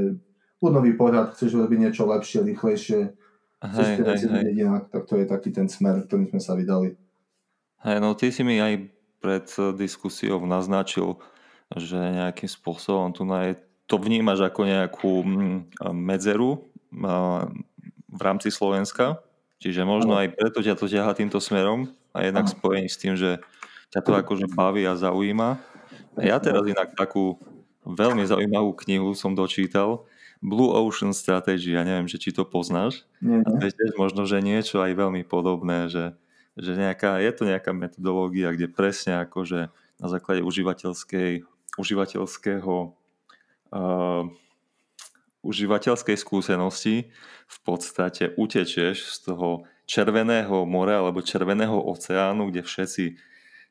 buď 0.60 0.70
nový 0.70 0.92
pohľad, 0.92 1.32
chceš 1.32 1.56
robiť 1.56 1.78
niečo 1.80 2.04
lepšie, 2.04 2.44
rýchlejšie, 2.44 3.00
chceš 3.64 3.86
hej, 3.88 4.04
hej, 4.04 4.20
hej. 4.20 4.52
inak, 4.68 4.92
tak 4.92 5.08
to 5.08 5.16
je 5.16 5.24
taký 5.24 5.48
ten 5.48 5.72
smer, 5.72 6.04
ktorým 6.04 6.28
sme 6.28 6.44
sa 6.44 6.52
vydali. 6.52 6.92
Hej, 7.88 7.98
no 8.04 8.12
ty 8.12 8.28
si 8.28 8.44
mi 8.44 8.60
aj 8.60 8.84
pred 9.16 9.48
diskusiou 9.80 10.44
naznačil, 10.44 11.16
že 11.72 11.96
nejakým 11.96 12.52
spôsobom 12.52 13.16
tu 13.16 13.24
na 13.24 13.48
je, 13.48 13.64
to 13.88 13.96
vnímaš 13.96 14.44
ako 14.44 14.60
nejakú 14.68 15.12
hm, 15.24 15.56
medzeru 15.96 16.68
v 18.12 18.20
rámci 18.20 18.52
Slovenska, 18.52 19.24
čiže 19.58 19.88
možno 19.88 20.14
aj 20.20 20.36
preto 20.36 20.60
ťa 20.60 20.76
to 20.76 20.86
ťaha 20.86 21.16
týmto 21.16 21.40
smerom 21.40 21.88
a 22.12 22.28
jednak 22.28 22.46
spojení 22.46 22.92
s 22.92 23.00
tým, 23.00 23.16
že 23.16 23.40
ťa 23.90 24.00
to 24.04 24.12
akože 24.12 24.46
baví 24.52 24.84
a 24.84 24.94
zaujíma. 24.94 25.56
Ja 26.20 26.36
teraz 26.36 26.68
inak 26.68 26.92
takú 26.92 27.40
veľmi 27.88 28.22
zaujímavú 28.28 28.76
knihu 28.84 29.16
som 29.16 29.32
dočítal, 29.32 30.04
Blue 30.42 30.74
Ocean 30.74 31.14
Strategy, 31.14 31.78
ja 31.78 31.86
neviem, 31.86 32.10
že 32.10 32.18
či 32.18 32.34
to 32.34 32.42
poznáš. 32.42 33.06
Nie, 33.22 33.40
nie. 33.40 33.46
A 33.46 33.48
to 33.62 33.62
je 33.62 33.78
tiež 33.78 33.94
možno, 33.94 34.26
že 34.26 34.42
niečo 34.42 34.82
aj 34.82 34.98
veľmi 34.98 35.22
podobné, 35.22 35.86
že, 35.86 36.18
že 36.58 36.74
nejaká, 36.74 37.22
je 37.22 37.30
to 37.30 37.46
nejaká 37.46 37.70
metodológia, 37.70 38.50
kde 38.50 38.66
presne 38.66 39.22
akože 39.22 39.70
na 40.02 40.06
základe 40.10 40.42
užívateľskej, 40.42 41.46
užívateľského 41.78 42.74
uh, 43.70 44.22
užívateľskej 45.42 46.16
skúsenosti 46.16 47.10
v 47.46 47.58
podstate 47.66 48.32
utečieš 48.38 49.10
z 49.10 49.16
toho 49.26 49.66
červeného 49.84 50.64
mora 50.64 51.02
alebo 51.02 51.20
červeného 51.20 51.74
oceánu, 51.76 52.48
kde 52.48 52.62
všetci 52.62 53.04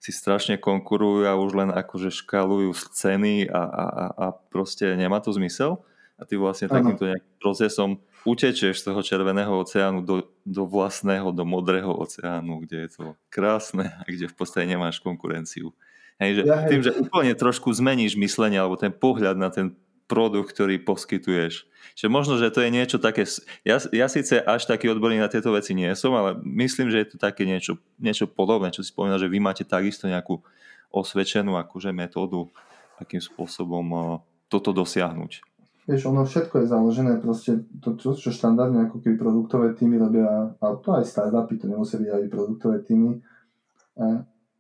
si 0.02 0.12
strašne 0.12 0.58
konkurujú 0.58 1.30
a 1.30 1.38
už 1.38 1.52
len 1.56 1.70
akože 1.70 2.10
škalujú 2.10 2.74
scény 2.74 3.48
a, 3.48 3.62
a, 3.62 3.86
a 4.18 4.26
proste 4.34 4.98
nemá 4.98 5.22
to 5.22 5.30
zmysel. 5.32 5.86
A 6.22 6.26
ty 6.26 6.38
vlastne 6.38 6.70
ano. 6.70 6.78
takýmto 6.78 7.04
nejakým 7.10 7.36
procesom 7.42 7.90
utečieš 8.26 8.82
z 8.82 8.86
toho 8.94 9.02
červeného 9.02 9.50
oceánu 9.58 10.06
do, 10.06 10.30
do 10.46 10.70
vlastného, 10.70 11.34
do 11.34 11.42
modrého 11.46 11.90
oceánu, 11.90 12.62
kde 12.66 12.86
je 12.86 12.90
to 12.94 13.06
krásne 13.34 13.90
a 13.90 14.06
kde 14.06 14.30
v 14.30 14.36
podstate 14.38 14.70
nemáš 14.70 15.02
konkurenciu. 15.02 15.74
Hej, 16.22 16.38
že 16.38 16.42
ja, 16.46 16.58
hej. 16.66 16.70
Tým, 16.70 16.82
že 16.86 16.92
úplne 17.02 17.34
trošku 17.34 17.74
zmeníš 17.74 18.14
myslenie 18.22 18.62
alebo 18.62 18.78
ten 18.78 18.94
pohľad 18.94 19.38
na 19.38 19.50
ten 19.50 19.74
produkt, 20.12 20.52
ktorý 20.52 20.84
poskytuješ. 20.84 21.72
Že 21.96 22.08
možno, 22.12 22.36
že 22.36 22.52
to 22.52 22.60
je 22.60 22.70
niečo 22.76 23.00
také... 23.00 23.24
Ja, 23.64 23.80
ja 23.96 24.12
síce 24.12 24.44
až 24.44 24.68
taký 24.68 24.92
odborný 24.92 25.24
na 25.24 25.32
tieto 25.32 25.56
veci 25.56 25.72
nie 25.72 25.88
som, 25.96 26.12
ale 26.12 26.36
myslím, 26.44 26.92
že 26.92 27.00
je 27.00 27.08
to 27.16 27.18
také 27.20 27.48
niečo, 27.48 27.80
niečo 27.96 28.28
podobné, 28.28 28.76
čo 28.76 28.84
si 28.84 28.92
spomínal, 28.92 29.24
že 29.24 29.32
vy 29.32 29.40
máte 29.40 29.64
takisto 29.64 30.12
nejakú 30.12 30.44
osvedčenú 30.92 31.56
akože 31.56 31.96
metódu, 31.96 32.52
akým 33.00 33.24
spôsobom 33.24 34.20
toto 34.52 34.76
dosiahnuť. 34.76 35.48
Vieš, 35.90 36.14
ono 36.14 36.28
všetko 36.28 36.62
je 36.62 36.66
založené 36.70 37.14
proste, 37.18 37.66
to, 37.82 37.98
čo, 37.98 38.14
čo 38.14 38.30
štandardne 38.30 38.86
ako 38.86 39.02
keby 39.02 39.18
produktové 39.18 39.74
týmy 39.74 39.98
robia, 39.98 40.54
a 40.62 40.66
to 40.78 40.94
aj 40.94 41.10
startupy, 41.10 41.58
to 41.58 41.66
nemusia 41.66 41.98
byť 41.98 42.10
aj 42.12 42.24
produktové 42.30 42.78
týmy, 42.86 43.18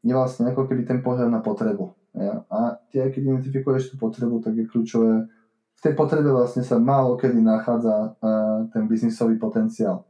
je 0.01 0.13
vlastne 0.17 0.49
ako 0.49 0.65
keby 0.65 0.81
ten 0.83 0.99
pohľad 1.05 1.29
na 1.29 1.39
potrebu. 1.39 1.93
A 2.49 2.81
ty 2.89 2.99
keď 2.99 3.21
identifikuješ 3.21 3.93
tú 3.93 3.95
potrebu, 4.01 4.41
tak 4.41 4.57
je 4.57 4.65
kľúčové, 4.65 5.29
v 5.81 5.89
tej 5.89 5.97
potrebe 5.97 6.29
vlastne 6.29 6.61
sa 6.61 6.77
málo 6.77 7.17
kedy 7.17 7.41
nachádza 7.41 8.13
ten 8.69 8.85
biznisový 8.85 9.41
potenciál. 9.41 10.05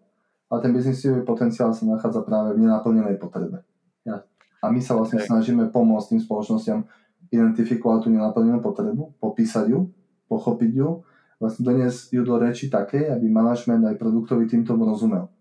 A 0.52 0.60
ten 0.60 0.76
biznisový 0.76 1.24
potenciál 1.24 1.72
sa 1.72 1.88
nachádza 1.88 2.28
práve 2.28 2.60
v 2.60 2.68
nenaplnenej 2.68 3.16
potrebe. 3.16 3.64
Ja. 4.04 4.20
A 4.60 4.68
my 4.68 4.84
sa 4.84 5.00
vlastne 5.00 5.24
okay. 5.24 5.32
snažíme 5.32 5.72
pomôcť 5.72 6.12
tým 6.12 6.22
spoločnostiam 6.28 6.84
identifikovať 7.32 8.04
tú 8.04 8.10
nenaplnenú 8.12 8.60
potrebu, 8.60 9.16
popísať 9.24 9.72
ju, 9.72 9.88
pochopiť 10.28 10.72
ju, 10.76 11.08
vlastne 11.40 11.64
doniesť 11.64 12.20
ju 12.20 12.22
do 12.28 12.36
reči 12.36 12.68
takej, 12.68 13.08
aby 13.08 13.32
manažment 13.32 13.88
aj 13.88 13.96
produktový 13.96 14.52
tým 14.52 14.68
tomu 14.68 14.84
rozumel. 14.84 15.32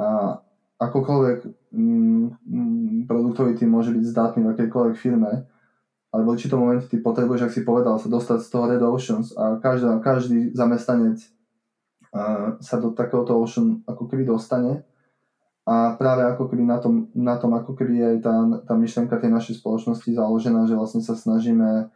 A 0.00 0.40
akokoľvek 0.80 1.38
mm, 1.76 2.24
mm, 2.48 2.96
produktový 3.04 3.52
tým 3.60 3.68
môže 3.68 3.92
byť 3.92 4.04
zdatný 4.08 4.48
v 4.48 4.52
akejkoľvek 4.56 4.96
firme, 4.96 5.44
ale 6.10 6.26
v 6.26 6.30
určitom 6.34 6.58
momente 6.58 6.90
ty 6.90 6.98
potrebuješ, 6.98 7.46
ak 7.46 7.54
si 7.54 7.62
povedal, 7.62 7.94
sa 8.02 8.10
dostať 8.10 8.38
z 8.42 8.48
toho 8.50 8.64
Red 8.66 8.82
Oceans 8.82 9.30
a 9.38 9.62
každá, 9.62 10.02
každý 10.02 10.50
zamestnanec 10.50 11.22
uh, 11.22 12.58
sa 12.58 12.76
do 12.82 12.90
takéhoto 12.90 13.38
Ocean 13.38 13.86
ako 13.86 14.10
keby 14.10 14.26
dostane 14.26 14.82
a 15.70 15.94
práve 15.94 16.26
ako 16.26 16.50
keby 16.50 16.66
na 16.66 16.82
tom, 16.82 17.06
na 17.14 17.38
tom 17.38 17.54
ako 17.54 17.78
keby 17.78 18.02
aj 18.02 18.16
tá, 18.26 18.34
tá 18.66 18.74
myšlenka 18.74 19.22
tej 19.22 19.30
našej 19.30 19.62
spoločnosti 19.62 20.10
založená, 20.10 20.66
že 20.66 20.74
vlastne 20.74 20.98
sa 20.98 21.14
snažíme 21.14 21.94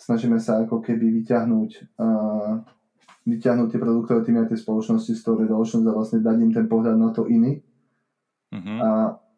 snažíme 0.00 0.38
sa 0.42 0.62
ako 0.64 0.82
keby 0.82 1.22
vyťahnuť, 1.22 1.70
uh, 2.00 2.60
vyťahnuť 3.24 3.68
tie 3.70 3.80
produktové 3.80 4.20
týmy 4.26 4.44
a 4.44 4.48
tie 4.50 4.58
spoločnosti 4.58 5.12
z 5.14 5.20
toho 5.22 5.36
Red 5.40 5.52
Ocean 5.52 5.86
a 5.86 5.94
vlastne 5.94 6.20
dať 6.20 6.36
im 6.40 6.52
ten 6.52 6.66
pohľad 6.66 6.96
na 6.98 7.10
to 7.14 7.28
iný. 7.30 7.62
Uh-huh. 8.52 8.78
A, 8.80 8.88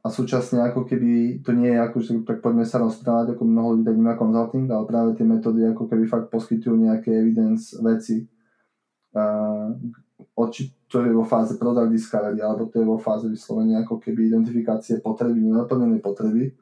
a 0.07 0.13
súčasne 0.13 0.63
ako 0.63 0.87
keby 0.87 1.43
to 1.43 1.51
nie 1.51 1.75
je 1.75 1.81
ako, 1.83 1.97
že 1.99 2.11
tak 2.23 2.39
poďme 2.39 2.63
sa 2.63 2.79
rozprávať, 2.79 3.35
ako 3.35 3.43
mnoho 3.43 3.69
ľudí 3.75 3.91
tak 3.91 3.99
má 3.99 4.15
consulting, 4.15 4.71
ale 4.71 4.87
práve 4.87 5.11
tie 5.19 5.27
metódy 5.27 5.67
ako 5.67 5.91
keby 5.91 6.07
fakt 6.07 6.31
poskytujú 6.31 6.79
nejaké 6.79 7.11
evidence 7.11 7.75
veci, 7.83 8.23
uh, 9.19 9.75
či 10.55 10.71
to 10.87 11.03
je 11.03 11.11
vo 11.11 11.27
fáze 11.27 11.59
product 11.59 11.91
discovery, 11.91 12.39
alebo 12.39 12.71
to 12.71 12.79
je 12.79 12.87
vo 12.87 13.03
fáze 13.03 13.27
vyslovene 13.27 13.83
ako 13.83 13.99
keby 13.99 14.31
identifikácie 14.31 15.03
potreby, 15.03 15.43
nenaplnenej 15.43 15.99
potreby 15.99 16.55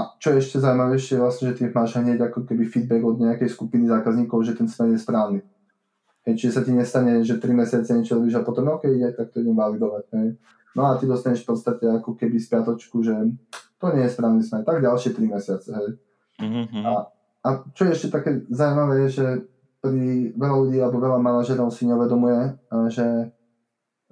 a 0.00 0.16
čo 0.16 0.32
je 0.32 0.40
ešte 0.40 0.62
zaujímavejšie 0.62 1.18
je 1.18 1.22
vlastne, 1.22 1.44
že 1.50 1.56
ty 1.60 1.62
máš 1.68 1.98
hneď 1.98 2.30
ako 2.30 2.48
keby 2.48 2.64
feedback 2.64 3.02
od 3.04 3.20
nejakej 3.20 3.50
skupiny 3.52 3.84
zákazníkov, 3.84 4.38
že 4.46 4.56
ten 4.56 4.70
smer 4.70 4.94
je 4.94 5.02
správny. 5.02 5.40
Hej, 6.24 6.34
čiže 6.36 6.52
sa 6.56 6.62
ti 6.64 6.72
nestane, 6.72 7.20
že 7.20 7.40
3 7.40 7.52
mesiace 7.52 7.90
niečo 7.96 8.16
robíš 8.20 8.38
a 8.38 8.46
potom 8.46 8.68
OK, 8.70 8.86
ide, 8.86 9.12
tak 9.12 9.32
to 9.32 9.44
idem 9.44 9.56
validovať. 9.56 10.04
Hej. 10.16 10.28
No 10.76 10.86
a 10.86 10.96
ty 10.98 11.06
dostaneš 11.06 11.42
v 11.42 11.50
podstate 11.50 11.84
ako 11.90 12.14
keby 12.14 12.38
spiatočku, 12.38 13.02
že 13.02 13.14
to 13.80 13.86
nie 13.90 14.06
je 14.06 14.14
správny 14.14 14.42
smer, 14.44 14.62
tak 14.62 14.84
ďalšie 14.84 15.10
3 15.16 15.34
mesiace. 15.34 15.68
Hej. 15.72 15.88
Mm-hmm. 16.38 16.84
A, 16.86 16.92
a 17.42 17.48
čo 17.74 17.88
je 17.88 17.94
ešte 17.96 18.08
také 18.12 18.46
zaujímavé 18.48 19.08
je, 19.08 19.08
že 19.18 19.26
pri 19.80 20.30
veľa 20.36 20.56
ľudí 20.60 20.78
alebo 20.78 21.00
veľa 21.00 21.18
manažerov 21.18 21.72
si 21.72 21.88
neuvedomuje, 21.88 22.60
že 22.92 23.32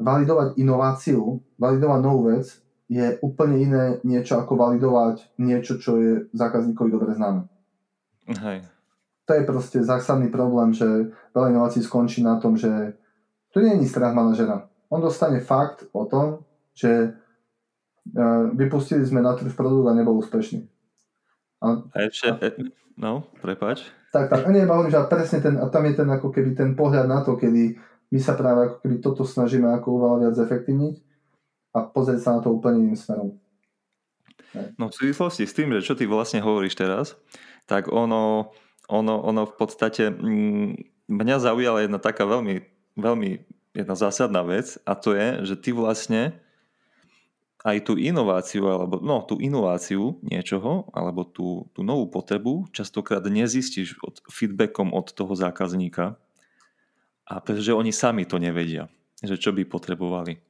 validovať 0.01 0.57
inováciu, 0.57 1.45
validovať 1.61 2.01
novú 2.01 2.33
vec 2.33 2.49
je 2.89 3.21
úplne 3.21 3.61
iné 3.61 3.85
niečo 4.01 4.41
ako 4.41 4.57
validovať 4.57 5.37
niečo, 5.37 5.77
čo 5.77 6.01
je 6.01 6.13
zákazníkovi 6.33 6.89
dobre 6.89 7.13
známe. 7.13 7.45
Hej. 8.33 8.65
To 9.29 9.37
je 9.37 9.45
proste 9.45 9.79
zásadný 9.85 10.33
problém, 10.33 10.73
že 10.73 11.13
veľa 11.37 11.53
inovácií 11.53 11.85
skončí 11.85 12.25
na 12.25 12.41
tom, 12.41 12.57
že 12.57 12.97
to 13.53 13.61
nie 13.61 13.77
je 13.77 13.93
strach 13.93 14.17
manažera. 14.17 14.73
On 14.89 15.05
dostane 15.05 15.45
fakt 15.45 15.85
o 15.93 16.09
tom, 16.09 16.48
že 16.79 16.91
e, 16.95 18.25
vypustili 18.55 19.03
sme 19.03 19.19
na 19.19 19.35
trh 19.35 19.51
produkt 19.59 19.91
a 19.91 19.99
nebol 19.99 20.23
úspešný. 20.23 20.63
A, 21.59 21.83
a 21.91 21.97
ešte, 22.07 22.39
no, 22.95 23.27
prepač. 23.43 23.83
Tak, 24.15 24.31
tak, 24.31 24.47
a 24.47 24.49
nie, 24.55 24.63
že 24.63 24.99
presne 25.11 25.43
ten, 25.43 25.59
a 25.59 25.67
tam 25.67 25.83
je 25.91 25.99
ten 25.99 26.09
ako 26.09 26.31
keby 26.31 26.55
ten 26.55 26.79
pohľad 26.79 27.11
na 27.11 27.27
to, 27.27 27.35
kedy 27.35 27.75
my 28.09 28.19
sa 28.23 28.39
práve 28.39 28.71
ako 28.71 28.77
keby 28.87 28.97
toto 29.03 29.27
snažíme 29.27 29.69
ako 29.69 29.99
oveľa 29.99 30.17
viac 30.23 30.35
zefektívniť 30.39 30.95
a 31.77 31.79
pozrieť 31.85 32.21
sa 32.23 32.31
na 32.39 32.41
to 32.41 32.55
úplne 32.55 32.89
iným 32.89 32.97
smerom. 32.97 33.37
No 34.81 34.89
v 34.89 34.97
súvislosti 34.97 35.45
s 35.45 35.53
tým, 35.53 35.77
že 35.77 35.85
čo 35.85 35.93
ty 35.93 36.09
vlastne 36.09 36.41
hovoríš 36.41 36.79
teraz, 36.79 37.21
tak 37.69 37.93
ono, 37.93 38.55
ono, 38.89 39.15
ono 39.21 39.45
v 39.45 39.55
podstate 39.61 40.09
mm, 40.09 41.05
mňa 41.13 41.37
zaujala 41.45 41.85
jedna 41.85 42.01
taká 42.01 42.25
veľmi, 42.25 42.65
veľmi 42.97 43.31
jedna 43.77 43.95
zásadná 43.95 44.41
vec 44.41 44.81
a 44.89 44.97
to 44.97 45.13
je, 45.13 45.45
že 45.53 45.55
ty 45.61 45.77
vlastne 45.77 46.41
aj 47.67 47.91
tú 47.91 47.99
inováciu, 47.99 48.71
alebo 48.71 49.03
no, 49.03 49.27
tú 49.27 49.43
inováciu 49.43 50.23
niečoho, 50.23 50.87
alebo 50.95 51.27
tú, 51.27 51.67
tú 51.75 51.83
novú 51.83 52.07
potrebu 52.07 52.71
častokrát 52.71 53.27
nezistíš 53.27 53.99
od, 53.99 54.23
feedbackom 54.31 54.95
od 54.95 55.11
toho 55.11 55.35
zákazníka, 55.35 56.15
a 57.29 57.45
pretože 57.45 57.77
oni 57.77 57.93
sami 57.93 58.25
to 58.25 58.41
nevedia, 58.41 58.89
že 59.21 59.37
čo 59.37 59.53
by 59.53 59.69
potrebovali. 59.69 60.41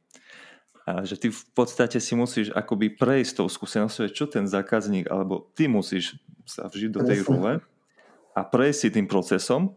A 0.89 1.05
že 1.05 1.21
ty 1.21 1.29
v 1.29 1.43
podstate 1.53 2.01
si 2.01 2.15
musíš 2.15 2.55
akoby 2.55 2.95
prejsť 2.95 3.43
tou 3.43 3.49
skúsenosťou, 3.51 4.09
čo 4.15 4.25
ten 4.31 4.47
zákazník, 4.47 5.11
alebo 5.11 5.51
ty 5.53 5.69
musíš 5.69 6.17
sa 6.49 6.71
vžiť 6.71 6.91
do 6.95 7.05
tej 7.05 7.29
role 7.29 7.61
a 8.33 8.41
prejsť 8.41 8.79
si 8.79 8.89
tým 8.95 9.05
procesom 9.11 9.77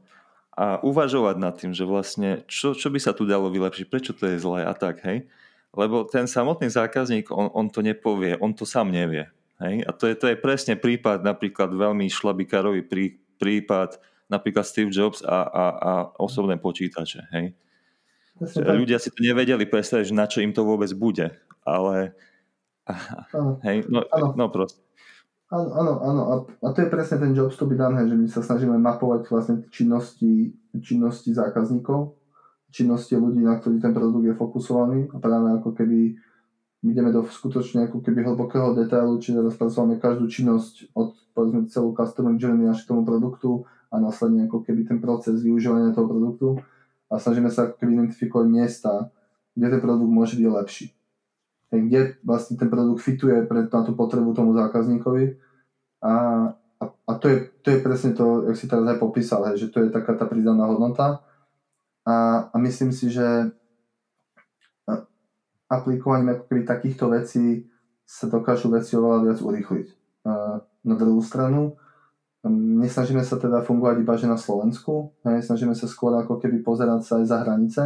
a 0.55 0.79
uvažovať 0.79 1.35
nad 1.35 1.55
tým, 1.57 1.75
že 1.75 1.83
vlastne 1.83 2.45
čo, 2.47 2.77
čo 2.77 2.87
by 2.93 2.99
sa 3.01 3.11
tu 3.11 3.27
dalo 3.27 3.51
vylepšiť, 3.51 3.85
prečo 3.91 4.15
to 4.15 4.29
je 4.29 4.39
zlé 4.39 4.63
a 4.63 4.71
tak, 4.71 5.03
hej. 5.03 5.27
Lebo 5.71 6.03
ten 6.03 6.27
samotný 6.27 6.67
zákazník, 6.67 7.31
on, 7.31 7.47
on 7.55 7.67
to 7.71 7.79
nepovie, 7.79 8.35
on 8.39 8.51
to 8.51 8.67
sám 8.67 8.91
nevie. 8.91 9.31
Hej? 9.63 9.87
A 9.87 9.91
to 9.95 10.11
je, 10.11 10.15
to 10.19 10.27
je 10.27 10.35
presne 10.35 10.75
prípad, 10.75 11.23
napríklad 11.23 11.71
veľmi 11.71 12.11
šlabikárový 12.11 12.83
prí, 12.83 13.23
prípad, 13.39 13.95
napríklad 14.27 14.67
Steve 14.67 14.91
Jobs 14.91 15.23
a, 15.23 15.47
a, 15.47 15.63
a 15.71 15.91
osobné 16.19 16.59
počítače. 16.59 17.23
Hej? 17.31 17.45
Ľudia 18.57 18.97
si 18.97 19.13
to 19.13 19.21
nevedeli 19.21 19.69
predstaviť, 19.69 20.11
na 20.11 20.25
čo 20.25 20.41
im 20.41 20.51
to 20.51 20.65
vôbec 20.65 20.89
bude, 20.97 21.29
ale 21.61 22.17
ano. 22.89 23.61
hej, 23.67 23.85
no, 23.87 24.01
no 24.33 24.45
proste. 24.49 24.81
Áno, 25.51 25.67
áno, 25.75 25.93
áno. 25.99 26.21
A, 26.31 26.35
a 26.63 26.67
to 26.71 26.79
je 26.79 26.87
presne 26.87 27.19
ten 27.19 27.35
job 27.35 27.51
to 27.51 27.67
done, 27.75 27.99
hej, 27.99 28.07
že 28.07 28.15
my 28.15 28.27
sa 28.31 28.41
snažíme 28.41 28.75
mapovať 28.79 29.27
vlastne 29.27 29.55
činnosti, 29.67 30.55
činnosti 30.79 31.35
zákazníkov, 31.35 32.15
činnosti 32.71 33.19
ľudí, 33.19 33.43
na 33.43 33.59
ktorých 33.59 33.83
ten 33.83 33.93
produkt 33.93 34.25
je 34.25 34.35
fokusovaný 34.35 35.11
a 35.11 35.19
práve 35.19 35.59
ako 35.59 35.75
keby 35.75 36.15
ideme 36.81 37.13
do 37.13 37.21
skutočne 37.21 37.85
ako 37.85 38.01
keby 38.01 38.25
hlbokého 38.25 38.73
detailu, 38.73 39.21
čiže 39.21 39.45
rozpracovame 39.45 40.01
každú 40.01 40.25
činnosť 40.25 40.95
od 40.97 41.13
povedzme 41.31 41.69
celú 41.71 41.95
customer 41.95 42.35
journey 42.35 42.67
až 42.67 42.83
k 42.83 42.89
tomu 42.91 43.07
produktu 43.07 43.63
a 43.91 43.99
následne 43.99 44.47
ako 44.47 44.63
keby 44.65 44.87
ten 44.87 44.99
proces 44.99 45.39
využívania 45.43 45.95
toho 45.95 46.07
produktu 46.07 46.47
a 47.11 47.19
snažíme 47.19 47.51
sa 47.51 47.71
ako 47.71 47.87
identifikovať 47.87 48.47
miesta, 48.47 48.91
kde 49.55 49.67
ten 49.77 49.81
produkt 49.83 50.11
môže 50.11 50.35
byť 50.39 50.47
lepší. 50.47 50.85
Kde 51.71 52.19
vlastne 52.23 52.59
ten 52.59 52.67
produkt 52.67 52.99
fituje 53.03 53.47
pre, 53.47 53.67
na 53.67 53.81
tú 53.83 53.95
potrebu 53.95 54.35
tomu 54.35 54.51
zákazníkovi 54.55 55.39
a, 56.03 56.13
a, 56.55 56.83
a 56.87 57.11
to, 57.15 57.25
je, 57.31 57.37
to 57.63 57.67
je 57.71 57.79
presne 57.79 58.11
to, 58.11 58.47
jak 58.51 58.57
si 58.59 58.67
teraz 58.67 58.83
aj 58.83 58.99
popísal, 58.99 59.47
hej, 59.51 59.67
že 59.67 59.71
to 59.71 59.87
je 59.87 59.87
taká 59.87 60.19
tá 60.19 60.27
pridaná 60.27 60.67
hodnota 60.67 61.23
a, 62.07 62.47
a 62.51 62.55
myslím 62.59 62.91
si, 62.91 63.09
že 63.13 63.51
aplikovaním 65.71 66.35
ako 66.35 66.43
keby 66.51 66.61
takýchto 66.67 67.07
vecí 67.11 67.71
sa 68.03 68.27
dokážu 68.27 68.67
veci 68.67 68.99
oveľa 68.99 69.19
viac 69.23 69.39
urýchliť. 69.39 69.87
Na 70.83 70.95
druhú 70.99 71.23
stranu, 71.23 71.79
Nesnažíme 72.49 73.21
sa 73.21 73.37
teda 73.37 73.61
fungovať 73.61 74.01
iba 74.01 74.17
že 74.17 74.25
na 74.25 74.33
Slovensku, 74.33 75.13
hej, 75.29 75.45
snažíme 75.45 75.77
sa 75.77 75.85
skôr 75.85 76.09
ako 76.17 76.41
keby 76.41 76.65
pozerať 76.65 77.05
sa 77.05 77.21
aj 77.21 77.25
za 77.29 77.37
hranice, 77.45 77.81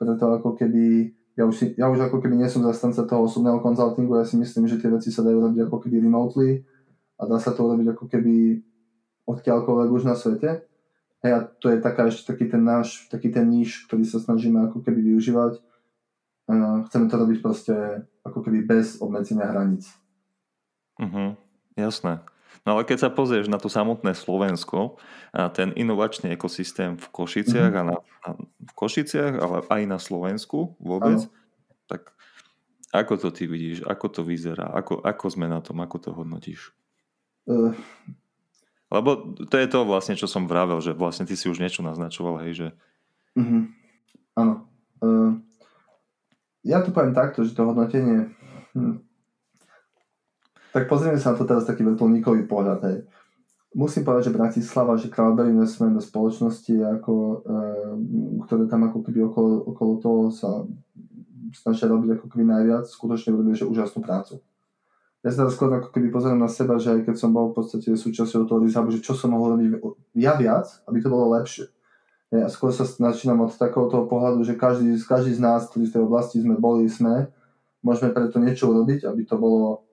preto 0.00 0.32
ako 0.32 0.56
keby, 0.56 1.12
ja 1.36 1.44
už, 1.44 1.52
si, 1.52 1.66
ja 1.76 1.92
už 1.92 2.08
ako 2.08 2.24
keby 2.24 2.40
nie 2.40 2.48
som 2.48 2.64
zastanca 2.64 3.04
toho 3.04 3.28
osobného 3.28 3.60
konzultingu, 3.60 4.16
ja 4.16 4.24
si 4.24 4.40
myslím, 4.40 4.64
že 4.64 4.80
tie 4.80 4.88
veci 4.88 5.12
sa 5.12 5.20
dajú 5.20 5.44
robiť 5.44 5.68
ako 5.68 5.76
keby 5.84 6.08
remotely 6.08 6.64
a 7.20 7.28
dá 7.28 7.36
sa 7.36 7.52
to 7.52 7.68
robiť 7.68 7.92
ako 7.92 8.04
keby 8.08 8.64
odkiaľkoľvek 9.28 9.88
už 9.92 10.02
na 10.08 10.16
svete, 10.16 10.64
Hej, 11.22 11.32
a 11.38 11.40
to 11.46 11.70
je 11.70 11.78
taká 11.78 12.10
ešte 12.10 12.34
taký 12.34 12.50
ten 12.50 12.62
náš, 12.66 13.06
taký 13.06 13.30
ten 13.30 13.46
níž, 13.46 13.86
ktorý 13.86 14.02
sa 14.02 14.18
snažíme 14.18 14.58
ako 14.66 14.82
keby 14.82 15.14
využívať. 15.14 15.62
Uh, 16.50 16.82
chceme 16.90 17.06
to 17.06 17.14
robiť 17.14 17.38
proste 17.38 17.74
ako 18.26 18.42
keby 18.42 18.66
bez 18.66 18.98
obmedzenia 18.98 19.46
hraníc. 19.46 19.86
Uh-huh, 20.98 21.38
jasné. 21.78 22.18
No 22.62 22.78
ale 22.78 22.86
keď 22.86 23.06
sa 23.06 23.10
pozrieš 23.10 23.50
na 23.50 23.58
to 23.58 23.66
samotné 23.66 24.14
Slovensko 24.14 24.98
a 25.34 25.50
ten 25.50 25.74
inovačný 25.74 26.34
ekosystém 26.34 26.94
v 26.94 27.06
Košiciach 27.10 27.74
mm-hmm. 27.74 27.86
a 27.86 27.90
na, 27.90 27.96
na, 27.98 28.30
v 28.42 28.72
Košiciach, 28.74 29.34
ale 29.38 29.56
aj 29.66 29.82
na 29.86 29.98
Slovensku 29.98 30.78
vôbec, 30.78 31.26
ano. 31.26 31.30
tak 31.90 32.14
ako 32.94 33.18
to 33.18 33.28
ty 33.34 33.50
vidíš? 33.50 33.82
Ako 33.88 34.06
to 34.12 34.22
vyzerá? 34.22 34.68
Ako, 34.78 35.02
ako 35.02 35.26
sme 35.32 35.50
na 35.50 35.58
tom? 35.58 35.80
Ako 35.82 35.96
to 35.98 36.10
hodnotíš? 36.14 36.70
Uh, 37.48 37.74
lebo 38.92 39.32
to 39.48 39.56
je 39.56 39.68
to 39.72 39.88
vlastne, 39.88 40.12
čo 40.20 40.28
som 40.28 40.44
vravel, 40.44 40.76
že 40.84 40.92
vlastne 40.92 41.24
ty 41.24 41.32
si 41.32 41.48
už 41.48 41.56
niečo 41.56 41.80
naznačoval, 41.80 42.44
hej, 42.44 42.52
že... 42.52 42.68
Uh-huh. 43.32 43.64
Áno. 44.36 44.68
Uh, 45.00 45.40
ja 46.60 46.84
tu 46.84 46.92
poviem 46.92 47.16
takto, 47.16 47.40
že 47.40 47.56
to 47.56 47.64
hodnotenie... 47.64 48.28
Hm. 48.76 49.00
Tak 50.76 50.88
pozrieme 50.88 51.16
sa 51.16 51.32
na 51.32 51.40
to 51.40 51.48
teraz 51.48 51.64
taký 51.64 51.84
vrtulníkový 51.88 52.44
pohľad, 52.44 52.80
hej. 52.84 52.98
Musím 53.72 54.04
povedať, 54.04 54.28
že 54.28 54.36
Bratislava, 54.36 55.00
že 55.00 55.08
crowdbear 55.08 55.48
investment 55.48 55.96
spoločnosti, 55.96 56.76
ako, 57.00 57.14
uh, 57.48 57.92
ktoré 58.44 58.68
tam 58.68 58.92
ako 58.92 59.00
keby 59.08 59.24
okolo, 59.32 59.72
okolo 59.72 59.92
toho 60.04 60.22
sa 60.28 60.68
snažia 61.56 61.88
robiť 61.88 62.20
ako 62.20 62.26
keby 62.28 62.44
najviac, 62.44 62.84
skutočne 62.84 63.32
robia 63.32 63.56
že 63.56 63.64
úžasnú 63.64 64.04
prácu 64.04 64.44
ja 65.22 65.30
sa 65.30 65.46
skôr 65.46 65.70
ako 65.70 65.94
keby 65.94 66.10
pozerám 66.10 66.42
na 66.42 66.50
seba, 66.50 66.82
že 66.82 66.98
aj 66.98 67.06
keď 67.06 67.14
som 67.14 67.30
bol 67.30 67.54
v 67.54 67.62
podstate 67.62 67.94
súčasťou 67.94 68.42
toho 68.50 68.58
Lizhabu, 68.58 68.90
že 68.90 68.98
čo 68.98 69.14
som 69.14 69.30
mohol 69.30 69.54
robiť 69.54 69.78
ja 70.18 70.34
viac, 70.34 70.66
aby 70.90 70.98
to 70.98 71.06
bolo 71.06 71.30
lepšie. 71.38 71.70
Ja 72.34 72.50
skôr 72.50 72.74
sa 72.74 72.82
začínam 72.82 73.46
od 73.46 73.54
takého 73.54 73.86
pohľadu, 73.86 74.42
že 74.42 74.58
každý, 74.58 74.98
každý 74.98 75.36
z 75.36 75.40
nás, 75.44 75.70
ktorí 75.70 75.86
z 75.86 75.94
tej 75.94 76.02
oblasti 76.08 76.42
sme 76.42 76.58
boli, 76.58 76.90
sme, 76.90 77.30
môžeme 77.86 78.10
preto 78.10 78.42
niečo 78.42 78.72
urobiť, 78.72 79.06
aby 79.06 79.22
to 79.22 79.38
bolo 79.38 79.86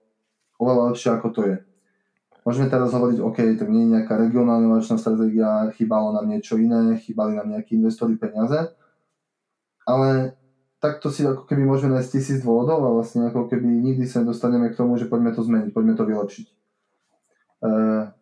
oveľa 0.57 0.95
lepšie, 0.95 1.09
ako 1.13 1.27
to 1.29 1.41
je. 1.45 1.57
Môžeme 2.47 2.71
teraz 2.71 2.89
hovoriť, 2.95 3.19
OK, 3.21 3.37
to 3.59 3.67
nie 3.69 3.85
je 3.85 3.93
nejaká 3.99 4.15
regionálna 4.17 4.65
inovačná 4.65 4.97
stratégia, 4.97 5.69
chýbalo 5.75 6.15
nám 6.15 6.25
niečo 6.25 6.57
iné, 6.57 6.97
chýbali 6.97 7.37
nám 7.37 7.51
nejakí 7.53 7.77
investori 7.77 8.15
peniaze, 8.17 8.71
ale 9.83 10.38
takto 10.79 11.11
si 11.11 11.27
ako 11.27 11.43
keby 11.43 11.67
môžeme 11.67 11.95
nájsť 11.99 12.11
tisíc 12.11 12.39
dôvodov 12.39 12.79
a 12.87 12.95
vlastne 12.95 13.27
ako 13.27 13.51
keby 13.51 13.67
nikdy 13.67 14.07
sa 14.07 14.23
dostaneme 14.23 14.71
k 14.71 14.79
tomu, 14.79 14.95
že 14.95 15.11
poďme 15.11 15.35
to 15.35 15.43
zmeniť, 15.43 15.75
poďme 15.75 15.93
to 15.99 16.07
vylepšiť. 16.07 16.47
E, 16.47 16.53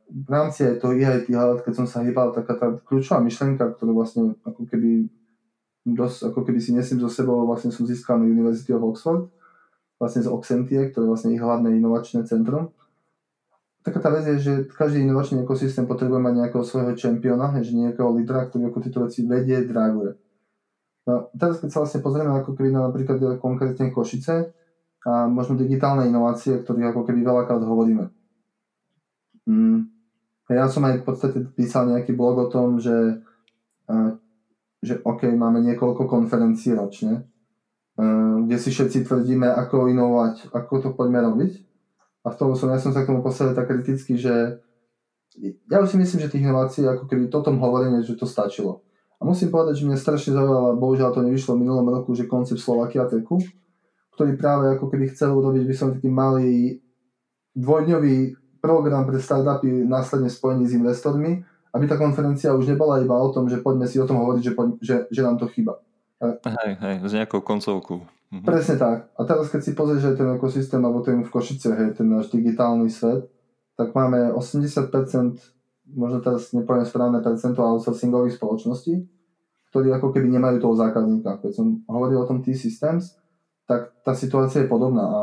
v 0.07 0.29
rámci 0.29 0.65
aj 0.65 0.81
toho 0.81 0.97
EIT 0.97 1.29
Hub, 1.37 1.61
keď 1.61 1.73
som 1.77 1.87
sa 1.87 2.01
hýbal, 2.01 2.33
taká 2.33 2.57
tá 2.57 2.73
kľúčová 2.81 3.21
myšlenka, 3.21 3.77
ktorú 3.77 3.93
vlastne 3.93 4.33
ako 4.41 4.65
keby 4.65 5.05
dosť, 5.85 6.33
ako 6.33 6.39
keby 6.43 6.59
si 6.59 6.73
nesím 6.73 6.97
so 6.97 7.07
sebou, 7.07 7.45
vlastne 7.45 7.69
som 7.69 7.85
získal 7.85 8.17
na 8.19 8.27
University 8.27 8.73
of 8.73 8.83
Oxford, 8.83 9.29
vlastne 10.01 10.25
z 10.25 10.29
Oxentie, 10.33 10.89
ktoré 10.89 11.05
je 11.05 11.11
vlastne 11.13 11.31
ich 11.37 11.41
hlavné 11.41 11.77
inovačné 11.77 12.25
centrum. 12.25 12.73
Taká 13.85 14.03
tá 14.03 14.09
vec 14.11 14.27
je, 14.27 14.35
že 14.41 14.53
každý 14.67 15.05
inovačný 15.05 15.47
ekosystém 15.47 15.87
potrebuje 15.87 16.19
mať 16.19 16.33
nejakého 16.43 16.65
svojho 16.65 16.91
čempiona, 16.99 17.55
že 17.63 17.71
nejakého 17.71 18.09
lídra, 18.19 18.49
ktorý 18.51 18.67
ako 18.67 18.83
tieto 18.83 18.99
veci 19.05 19.23
vedie, 19.23 19.63
drivuje. 19.63 20.26
No, 21.07 21.31
teraz 21.31 21.63
keď 21.63 21.69
sa 21.71 21.79
vlastne 21.87 22.03
pozrieme 22.03 22.35
ako 22.35 22.51
keby 22.51 22.69
na 22.75 22.91
napríklad 22.91 23.39
konkrétne 23.39 23.95
Košice 23.95 24.51
a 25.07 25.31
možno 25.31 25.55
digitálne 25.55 26.03
inovácie, 26.03 26.59
ktorých 26.59 26.91
ako 26.91 27.01
keby 27.07 27.23
veľakrát 27.23 27.63
hovoríme. 27.63 28.11
Mm. 29.47 29.87
Ja 30.51 30.67
som 30.67 30.83
aj 30.83 30.99
v 30.99 31.05
podstate 31.07 31.37
písal 31.55 31.91
nejaký 31.91 32.11
blog 32.11 32.39
o 32.39 32.47
tom, 32.51 32.79
že, 32.79 33.23
že 34.83 34.99
OK, 35.03 35.27
máme 35.31 35.59
niekoľko 35.63 36.07
konferencií 36.07 36.71
ročne, 36.71 37.27
kde 38.43 38.55
si 38.55 38.71
všetci 38.71 39.03
tvrdíme, 39.07 39.47
ako 39.47 39.91
inovovať, 39.91 40.55
ako 40.55 40.73
to 40.79 40.89
poďme 40.95 41.19
robiť. 41.23 41.51
A 42.23 42.31
v 42.31 42.39
tom 42.39 42.55
som, 42.55 42.71
ja 42.71 42.79
som 42.79 42.95
sa 42.95 43.03
k 43.03 43.11
tomu 43.11 43.23
postavil 43.23 43.55
tak 43.55 43.67
kriticky, 43.71 44.15
že 44.15 44.63
ja 45.67 45.77
už 45.83 45.91
si 45.91 45.97
myslím, 45.99 46.19
že 46.23 46.31
tých 46.31 46.47
inovácií, 46.47 46.87
ako 46.87 47.07
keby 47.07 47.27
to 47.27 47.43
tom 47.43 47.59
hovorenie, 47.59 48.03
že 48.03 48.15
to 48.15 48.23
stačilo. 48.23 48.86
A 49.18 49.26
musím 49.26 49.49
povedať, 49.49 49.82
že 49.82 49.88
mňa 49.89 49.97
strašne 49.97 50.38
zaujala, 50.38 50.78
bohužiaľ 50.78 51.09
to 51.09 51.26
nevyšlo 51.26 51.57
v 51.57 51.61
minulom 51.65 51.89
roku, 51.89 52.13
že 52.13 52.30
koncept 52.30 52.61
Slovakia 52.61 53.09
Teku, 53.09 53.41
ktorý 54.13 54.38
práve 54.38 54.78
ako 54.78 54.93
keby 54.93 55.09
chcel 55.13 55.34
urobiť 55.34 55.63
by 55.65 55.76
som 55.78 55.93
taký 55.93 56.09
malý 56.09 56.82
dvojdňový 57.57 58.38
program 58.61 59.09
pre 59.09 59.18
startupy 59.18 59.86
následne 59.86 60.30
spojený 60.30 60.70
s 60.70 60.78
investormi, 60.78 61.41
aby 61.74 61.86
tá 61.89 61.97
konferencia 61.97 62.53
už 62.53 62.70
nebola 62.70 63.01
iba 63.01 63.18
o 63.18 63.30
tom, 63.34 63.49
že 63.49 63.61
poďme 63.61 63.89
si 63.89 63.97
o 63.97 64.05
tom 64.05 64.22
hovoriť, 64.22 64.41
že, 64.41 64.53
poď, 64.53 64.70
že, 64.82 64.95
že 65.09 65.22
nám 65.26 65.41
to 65.41 65.49
chýba. 65.49 65.82
Hej, 66.22 66.72
hej, 66.82 66.95
s 67.05 67.13
nejakou 67.13 67.41
koncovkou. 67.45 68.01
Mhm. 68.34 68.43
Presne 68.43 68.76
tak. 68.76 68.97
A 69.15 69.22
teraz 69.24 69.47
keď 69.49 69.61
si 69.63 69.72
pozrieš, 69.78 70.13
že 70.13 70.20
ten 70.20 70.30
ekosystém, 70.34 70.82
alebo 70.82 70.99
ten 71.05 71.22
v 71.24 71.30
Košice, 71.30 71.74
hej, 71.74 71.89
ten 71.95 72.09
náš 72.09 72.30
digitálny 72.34 72.89
svet, 72.89 73.30
tak 73.78 73.93
máme 73.93 74.34
80% 74.34 74.89
možno 75.93 76.19
teraz 76.19 76.51
nepoviem 76.51 76.83
správne 76.83 77.19
percento 77.23 77.63
outsourcingových 77.63 78.35
spoločností, 78.35 79.07
ktorí 79.71 79.91
ako 79.93 80.11
keby 80.11 80.27
nemajú 80.31 80.63
toho 80.63 80.75
zákazníka. 80.75 81.39
Keď 81.39 81.51
som 81.53 81.83
hovoril 81.88 82.23
o 82.23 82.29
tom 82.29 82.43
T-Systems, 82.43 83.15
tak 83.67 83.95
tá 84.03 84.15
situácia 84.15 84.63
je 84.63 84.71
podobná 84.71 85.03
a, 85.03 85.21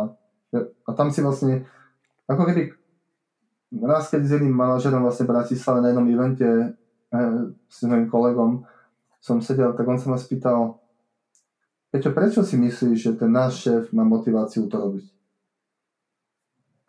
a 0.61 0.91
tam 0.93 1.09
si 1.09 1.25
vlastne 1.25 1.65
ako 2.29 2.45
keby 2.49 2.73
raz 3.83 4.13
keď 4.13 4.21
s 4.23 4.35
jedným 4.39 4.55
manažerom 4.55 5.03
vlastne 5.03 5.27
Bratislave 5.27 5.81
na 5.81 5.91
jednom 5.91 6.07
evente 6.07 6.47
eh, 6.47 7.41
s 7.67 7.79
mojim 7.89 8.07
kolegom 8.07 8.69
som 9.25 9.41
sedel, 9.41 9.73
tak 9.73 9.89
on 9.89 9.97
sa 9.97 10.13
ma 10.13 10.21
spýtal 10.21 10.77
Peťo, 11.95 12.11
prečo 12.11 12.43
si 12.43 12.59
myslíš, 12.59 12.99
že 12.99 13.13
ten 13.15 13.31
náš 13.31 13.63
šéf 13.63 13.95
má 13.95 14.03
motiváciu 14.03 14.67
to 14.67 14.77
robiť? 14.83 15.07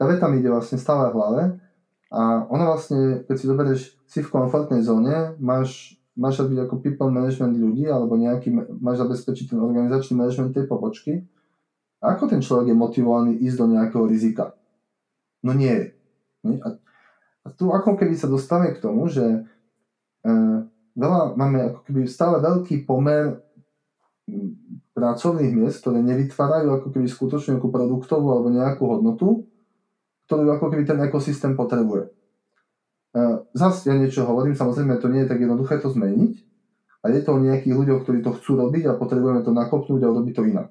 Tá 0.02 0.10
veta 0.10 0.26
mi 0.26 0.42
ide 0.42 0.50
vlastne 0.50 0.82
stále 0.82 1.14
v 1.14 1.18
hlave 1.22 1.42
a 2.14 2.46
ona 2.48 2.70
vlastne, 2.70 3.26
keď 3.26 3.36
si 3.36 3.46
zoberieš, 3.50 3.82
si 4.06 4.20
v 4.22 4.32
komfortnej 4.32 4.86
zóne, 4.86 5.34
máš, 5.42 5.98
máš 6.14 6.46
robiť 6.46 6.70
ako 6.70 6.74
people 6.80 7.10
management 7.10 7.58
ľudí, 7.58 7.90
alebo 7.90 8.14
nejaký, 8.16 8.54
máš 8.78 9.02
zabezpečiť 9.02 9.56
ten 9.56 9.60
organizačný 9.60 10.14
management 10.14 10.54
tej 10.54 10.66
pobočky. 10.70 11.26
Ako 12.06 12.30
ten 12.30 12.46
človek 12.46 12.70
je 12.70 12.78
motivovaný 12.78 13.32
ísť 13.42 13.58
do 13.58 13.68
nejakého 13.74 14.06
rizika? 14.06 14.54
No 15.42 15.58
nie 15.58 15.74
je. 15.74 15.86
A, 16.62 16.78
a 17.46 17.48
tu 17.58 17.74
ako 17.74 17.98
keby 17.98 18.14
sa 18.14 18.30
dostane 18.30 18.78
k 18.78 18.82
tomu, 18.82 19.10
že 19.10 19.26
e, 19.26 19.40
veľa, 20.94 21.34
máme 21.34 21.74
ako 21.74 21.80
keby 21.90 22.06
stále 22.06 22.38
veľký 22.38 22.86
pomer 22.86 23.42
pracovných 24.94 25.54
miest, 25.54 25.82
ktoré 25.82 26.00
nevytvárajú 26.02 26.82
ako 26.82 26.88
keby 26.94 27.06
skutočnú 27.10 27.60
produktovú 27.60 28.32
alebo 28.32 28.50
nejakú 28.54 28.84
hodnotu, 28.86 29.50
ktorú 30.26 30.50
ako 30.58 30.74
keby 30.74 30.84
ten 30.86 31.00
ekosystém 31.06 31.54
potrebuje. 31.54 32.10
Zas 33.56 33.88
ja 33.88 33.96
niečo 33.96 34.28
hovorím, 34.28 34.58
samozrejme 34.58 35.00
to 35.00 35.08
nie 35.08 35.24
je 35.24 35.30
tak 35.32 35.40
jednoduché 35.40 35.80
to 35.80 35.88
zmeniť, 35.88 36.34
a 37.06 37.14
je 37.14 37.22
to 37.22 37.38
o 37.38 37.44
nejakých 37.44 37.78
ľuďoch, 37.78 38.02
ktorí 38.02 38.26
to 38.26 38.34
chcú 38.42 38.58
robiť 38.58 38.90
a 38.90 38.98
potrebujeme 38.98 39.46
to 39.46 39.54
nakopnúť 39.54 40.02
a 40.02 40.10
urobiť 40.10 40.34
to 40.34 40.44
inak. 40.50 40.70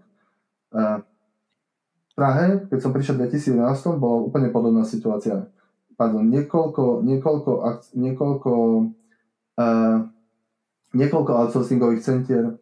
V 0.74 2.12
Prahe, 2.18 2.66
keď 2.66 2.78
som 2.82 2.90
prišiel 2.90 3.22
v 3.22 3.30
2011, 3.30 4.02
bola 4.02 4.26
úplne 4.26 4.50
podobná 4.50 4.82
situácia. 4.82 5.46
Pardon, 5.94 6.26
niekoľko, 6.26 7.06
niekoľko, 7.06 7.50
niekoľko, 7.94 8.52
uh, 9.62 9.98
niekoľko 10.90 11.30
outsourcingových 11.30 12.02
centier 12.02 12.58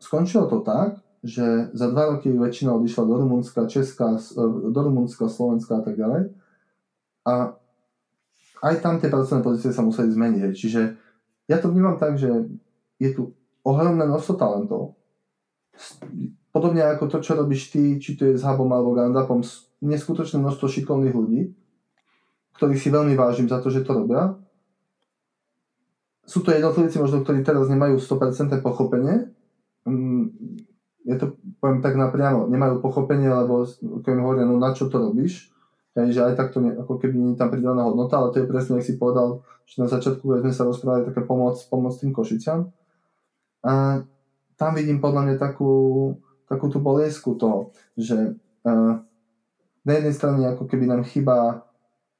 skončilo 0.00 0.48
to 0.48 0.64
tak, 0.64 1.00
že 1.26 1.74
za 1.74 1.86
dva 1.90 2.14
roky 2.14 2.30
väčšina 2.30 2.70
odišla 2.78 3.02
do 3.04 3.14
Rumunska, 3.18 3.66
Česka, 3.66 4.16
e, 4.16 4.42
do 4.70 4.80
Rumunska, 4.80 5.26
Slovenska 5.26 5.78
a 5.78 5.82
tak 5.82 5.98
ďalej. 5.98 6.30
A 7.26 7.58
aj 8.62 8.74
tam 8.80 9.02
tie 9.02 9.10
pracovné 9.10 9.42
pozície 9.42 9.74
sa 9.74 9.82
museli 9.82 10.14
zmeniť. 10.14 10.54
Čiže 10.54 10.80
ja 11.50 11.58
to 11.58 11.74
vnímam 11.74 11.98
tak, 11.98 12.16
že 12.16 12.30
je 13.02 13.10
tu 13.12 13.34
ohromné 13.66 14.06
množstvo 14.06 14.34
talentov. 14.38 14.94
Podobne 16.54 16.86
ako 16.86 17.10
to, 17.10 17.18
čo 17.20 17.36
robíš 17.36 17.68
ty, 17.74 18.00
či 18.00 18.16
to 18.16 18.32
je 18.32 18.38
s 18.38 18.46
Hubom 18.46 18.70
alebo 18.72 18.96
Gandapom, 18.96 19.44
neskutočné 19.84 20.40
množstvo 20.40 20.72
šikovných 20.72 21.12
ľudí, 21.12 21.52
ktorých 22.56 22.80
si 22.80 22.88
veľmi 22.88 23.12
vážim 23.12 23.44
za 23.44 23.60
to, 23.60 23.68
že 23.68 23.84
to 23.84 23.92
robia. 23.92 24.40
Sú 26.24 26.40
to 26.40 26.50
jednotlivci 26.50 26.96
možno, 26.96 27.22
ktorí 27.22 27.44
teraz 27.44 27.68
nemajú 27.68 28.00
100% 28.00 28.56
pochopenie, 28.64 29.36
ja 31.06 31.16
to 31.16 31.38
poviem 31.62 31.80
tak 31.80 31.94
napriamo, 31.94 32.50
nemajú 32.50 32.82
pochopenie, 32.82 33.30
lebo 33.30 33.62
keď 34.02 34.12
mi 34.12 34.22
hovoria, 34.22 34.44
no 34.44 34.58
na 34.58 34.74
čo 34.74 34.90
to 34.90 34.98
robíš, 34.98 35.54
Hej, 35.96 36.12
že 36.12 36.20
aj 36.28 36.36
takto 36.36 36.60
ne, 36.60 36.76
ako 36.76 37.00
keby 37.00 37.16
nie 37.16 37.40
tam 37.40 37.48
pridaná 37.48 37.88
hodnota, 37.88 38.20
ale 38.20 38.28
to 38.28 38.44
je 38.44 38.50
presne, 38.52 38.76
ak 38.76 38.84
si 38.84 39.00
povedal, 39.00 39.40
že 39.64 39.80
na 39.80 39.88
začiatku 39.88 40.28
sme 40.28 40.52
sa 40.52 40.68
rozprávali 40.68 41.08
také 41.08 41.24
pomoc, 41.24 41.56
pomoc 41.72 41.96
tým 41.96 42.12
Košiciam. 42.12 42.68
A 43.64 44.04
tam 44.60 44.76
vidím 44.76 45.00
podľa 45.00 45.24
mňa 45.24 45.36
takú, 45.40 45.72
takú 46.52 46.68
tú 46.68 46.84
boliesku 46.84 47.32
toho, 47.40 47.72
že 47.96 48.36
uh, 48.68 49.00
na 49.88 49.92
jednej 49.96 50.12
strane 50.12 50.44
ako 50.44 50.68
keby 50.68 50.84
nám 50.84 51.08
chýba 51.08 51.64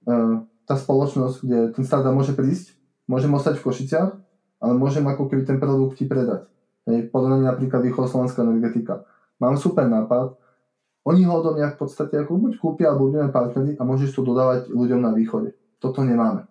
uh, 0.08 0.40
tá 0.64 0.74
spoločnosť, 0.80 1.36
kde 1.44 1.58
ten 1.76 1.84
startup 1.84 2.16
môže 2.16 2.32
prísť 2.32 2.72
môžem 3.06 3.30
ostať 3.32 3.60
v 3.62 3.64
Košiciach, 3.70 4.10
ale 4.60 4.72
môžem 4.74 5.06
ako 5.06 5.30
keby 5.30 5.46
ten 5.46 5.58
produkt 5.62 5.98
ti 5.98 6.04
predať. 6.08 6.50
Hej, 6.86 7.10
porovnaní 7.10 7.44
napríklad 7.50 7.82
východoslovenská 7.82 8.46
energetika. 8.46 9.02
Mám 9.42 9.58
super 9.58 9.90
nápad, 9.90 10.38
oni 11.06 11.22
ho 11.22 11.38
odo 11.38 11.54
mňa 11.54 11.74
v 11.74 11.78
podstate 11.78 12.14
ako 12.18 12.38
buď 12.38 12.52
kúpia, 12.58 12.90
alebo 12.90 13.10
budeme 13.10 13.30
partneri 13.30 13.78
a 13.78 13.82
môžeš 13.86 14.10
to 14.10 14.26
dodávať 14.26 14.70
ľuďom 14.74 15.02
na 15.02 15.14
východe. 15.14 15.54
Toto 15.78 16.02
nemáme. 16.02 16.50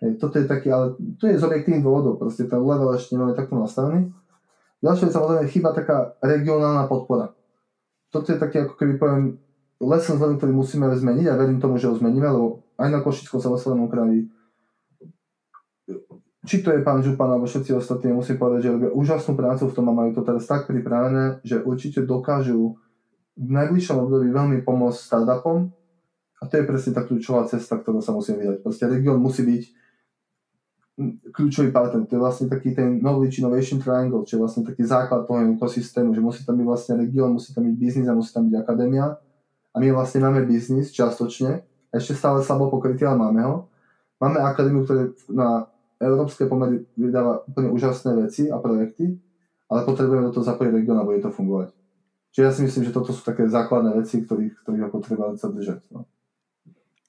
Hej, 0.00 0.16
toto 0.16 0.40
je 0.40 0.48
taký, 0.48 0.72
ale 0.72 0.96
to 1.20 1.28
je 1.28 1.36
z 1.36 1.44
objektívnych 1.44 1.84
dôvodov, 1.84 2.16
proste 2.16 2.48
ten 2.48 2.56
level 2.56 2.96
ešte 2.96 3.16
nemáme 3.16 3.36
takto 3.36 3.56
nastavený. 3.56 4.08
Ďalšia 4.80 5.12
vec 5.12 5.12
samozrejme 5.12 5.52
chýba 5.52 5.76
taká 5.76 6.16
regionálna 6.24 6.88
podpora. 6.88 7.36
Toto 8.08 8.32
je 8.32 8.40
taký, 8.40 8.64
ako 8.64 8.80
keby 8.80 8.96
poviem, 8.96 9.36
lesson 9.80 10.16
learn, 10.16 10.40
ktorý 10.40 10.52
musíme 10.56 10.88
zmeniť 10.88 11.28
a 11.28 11.36
verím 11.36 11.60
tomu, 11.60 11.76
že 11.76 11.88
ho 11.88 11.96
zmeníme, 11.96 12.28
lebo 12.32 12.64
aj 12.80 12.88
na 12.88 13.04
Košickom 13.04 13.44
celoslednom 13.44 13.92
kraji 13.92 14.28
či 16.40 16.64
to 16.64 16.72
je 16.72 16.80
pán 16.80 17.04
Župan 17.04 17.36
alebo 17.36 17.44
všetci 17.44 17.76
ostatní, 17.76 18.16
musím 18.16 18.40
povedať, 18.40 18.68
že 18.68 18.72
robia 18.72 18.90
úžasnú 18.96 19.36
prácu 19.36 19.68
v 19.68 19.74
tom 19.76 19.86
a 19.88 19.92
majú 19.92 20.16
to 20.16 20.22
teraz 20.24 20.48
tak 20.48 20.64
pripravené, 20.64 21.44
že 21.44 21.60
určite 21.60 22.00
dokážu 22.08 22.80
v 23.36 23.50
najbližšom 23.52 23.96
období 24.08 24.32
veľmi 24.32 24.64
pomôcť 24.64 25.00
startupom 25.00 25.68
a 26.40 26.42
to 26.48 26.56
je 26.56 26.64
presne 26.64 26.92
tá 26.96 27.04
kľúčová 27.04 27.44
cesta, 27.44 27.76
ktorú 27.76 28.00
sa 28.00 28.16
musíme 28.16 28.40
vydať. 28.40 28.64
Proste 28.64 28.88
región 28.88 29.20
musí 29.20 29.44
byť 29.44 29.62
kľúčový 31.32 31.72
partner. 31.72 32.04
To 32.08 32.12
je 32.16 32.20
vlastne 32.20 32.46
taký 32.48 32.76
ten 32.76 33.00
Knowledge 33.00 33.40
Innovation 33.40 33.80
Triangle, 33.80 34.24
čo 34.24 34.36
je 34.36 34.40
vlastne 34.44 34.62
taký 34.64 34.84
základ 34.84 35.24
toho 35.24 35.40
ekosystému, 35.56 36.12
že 36.12 36.20
musí 36.20 36.40
tam 36.44 36.60
byť 36.60 36.66
vlastne 36.66 36.94
región, 37.00 37.32
musí 37.32 37.56
tam 37.56 37.64
byť 37.64 37.76
biznis 37.76 38.08
a 38.08 38.16
musí 38.16 38.30
tam 38.32 38.48
byť 38.48 38.56
akadémia. 38.60 39.16
A 39.70 39.76
my 39.78 39.86
vlastne 39.96 40.20
máme 40.20 40.44
biznis 40.44 40.92
čiastočne, 40.92 41.62
ešte 41.94 42.12
stále 42.18 42.42
slabo 42.42 42.68
pokrytý, 42.68 43.06
ale 43.06 43.16
máme 43.16 43.40
ho. 43.46 43.54
Máme 44.20 44.42
akadémiu, 44.42 44.84
ktoré 44.84 45.16
na 45.30 45.69
európske 46.00 46.48
pomery 46.48 46.88
vydáva 46.96 47.44
úplne 47.44 47.68
úžasné 47.70 48.16
veci 48.16 48.48
a 48.48 48.56
projekty, 48.56 49.20
ale 49.68 49.84
potrebujeme 49.84 50.26
do 50.26 50.34
toho 50.34 50.48
zapojiť 50.48 50.72
región 50.72 50.98
a 50.98 51.06
bude 51.06 51.20
to 51.20 51.30
fungovať. 51.30 51.76
Čiže 52.32 52.46
ja 52.46 52.52
si 52.54 52.60
myslím, 52.64 52.82
že 52.88 52.94
toto 52.96 53.12
sú 53.12 53.20
také 53.20 53.46
základné 53.46 53.94
veci, 54.00 54.24
ktorých, 54.24 54.64
ktorých 54.64 54.84
ako 54.88 54.96
treba 55.04 55.24
sa 55.36 55.52
držať. 55.52 55.82
No. 55.92 56.08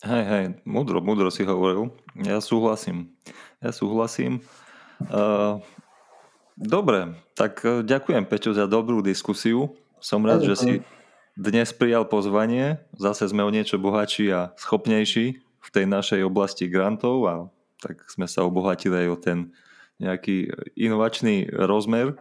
Hej, 0.01 0.23
hej, 0.25 0.45
múdro, 0.65 0.97
múdro 0.97 1.29
si 1.29 1.45
hovoril. 1.45 1.93
Ja 2.17 2.41
súhlasím. 2.41 3.13
Ja 3.61 3.69
súhlasím. 3.69 4.41
Uh, 4.97 5.61
dobre, 6.57 7.13
tak 7.37 7.61
uh, 7.61 7.85
ďakujem 7.85 8.25
Peťo 8.25 8.57
za 8.57 8.65
dobrú 8.65 9.05
diskusiu. 9.05 9.77
Som 10.01 10.25
rád, 10.25 10.41
že 10.41 10.55
si 10.57 10.71
dnes 11.37 11.69
prijal 11.69 12.09
pozvanie. 12.09 12.81
Zase 12.97 13.29
sme 13.29 13.45
o 13.45 13.53
niečo 13.53 13.77
bohatší 13.77 14.33
a 14.33 14.57
schopnejší 14.57 15.25
v 15.37 15.69
tej 15.69 15.85
našej 15.85 16.25
oblasti 16.25 16.65
grantov 16.65 17.29
a 17.29 17.33
tak 17.81 18.05
sme 18.07 18.29
sa 18.29 18.45
obohatili 18.45 19.05
aj 19.05 19.07
o 19.09 19.17
ten 19.17 19.37
nejaký 19.97 20.53
inovačný 20.77 21.49
rozmer. 21.49 22.17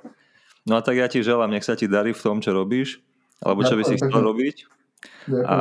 No 0.65 0.77
a 0.77 0.85
tak 0.85 1.01
ja 1.01 1.09
ti 1.09 1.25
želám, 1.25 1.53
nech 1.53 1.65
sa 1.65 1.77
ti 1.77 1.89
darí 1.89 2.13
v 2.13 2.21
tom, 2.21 2.41
čo 2.45 2.53
robíš, 2.53 3.01
alebo 3.41 3.65
čo 3.65 3.77
by 3.77 3.83
si 3.85 3.97
chcel 3.97 4.21
robiť. 4.21 4.57
A 5.49 5.57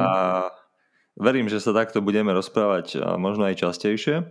verím, 1.16 1.48
že 1.48 1.64
sa 1.64 1.72
takto 1.72 2.04
budeme 2.04 2.36
rozprávať 2.36 3.00
možno 3.20 3.48
aj 3.48 3.60
častejšie. 3.60 4.28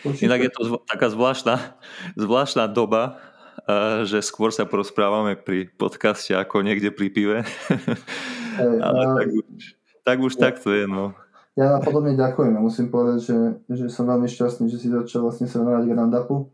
Určite. 0.00 0.24
Inak 0.24 0.40
je 0.48 0.50
to 0.56 0.60
zv- 0.64 0.82
taká 0.88 1.12
zvláštna, 1.12 1.76
zvláštna 2.16 2.64
doba, 2.72 3.20
že 4.08 4.24
skôr 4.24 4.48
sa 4.48 4.64
porozprávame 4.64 5.36
pri 5.36 5.68
podcaste 5.68 6.32
ako 6.32 6.64
niekde 6.64 6.88
pri 6.92 7.08
pive. 7.12 7.38
Hey, 8.52 8.68
Ale 8.84 9.00
ja, 9.00 9.08
tak 9.16 9.28
už, 9.32 9.44
tak, 10.04 10.16
už 10.20 10.32
ja, 10.36 10.40
tak 10.44 10.54
to 10.60 10.76
je. 10.76 10.84
No. 10.84 11.16
Ja 11.52 11.76
podobne 11.84 12.16
ďakujem. 12.16 12.56
Ja 12.56 12.62
musím 12.64 12.88
povedať, 12.88 13.18
že, 13.28 13.38
že 13.68 13.84
som 13.92 14.08
veľmi 14.08 14.24
šťastný, 14.24 14.72
že 14.72 14.80
si 14.80 14.88
začal 14.88 15.28
vlastne 15.28 15.44
sa 15.44 15.60
venovať 15.60 15.84
Grand 15.84 16.14
Upu. 16.16 16.48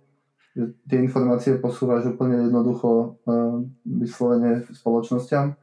Že 0.58 0.74
tie 0.90 0.98
informácie 0.98 1.62
posúvaš 1.62 2.10
úplne 2.10 2.50
jednoducho 2.50 3.22
uh, 3.22 3.62
vyslovene 3.86 4.66
spoločnosťam 4.74 5.54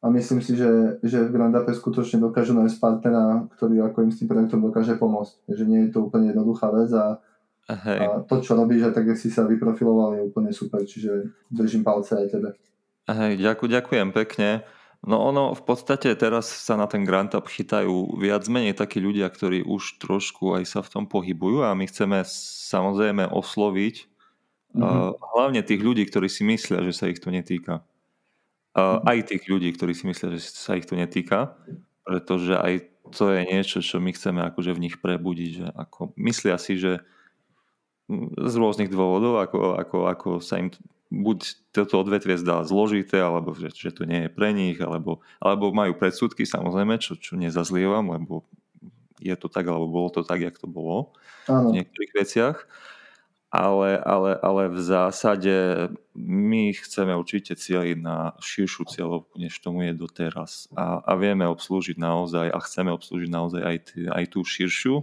a 0.00 0.06
myslím 0.08 0.40
si, 0.40 0.56
že, 0.56 1.00
že 1.04 1.28
v 1.28 1.32
Grand 1.32 1.52
Ape 1.52 1.76
skutočne 1.76 2.20
dokážu 2.20 2.56
nájsť 2.56 2.76
partnera, 2.80 3.44
ktorý 3.56 3.84
ako 3.84 4.08
im 4.08 4.12
s 4.12 4.20
tým 4.20 4.28
projektom 4.28 4.60
dokáže 4.64 4.96
pomôcť. 4.96 5.44
Že 5.48 5.64
nie 5.68 5.80
je 5.88 5.90
to 5.92 6.08
úplne 6.08 6.32
jednoduchá 6.32 6.72
vec 6.72 6.88
a, 6.96 7.20
a 7.68 8.24
to, 8.24 8.40
čo 8.40 8.56
robíš, 8.56 8.88
aj 8.88 8.96
tak, 8.96 9.12
si 9.20 9.28
sa 9.28 9.44
vyprofiloval, 9.44 10.16
je 10.16 10.28
úplne 10.28 10.52
super, 10.56 10.84
čiže 10.88 11.28
držím 11.52 11.84
palce 11.84 12.16
aj 12.16 12.26
tebe. 12.32 12.50
Hej, 13.08 13.44
ďakujem, 13.44 13.72
ďakujem 13.76 14.08
pekne. 14.16 14.64
No 15.00 15.16
ono 15.32 15.56
v 15.56 15.62
podstate 15.64 16.12
teraz 16.12 16.44
sa 16.44 16.76
na 16.76 16.84
ten 16.84 17.08
Grand 17.08 17.32
Up 17.32 17.48
chytajú 17.48 18.20
viac 18.20 18.44
menej 18.52 18.76
takí 18.76 19.00
ľudia, 19.00 19.32
ktorí 19.32 19.64
už 19.64 19.96
trošku 19.96 20.60
aj 20.60 20.68
sa 20.68 20.80
v 20.84 20.92
tom 20.92 21.04
pohybujú 21.08 21.64
a 21.64 21.72
my 21.72 21.88
chceme 21.88 22.20
samozrejme 22.68 23.24
osloviť 23.32 23.96
mm-hmm. 24.76 25.10
hlavne 25.16 25.64
tých 25.64 25.80
ľudí, 25.80 26.04
ktorí 26.04 26.28
si 26.28 26.44
myslia, 26.44 26.84
že 26.84 26.92
sa 26.92 27.08
ich 27.08 27.16
to 27.16 27.32
netýka. 27.32 27.80
Uh, 28.76 29.00
aj 29.08 29.32
tých 29.32 29.48
ľudí, 29.48 29.72
ktorí 29.72 29.96
si 29.96 30.04
myslia, 30.04 30.36
že 30.36 30.46
sa 30.52 30.76
ich 30.76 30.84
to 30.84 30.94
netýka, 30.94 31.56
pretože 32.04 32.54
aj 32.60 32.92
to 33.10 33.32
je 33.32 33.40
niečo, 33.42 33.80
čo 33.80 33.98
my 33.98 34.12
chceme 34.12 34.44
akože 34.52 34.76
v 34.76 34.82
nich 34.84 34.96
prebudiť, 35.00 35.50
že 35.64 35.66
ako 35.74 36.12
myslia 36.20 36.60
si, 36.60 36.76
že 36.76 37.02
z 38.36 38.54
rôznych 38.54 38.92
dôvodov, 38.92 39.40
ako, 39.40 39.80
ako, 39.80 39.98
ako 40.06 40.28
sa 40.42 40.60
im 40.60 40.68
buď 41.10 41.38
toto 41.74 42.00
odvetvie 42.00 42.38
zdá 42.38 42.62
zložité, 42.62 43.18
alebo 43.18 43.54
že, 43.54 43.74
že 43.74 43.90
to 43.90 44.06
nie 44.06 44.26
je 44.26 44.30
pre 44.30 44.54
nich, 44.54 44.78
alebo, 44.78 45.22
alebo 45.42 45.74
majú 45.74 45.98
predsudky, 45.98 46.46
samozrejme, 46.46 47.02
čo, 47.02 47.18
čo 47.18 47.34
nezazlievam, 47.34 48.14
lebo 48.14 48.46
je 49.20 49.34
to 49.36 49.52
tak, 49.52 49.68
alebo 49.68 49.90
bolo 49.90 50.08
to 50.08 50.22
tak, 50.24 50.40
jak 50.40 50.56
to 50.56 50.70
bolo 50.70 51.12
Áno. 51.50 51.74
v 51.74 51.82
niektorých 51.82 52.12
veciach 52.14 52.56
ale, 53.50 53.98
ale, 54.06 54.38
ale 54.38 54.62
v 54.70 54.78
zásade 54.78 55.54
my 56.14 56.70
chceme 56.70 57.10
určite 57.18 57.58
cieliť 57.58 57.98
na 57.98 58.38
širšiu 58.38 58.86
cieľovku, 58.86 59.34
než 59.42 59.58
tomu 59.58 59.90
je 59.90 59.92
doteraz. 59.98 60.70
A, 60.78 61.02
a 61.02 61.12
vieme 61.18 61.42
obslúžiť 61.50 61.98
naozaj 61.98 62.46
a 62.46 62.58
chceme 62.62 62.94
obslúžiť 62.94 63.26
naozaj 63.26 63.62
aj, 63.66 63.76
t- 63.90 64.06
aj 64.06 64.24
tú 64.30 64.46
širšiu 64.46 65.02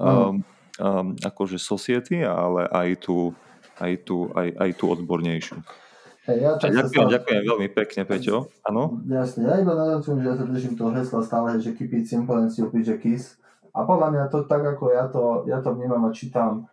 um, 0.00 0.40
um, 0.80 1.12
akože 1.20 1.60
society, 1.60 2.24
ale 2.24 2.64
aj 2.72 3.04
tú, 3.04 3.36
aj 3.80 3.92
tú, 4.06 4.30
aj, 4.34 4.48
aj 4.58 4.70
tú 4.78 4.84
odbornejšiu. 4.92 5.58
Hey, 6.24 6.40
ja 6.40 6.56
ďakujem, 6.56 6.88
stále... 6.88 7.14
ďakujem 7.20 7.42
veľmi 7.44 7.68
pekne, 7.76 8.02
Peťo. 8.08 8.48
Áno? 8.64 9.04
Jasne, 9.04 9.44
ja 9.44 9.60
iba 9.60 9.76
naznačujem, 9.76 10.24
že 10.24 10.26
ja 10.32 10.34
sa 10.40 10.44
držím 10.48 10.74
toho 10.74 10.90
hesla 10.96 11.20
stále, 11.20 11.60
že 11.60 11.76
keep 11.76 11.92
it 11.92 12.08
simple 12.08 12.40
and 12.40 12.48
stupid, 12.48 12.80
že 12.80 12.96
kiss. 12.96 13.36
A 13.76 13.84
podľa 13.84 14.08
mňa 14.14 14.24
to 14.32 14.48
tak, 14.48 14.64
ako 14.64 14.94
ja 14.94 15.04
to, 15.12 15.44
ja 15.44 15.60
to 15.60 15.76
vnímam 15.76 16.00
a 16.08 16.16
čítam, 16.16 16.70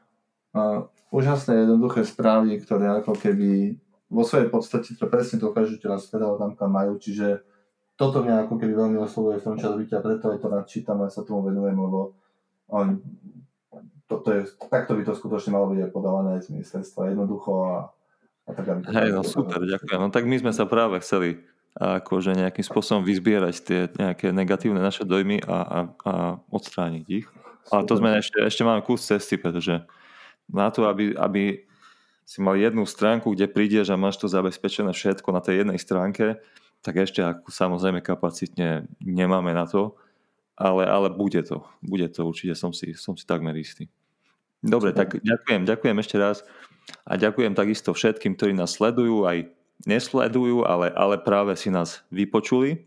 uh, 0.56 0.88
úžasné 1.12 1.68
jednoduché 1.68 2.08
správy, 2.08 2.64
ktoré 2.64 3.04
ako 3.04 3.20
keby 3.20 3.76
vo 4.08 4.24
svojej 4.24 4.47
podstate 4.47 4.95
to 4.95 5.08
presne 5.12 5.39
dokážu 5.39 5.80
teraz 5.80 6.08
teda 6.08 6.32
tam, 6.39 6.56
kam 6.56 6.72
majú, 6.72 6.95
čiže 6.95 7.43
toto 7.99 8.24
mňa 8.24 8.47
ako 8.47 8.56
keby 8.56 8.74
veľmi 8.76 8.97
oslovuje 9.04 9.39
v 9.39 9.45
tom, 9.45 9.56
čo 9.60 9.76
robíte 9.76 9.99
a 9.99 10.04
preto 10.04 10.32
aj 10.32 10.39
to 10.39 10.47
nadčítam 10.47 10.99
a 11.04 11.12
sa 11.12 11.28
tomu 11.28 11.47
venujem, 11.47 11.76
lebo 11.76 12.16
on, 12.72 13.04
to, 14.12 14.20
to 14.20 14.30
je, 14.36 14.41
takto 14.68 14.99
by 14.99 15.07
to 15.07 15.16
skutočne 15.16 15.55
malo 15.55 15.72
byť 15.72 15.95
podávané 15.95 16.36
aj 16.36 16.51
z 16.51 16.59
ministerstva 16.59 17.16
jednoducho 17.16 17.51
a, 17.64 17.76
a 18.43 18.49
tak, 18.51 18.66
aby 18.68 18.80
to 18.84 18.91
Hej, 18.91 19.09
no 19.16 19.24
super, 19.24 19.64
ďakujem. 19.64 19.99
No 20.03 20.12
tak 20.12 20.28
my 20.28 20.36
sme 20.36 20.51
sa 20.51 20.68
práve 20.68 20.99
chceli 20.99 21.39
akože 21.80 22.36
nejakým 22.36 22.68
spôsobom 22.68 23.07
vyzbierať 23.07 23.55
tie 23.64 23.80
nejaké 23.95 24.36
negatívne 24.36 24.84
naše 24.84 25.07
dojmy 25.07 25.39
a, 25.47 25.55
a, 25.55 25.80
a 26.03 26.14
odstrániť 26.51 27.05
ich. 27.07 27.28
Ale 27.72 27.88
to 27.88 27.95
sme 27.95 28.20
ešte, 28.20 28.43
ešte 28.43 28.68
máme 28.68 28.84
kus 28.84 29.07
cesty, 29.07 29.39
pretože 29.39 29.80
na 30.51 30.68
to, 30.68 30.84
aby, 30.91 31.16
aby 31.16 31.64
si 32.28 32.43
mal 32.43 32.59
jednu 32.59 32.84
stránku, 32.84 33.32
kde 33.32 33.47
prídeš 33.47 33.88
a 33.88 33.95
máš 33.95 34.20
to 34.20 34.28
zabezpečené 34.28 34.91
všetko 34.91 35.32
na 35.32 35.39
tej 35.39 35.64
jednej 35.64 35.80
stránke, 35.80 36.43
tak 36.84 36.99
ešte 36.99 37.24
ako 37.24 37.47
samozrejme 37.47 38.03
kapacitne 38.03 38.91
nemáme 38.99 39.55
na 39.55 39.64
to, 39.64 39.95
ale, 40.59 40.84
ale 40.84 41.07
bude 41.07 41.39
to. 41.47 41.64
Bude 41.80 42.12
to 42.12 42.28
určite, 42.28 42.59
som 42.59 42.76
si, 42.76 42.91
som 42.99 43.16
si 43.16 43.24
takmer 43.24 43.55
istý. 43.55 43.88
Dobre, 44.62 44.93
tak 44.93 45.18
ďakujem, 45.22 45.66
ďakujem 45.66 45.97
ešte 45.97 46.18
raz 46.22 46.45
a 47.05 47.18
ďakujem 47.18 47.57
takisto 47.57 47.97
všetkým, 47.97 48.38
ktorí 48.38 48.53
nás 48.53 48.78
sledujú, 48.78 49.26
aj 49.26 49.49
nesledujú, 49.89 50.66
ale, 50.70 50.93
ale 50.93 51.18
práve 51.18 51.57
si 51.57 51.74
nás 51.74 52.05
vypočuli. 52.14 52.86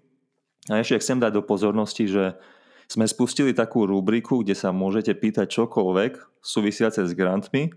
A 0.71 0.81
ešte 0.81 1.03
chcem 1.03 1.19
dať 1.19 1.35
do 1.35 1.43
pozornosti, 1.43 2.07
že 2.07 2.39
sme 2.87 3.05
spustili 3.11 3.51
takú 3.51 3.85
rubriku, 3.85 4.41
kde 4.41 4.55
sa 4.55 4.71
môžete 4.71 5.13
pýtať 5.19 5.51
čokoľvek 5.51 6.41
súvisiace 6.41 7.03
s 7.05 7.13
grantmi 7.13 7.75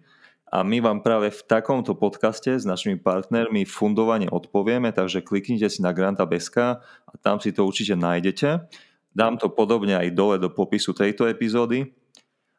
a 0.47 0.63
my 0.63 0.79
vám 0.79 1.03
práve 1.03 1.27
v 1.27 1.41
takomto 1.43 1.91
podcaste 1.91 2.55
s 2.55 2.63
našimi 2.63 2.95
partnermi 2.95 3.67
fundovane 3.67 4.31
odpovieme, 4.31 4.95
takže 4.95 5.19
kliknite 5.19 5.67
si 5.67 5.83
na 5.83 5.91
granta.sk 5.91 6.79
a 6.79 7.13
tam 7.19 7.43
si 7.43 7.51
to 7.51 7.67
určite 7.67 7.99
nájdete. 7.99 8.63
Dám 9.11 9.35
to 9.35 9.51
podobne 9.51 9.99
aj 9.99 10.15
dole 10.15 10.39
do 10.39 10.47
popisu 10.47 10.95
tejto 10.95 11.27
epizódy. 11.27 11.91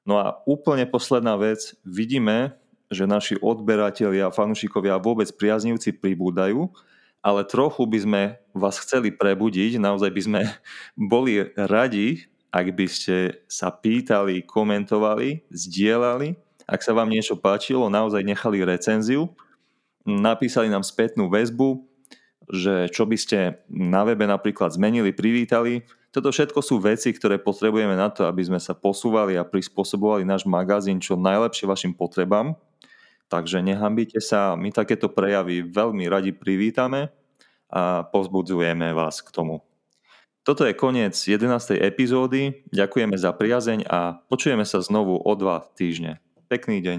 No 0.09 0.17
a 0.17 0.41
úplne 0.49 0.89
posledná 0.89 1.37
vec, 1.37 1.77
vidíme, 1.85 2.57
že 2.89 3.05
naši 3.05 3.37
odberatelia 3.45 4.33
a 4.33 4.35
fanúšikovia 4.35 4.97
vôbec 4.97 5.29
priaznivci 5.37 5.93
pribúdajú, 6.01 6.73
ale 7.21 7.45
trochu 7.45 7.85
by 7.85 7.99
sme 8.01 8.23
vás 8.57 8.81
chceli 8.81 9.13
prebudiť, 9.13 9.77
naozaj 9.77 10.09
by 10.09 10.23
sme 10.25 10.41
boli 11.13 11.53
radi, 11.53 12.25
ak 12.49 12.73
by 12.73 12.87
ste 12.89 13.45
sa 13.45 13.69
pýtali, 13.69 14.49
komentovali, 14.49 15.45
zdieľali. 15.53 16.41
Ak 16.65 16.81
sa 16.81 16.97
vám 16.97 17.13
niečo 17.13 17.37
páčilo, 17.37 17.93
naozaj 17.93 18.25
nechali 18.25 18.65
recenziu, 18.65 19.37
napísali 20.09 20.73
nám 20.73 20.85
spätnú 20.85 21.29
väzbu, 21.29 21.85
že 22.49 22.89
čo 22.89 23.05
by 23.05 23.17
ste 23.21 23.61
na 23.69 24.09
webe 24.09 24.25
napríklad 24.25 24.73
zmenili, 24.73 25.13
privítali. 25.13 25.85
Toto 26.19 26.35
všetko 26.35 26.59
sú 26.67 26.83
veci, 26.83 27.15
ktoré 27.15 27.39
potrebujeme 27.39 27.95
na 27.95 28.11
to, 28.11 28.27
aby 28.27 28.43
sme 28.43 28.59
sa 28.59 28.75
posúvali 28.75 29.39
a 29.39 29.47
prispôsobovali 29.47 30.27
náš 30.27 30.51
magazín 30.51 30.99
čo 30.99 31.15
najlepšie 31.15 31.71
vašim 31.71 31.95
potrebám. 31.95 32.59
Takže 33.31 33.63
nehambite 33.63 34.19
sa, 34.19 34.59
my 34.59 34.75
takéto 34.75 35.07
prejavy 35.15 35.63
veľmi 35.63 36.11
radi 36.11 36.35
privítame 36.35 37.15
a 37.71 38.03
pozbudzujeme 38.03 38.91
vás 38.99 39.23
k 39.23 39.31
tomu. 39.31 39.63
Toto 40.43 40.67
je 40.67 40.75
koniec 40.75 41.15
11. 41.15 41.79
epizódy. 41.79 42.67
Ďakujeme 42.75 43.15
za 43.15 43.31
priazeň 43.31 43.87
a 43.87 44.19
počujeme 44.27 44.67
sa 44.67 44.83
znovu 44.83 45.23
o 45.23 45.33
dva 45.39 45.71
týždne. 45.79 46.19
Pekný 46.51 46.83
deň. 46.83 46.99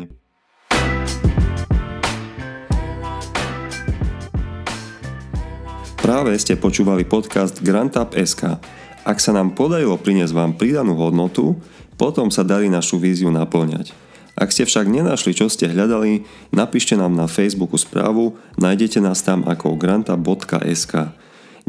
Práve 5.99 6.39
ste 6.39 6.55
počúvali 6.55 7.03
podcast 7.03 7.59
GrantUp.sk. 7.59 8.79
Ak 9.07 9.23
sa 9.23 9.31
nám 9.31 9.55
podarilo 9.55 9.95
priniesť 9.95 10.35
vám 10.35 10.51
pridanú 10.59 10.95
hodnotu, 10.99 11.59
potom 11.99 12.31
sa 12.31 12.47
darí 12.47 12.71
našu 12.71 12.99
víziu 12.99 13.31
naplňať. 13.31 13.91
Ak 14.39 14.55
ste 14.55 14.63
však 14.63 14.87
nenašli, 14.87 15.35
čo 15.35 15.51
ste 15.51 15.67
hľadali, 15.67 16.23
napíšte 16.55 16.95
nám 16.95 17.11
na 17.11 17.27
Facebooku 17.27 17.75
správu, 17.75 18.39
nájdete 18.55 19.03
nás 19.03 19.19
tam 19.19 19.43
ako 19.43 19.75
granta.sk. 19.75 21.11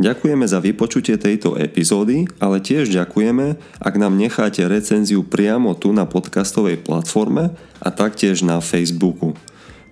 Ďakujeme 0.00 0.46
za 0.46 0.62
vypočutie 0.62 1.18
tejto 1.18 1.58
epizódy, 1.58 2.30
ale 2.38 2.62
tiež 2.62 2.94
ďakujeme, 2.94 3.58
ak 3.82 3.94
nám 3.98 4.14
necháte 4.14 4.62
recenziu 4.70 5.26
priamo 5.26 5.74
tu 5.74 5.90
na 5.90 6.06
podcastovej 6.06 6.78
platforme 6.80 7.52
a 7.82 7.88
taktiež 7.90 8.46
na 8.46 8.62
Facebooku. 8.62 9.34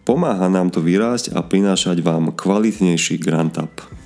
Pomáha 0.07 0.49
nám 0.49 0.73
to 0.73 0.81
vyrásť 0.81 1.37
a 1.37 1.45
prinášať 1.45 2.01
vám 2.01 2.33
kvalitnejší 2.33 3.21
Grant 3.21 3.61
Up. 3.61 3.98